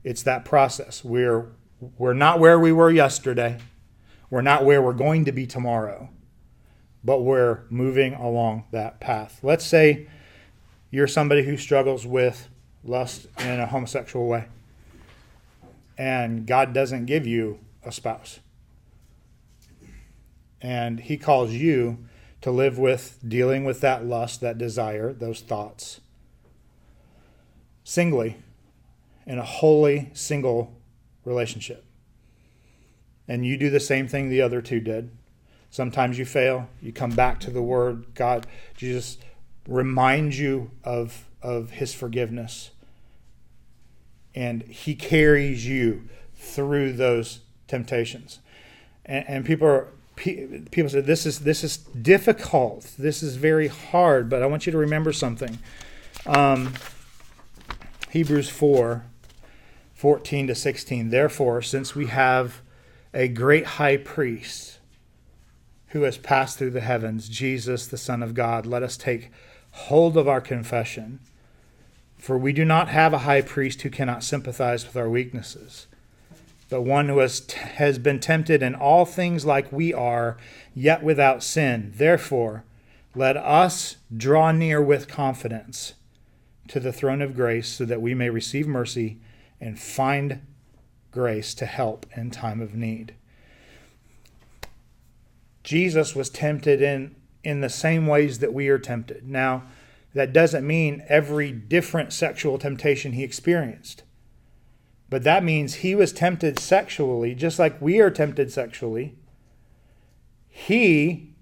It's 0.04 0.22
that 0.24 0.46
process. 0.46 1.04
We're 1.04 1.48
we're 1.98 2.14
not 2.14 2.40
where 2.40 2.60
we 2.60 2.72
were 2.72 2.90
yesterday. 2.90 3.58
We're 4.30 4.42
not 4.42 4.64
where 4.64 4.82
we're 4.82 4.94
going 4.94 5.26
to 5.26 5.32
be 5.32 5.46
tomorrow. 5.46 6.10
But 7.06 7.22
we're 7.22 7.60
moving 7.70 8.16
along 8.16 8.66
that 8.72 9.00
path. 9.00 9.40
Let's 9.44 9.66
say 9.66 10.08
you're 10.90 11.08
somebody 11.08 11.44
who 11.44 11.56
struggles 11.56 12.08
with 12.08 12.50
lust 12.84 13.28
in 13.40 13.60
a 13.60 13.68
homosexual 13.68 14.28
way. 14.28 14.46
And 15.98 16.48
God 16.48 16.74
doesn't 16.74 17.06
give 17.06 17.28
you 17.28 17.60
a 17.84 17.92
spouse. 17.92 18.40
And 20.62 21.00
he 21.00 21.16
calls 21.16 21.52
you 21.52 22.00
to 22.42 22.50
live 22.50 22.80
with 22.80 23.20
dealing 23.26 23.66
with 23.66 23.82
that 23.82 24.04
lust, 24.04 24.42
that 24.42 24.58
desire, 24.58 25.14
those 25.14 25.42
thoughts 25.42 26.02
singly 27.84 28.38
in 29.28 29.38
a 29.38 29.44
holy, 29.44 30.10
single 30.14 30.76
relationship. 31.24 31.86
And 33.28 33.46
you 33.46 33.58
do 33.58 33.70
the 33.70 33.80
same 33.80 34.08
thing 34.08 34.30
the 34.30 34.42
other 34.42 34.62
two 34.62 34.80
did. 34.80 35.12
Sometimes 35.76 36.18
you 36.18 36.24
fail, 36.24 36.70
you 36.82 36.94
come 36.94 37.10
back 37.10 37.42
to 37.42 37.52
the 37.52 37.62
Word. 37.62 38.06
God, 38.16 38.48
Jesus 38.78 39.18
reminds 39.68 40.40
you 40.40 40.72
of, 40.86 41.26
of 41.42 41.72
His 41.72 41.94
forgiveness. 41.94 42.72
And 44.34 44.62
He 44.62 44.96
carries 44.96 45.68
you 45.68 46.08
through 46.34 46.94
those 46.94 47.42
temptations. 47.68 48.40
And, 49.06 49.26
and 49.28 49.46
people 49.46 49.68
are 49.68 49.90
people 50.16 50.90
say 50.90 51.02
this 51.02 51.26
is 51.26 51.40
this 51.40 51.62
is 51.62 51.76
difficult 51.76 52.94
this 52.98 53.22
is 53.22 53.36
very 53.36 53.68
hard 53.68 54.30
but 54.30 54.42
i 54.42 54.46
want 54.46 54.66
you 54.66 54.72
to 54.72 54.78
remember 54.78 55.12
something 55.12 55.60
um, 56.26 56.72
hebrews 58.12 58.50
4 58.50 59.04
14 59.94 60.48
to 60.48 60.56
16 60.56 61.10
therefore 61.10 61.62
since 61.62 61.96
we 61.96 62.06
have 62.06 62.62
a 63.14 63.28
great 63.28 63.66
high 63.66 63.98
priest 63.98 64.75
who 65.96 66.04
has 66.04 66.20
passed 66.20 66.60
through 66.60 66.70
the 66.70 66.82
heavens 66.82 67.28
jesus 67.28 67.88
the 67.88 67.98
son 67.98 68.22
of 68.22 68.36
god 68.36 68.68
let 68.68 68.84
us 68.84 68.98
take 68.98 69.32
hold 69.72 70.16
of 70.16 70.28
our 70.28 70.42
confession 70.42 71.20
For 72.18 72.38
we 72.38 72.54
do 72.54 72.66
not 72.66 72.90
have 72.90 73.14
a 73.14 73.20
high 73.20 73.42
priest 73.42 73.82
who 73.84 73.90
cannot 73.90 74.24
sympathize 74.24 74.86
with 74.86 74.96
our 74.96 75.10
weaknesses, 75.10 75.86
but 76.70 76.82
one 76.82 77.08
who 77.08 77.20
has, 77.20 77.46
has 77.52 78.00
been 78.00 78.20
tempted 78.20 78.64
in 78.64 78.74
all 78.74 79.06
things 79.06 79.46
like 79.46 79.72
we 79.72 79.94
are, 79.94 80.36
yet 80.74 81.04
without 81.04 81.44
sin. 81.44 81.94
Therefore, 81.96 82.64
let 83.14 83.38
us 83.38 83.98
draw 84.16 84.52
near 84.52 84.82
with 84.82 85.08
confidence 85.08 85.94
to 86.70 86.80
the 86.80 86.92
throne 86.92 87.22
of 87.22 87.36
grace 87.36 87.68
so 87.68 87.86
that 87.86 88.02
we 88.02 88.16
may 88.16 88.32
receive 88.32 88.68
mercy 88.68 89.20
and 89.62 89.80
find 89.80 90.42
grace 91.12 91.54
to 91.54 91.68
help 91.68 92.08
in 92.18 92.32
time 92.32 92.60
of 92.60 92.74
need. 92.74 93.14
Jesus 95.66 96.16
was 96.16 96.30
tempted 96.30 96.82
in, 96.82 97.16
in 97.44 97.60
the 97.60 97.70
same 97.70 98.06
ways 98.06 98.40
that 98.40 98.54
we 98.54 98.70
are 98.70 98.78
tempted. 98.78 99.28
Now, 99.28 99.64
that 100.14 100.32
doesn't 100.32 100.66
mean 100.66 101.04
every 101.10 101.52
different 101.52 102.14
sexual 102.14 102.58
temptation 102.60 103.14
he 103.14 103.24
experienced. 103.24 104.04
But 105.10 105.24
that 105.24 105.44
means 105.44 105.76
he 105.76 105.96
was 105.96 106.14
tempted 106.14 106.60
sexually, 106.60 107.34
just 107.34 107.58
like 107.58 107.82
we 107.82 108.00
are 108.00 108.12
tempted 108.12 108.52
sexually. 108.52 109.16
He 110.50 111.34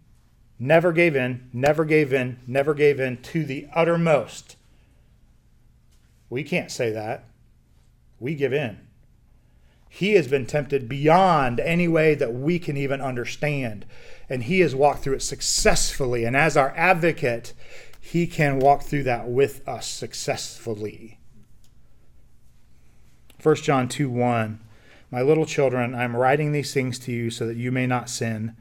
never 0.58 0.94
gave 0.94 1.16
in, 1.16 1.50
never 1.52 1.84
gave 1.84 2.14
in, 2.14 2.40
never 2.48 2.74
gave 2.74 3.00
in 3.00 3.18
to 3.24 3.44
the 3.44 3.68
uttermost. 3.76 4.56
We 6.30 6.44
can't 6.44 6.72
say 6.72 6.92
that. 6.92 7.26
We 8.20 8.36
give 8.36 8.54
in. 8.54 8.80
He 9.96 10.14
has 10.14 10.28
been 10.28 10.48
tempted 10.48 10.90
beyond 10.90 11.60
any 11.60 11.88
way 11.88 12.16
that 12.16 12.34
we 12.34 12.58
can 12.58 12.76
even 12.76 13.00
understand. 13.00 13.86
And 14.28 14.42
he 14.42 14.62
has 14.62 14.74
walked 14.74 15.04
through 15.04 15.14
it 15.14 15.22
successfully. 15.22 16.26
And 16.26 16.36
as 16.36 16.58
our 16.58 16.74
advocate, 16.76 17.54
he 18.02 18.26
can 18.26 18.58
walk 18.58 18.82
through 18.82 19.04
that 19.04 19.28
with 19.28 19.62
us 19.68 19.86
successfully. 19.86 21.20
1 23.44 23.56
John 23.58 23.88
2 23.88 24.10
1. 24.10 24.60
My 25.12 25.22
little 25.22 25.46
children, 25.46 25.94
I 25.94 26.04
am 26.04 26.16
writing 26.16 26.54
these 26.54 26.74
things 26.74 26.98
to 26.98 27.12
you 27.12 27.30
so 27.30 27.46
that 27.46 27.58
you 27.58 27.72
may 27.72 27.86
not 27.86 28.10
sin. 28.10 28.56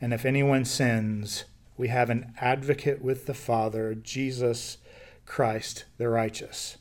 And 0.00 0.12
if 0.12 0.24
anyone 0.24 0.64
sins, 0.64 1.44
we 1.76 1.86
have 1.86 2.10
an 2.10 2.34
advocate 2.40 3.00
with 3.00 3.26
the 3.26 3.34
Father, 3.34 3.94
Jesus 3.94 4.78
Christ 5.24 5.84
the 5.98 6.08
righteous. 6.08 6.78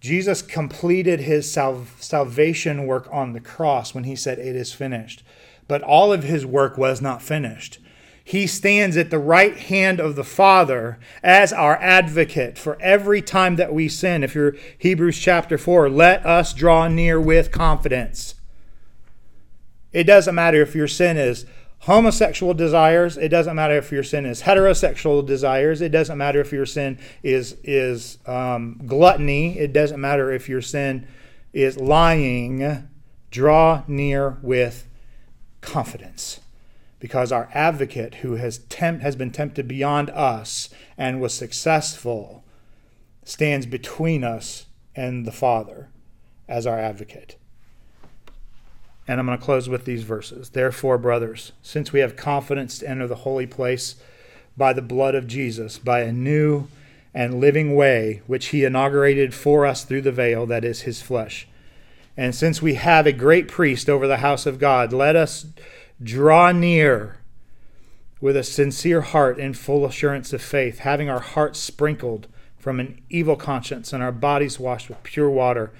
Jesus 0.00 0.42
completed 0.42 1.20
his 1.20 1.50
sal- 1.50 1.86
salvation 1.98 2.86
work 2.86 3.08
on 3.12 3.32
the 3.32 3.40
cross 3.40 3.94
when 3.94 4.04
he 4.04 4.16
said, 4.16 4.38
It 4.38 4.56
is 4.56 4.72
finished. 4.72 5.22
But 5.68 5.82
all 5.82 6.12
of 6.12 6.24
his 6.24 6.44
work 6.44 6.78
was 6.78 7.00
not 7.00 7.22
finished 7.22 7.78
he 8.30 8.46
stands 8.46 8.96
at 8.96 9.10
the 9.10 9.18
right 9.18 9.56
hand 9.56 9.98
of 9.98 10.14
the 10.14 10.22
Father 10.22 11.00
as 11.20 11.52
our 11.52 11.76
advocate 11.78 12.56
for 12.58 12.80
every 12.80 13.20
time 13.20 13.56
that 13.56 13.74
we 13.74 13.88
sin. 13.88 14.22
If 14.22 14.36
you're 14.36 14.54
Hebrews 14.78 15.18
chapter 15.18 15.58
4, 15.58 15.90
let 15.90 16.24
us 16.24 16.54
draw 16.54 16.86
near 16.86 17.20
with 17.20 17.50
confidence. 17.50 18.36
It 19.92 20.04
doesn't 20.04 20.36
matter 20.36 20.62
if 20.62 20.76
your 20.76 20.86
sin 20.86 21.16
is 21.16 21.44
homosexual 21.80 22.54
desires, 22.54 23.16
it 23.16 23.28
doesn't 23.28 23.56
matter 23.56 23.76
if 23.76 23.90
your 23.90 24.02
sin 24.02 24.26
is 24.26 24.42
heterosexual 24.42 25.26
desires, 25.26 25.80
it 25.80 25.90
doesn't 25.90 26.18
matter 26.18 26.40
if 26.40 26.52
your 26.52 26.66
sin 26.66 26.98
is 27.22 27.56
is 27.64 28.18
um, 28.26 28.80
gluttony, 28.86 29.58
it 29.58 29.72
doesn't 29.72 30.00
matter 30.00 30.30
if 30.30 30.48
your 30.48 30.62
sin 30.62 31.06
is 31.52 31.78
lying. 31.78 32.88
Draw 33.30 33.84
near 33.86 34.38
with 34.42 34.88
confidence 35.60 36.40
because 36.98 37.32
our 37.32 37.48
advocate 37.54 38.16
who 38.16 38.34
has, 38.36 38.58
tempt, 38.58 39.02
has 39.02 39.16
been 39.16 39.30
tempted 39.30 39.66
beyond 39.66 40.10
us 40.10 40.68
and 40.98 41.20
was 41.20 41.32
successful 41.32 42.44
stands 43.24 43.66
between 43.66 44.24
us 44.24 44.66
and 44.94 45.24
the 45.24 45.32
Father 45.32 45.88
as 46.48 46.66
our 46.66 46.78
advocate. 46.78 47.36
And 49.08 49.18
I'm 49.18 49.26
going 49.26 49.38
to 49.38 49.44
close 49.44 49.68
with 49.68 49.84
these 49.84 50.02
verses. 50.02 50.50
Therefore, 50.50 50.98
brothers, 50.98 51.52
since 51.62 51.92
we 51.92 52.00
have 52.00 52.16
confidence 52.16 52.78
to 52.78 52.88
enter 52.88 53.06
the 53.06 53.16
holy 53.16 53.46
place 53.46 53.96
by 54.56 54.72
the 54.72 54.82
blood 54.82 55.14
of 55.14 55.26
Jesus, 55.26 55.78
by 55.78 56.00
a 56.00 56.12
new 56.12 56.68
and 57.12 57.40
living 57.40 57.74
way 57.74 58.22
which 58.26 58.46
he 58.46 58.64
inaugurated 58.64 59.34
for 59.34 59.66
us 59.66 59.84
through 59.84 60.02
the 60.02 60.12
veil, 60.12 60.46
that 60.46 60.64
is 60.64 60.82
his 60.82 61.02
flesh. 61.02 61.48
And 62.16 62.34
since 62.34 62.60
we 62.60 62.74
have 62.74 63.06
a 63.06 63.12
great 63.12 63.48
priest 63.48 63.88
over 63.88 64.06
the 64.06 64.18
house 64.18 64.46
of 64.46 64.58
God, 64.58 64.92
let 64.92 65.16
us 65.16 65.46
draw 66.02 66.52
near 66.52 67.18
with 68.20 68.36
a 68.36 68.44
sincere 68.44 69.00
heart 69.00 69.38
and 69.38 69.56
full 69.56 69.84
assurance 69.86 70.32
of 70.32 70.42
faith, 70.42 70.80
having 70.80 71.08
our 71.08 71.20
hearts 71.20 71.58
sprinkled 71.58 72.28
from 72.58 72.78
an 72.78 73.00
evil 73.08 73.36
conscience 73.36 73.92
and 73.92 74.02
our 74.02 74.12
bodies 74.12 74.60
washed 74.60 74.88
with 74.88 75.02
pure 75.02 75.30
water. 75.30 75.72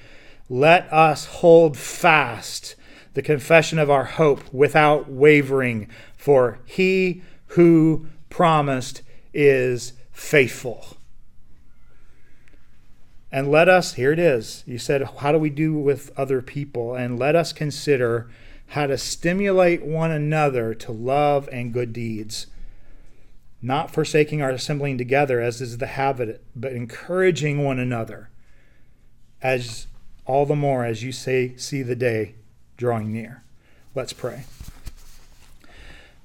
Let 0.48 0.90
us 0.92 1.26
hold 1.26 1.76
fast 1.76 2.74
the 3.14 3.22
confession 3.22 3.78
of 3.78 3.90
our 3.90 4.04
hope 4.04 4.52
without 4.52 5.10
wavering, 5.10 5.88
for 6.16 6.60
he 6.64 7.22
who 7.48 8.06
promised 8.28 9.02
is 9.34 9.92
faithful. 10.12 10.96
And 13.32 13.50
let 13.50 13.68
us, 13.68 13.94
here 13.94 14.12
it 14.12 14.18
is. 14.18 14.64
You 14.66 14.78
said, 14.78 15.08
How 15.18 15.32
do 15.32 15.38
we 15.38 15.50
do 15.50 15.74
with 15.74 16.10
other 16.18 16.42
people? 16.42 16.94
And 16.94 17.18
let 17.18 17.36
us 17.36 17.52
consider 17.52 18.28
how 18.68 18.86
to 18.86 18.98
stimulate 18.98 19.84
one 19.84 20.10
another 20.10 20.74
to 20.74 20.92
love 20.92 21.48
and 21.52 21.72
good 21.72 21.92
deeds, 21.92 22.46
not 23.62 23.90
forsaking 23.90 24.42
our 24.42 24.50
assembling 24.50 24.98
together 24.98 25.40
as 25.40 25.60
is 25.60 25.78
the 25.78 25.86
habit, 25.86 26.44
but 26.54 26.72
encouraging 26.72 27.64
one 27.64 27.78
another, 27.78 28.30
as 29.42 29.86
all 30.24 30.46
the 30.46 30.56
more 30.56 30.84
as 30.84 31.02
you 31.02 31.10
say 31.10 31.56
see 31.56 31.82
the 31.82 31.96
day 31.96 32.34
drawing 32.80 33.12
near. 33.12 33.42
Let's 33.94 34.14
pray. 34.14 34.44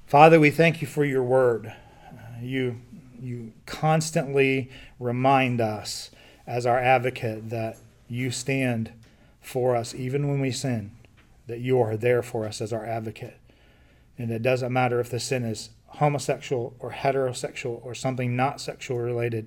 Father, 0.06 0.40
we 0.40 0.50
thank 0.50 0.80
you 0.80 0.88
for 0.88 1.04
your 1.04 1.22
word. 1.22 1.66
Uh, 2.10 2.40
you 2.40 2.80
you 3.20 3.52
constantly 3.66 4.70
remind 4.98 5.60
us 5.60 6.10
as 6.46 6.64
our 6.64 6.78
advocate 6.78 7.50
that 7.50 7.76
you 8.08 8.30
stand 8.30 8.92
for 9.40 9.76
us 9.76 9.94
even 9.94 10.28
when 10.28 10.40
we 10.40 10.50
sin 10.50 10.90
that 11.46 11.60
you 11.60 11.80
are 11.80 11.96
there 11.96 12.22
for 12.22 12.46
us 12.46 12.60
as 12.60 12.72
our 12.72 12.84
advocate. 12.84 13.36
And 14.18 14.30
it 14.30 14.42
doesn't 14.42 14.72
matter 14.72 14.98
if 14.98 15.10
the 15.10 15.20
sin 15.20 15.44
is 15.44 15.70
homosexual 15.86 16.74
or 16.78 16.90
heterosexual 16.92 17.84
or 17.84 17.94
something 17.94 18.34
not 18.34 18.60
sexual 18.60 18.98
related, 18.98 19.46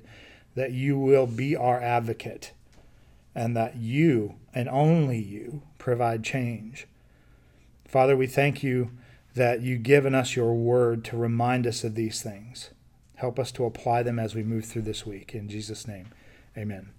that 0.56 0.72
you 0.72 0.98
will 0.98 1.28
be 1.28 1.56
our 1.56 1.82
advocate 1.82 2.54
and 3.36 3.56
that 3.58 3.78
you 3.78 4.36
and 4.54 4.70
only 4.70 5.18
you 5.18 5.62
provide 5.78 6.24
change. 6.24 6.88
Father, 7.90 8.16
we 8.16 8.28
thank 8.28 8.62
you 8.62 8.92
that 9.34 9.62
you've 9.62 9.82
given 9.82 10.14
us 10.14 10.36
your 10.36 10.54
word 10.54 11.04
to 11.06 11.18
remind 11.18 11.66
us 11.66 11.84
of 11.84 11.96
these 11.96 12.22
things. 12.22 12.70
Help 13.16 13.40
us 13.40 13.52
to 13.54 13.66
apply 13.66 14.04
them 14.04 14.20
as 14.20 14.36
we 14.36 14.44
move 14.44 14.66
through 14.66 14.84
this 14.84 15.08
week. 15.08 15.34
In 15.34 15.50
Jesus' 15.50 15.88
name, 15.88 16.10
amen. 16.56 16.92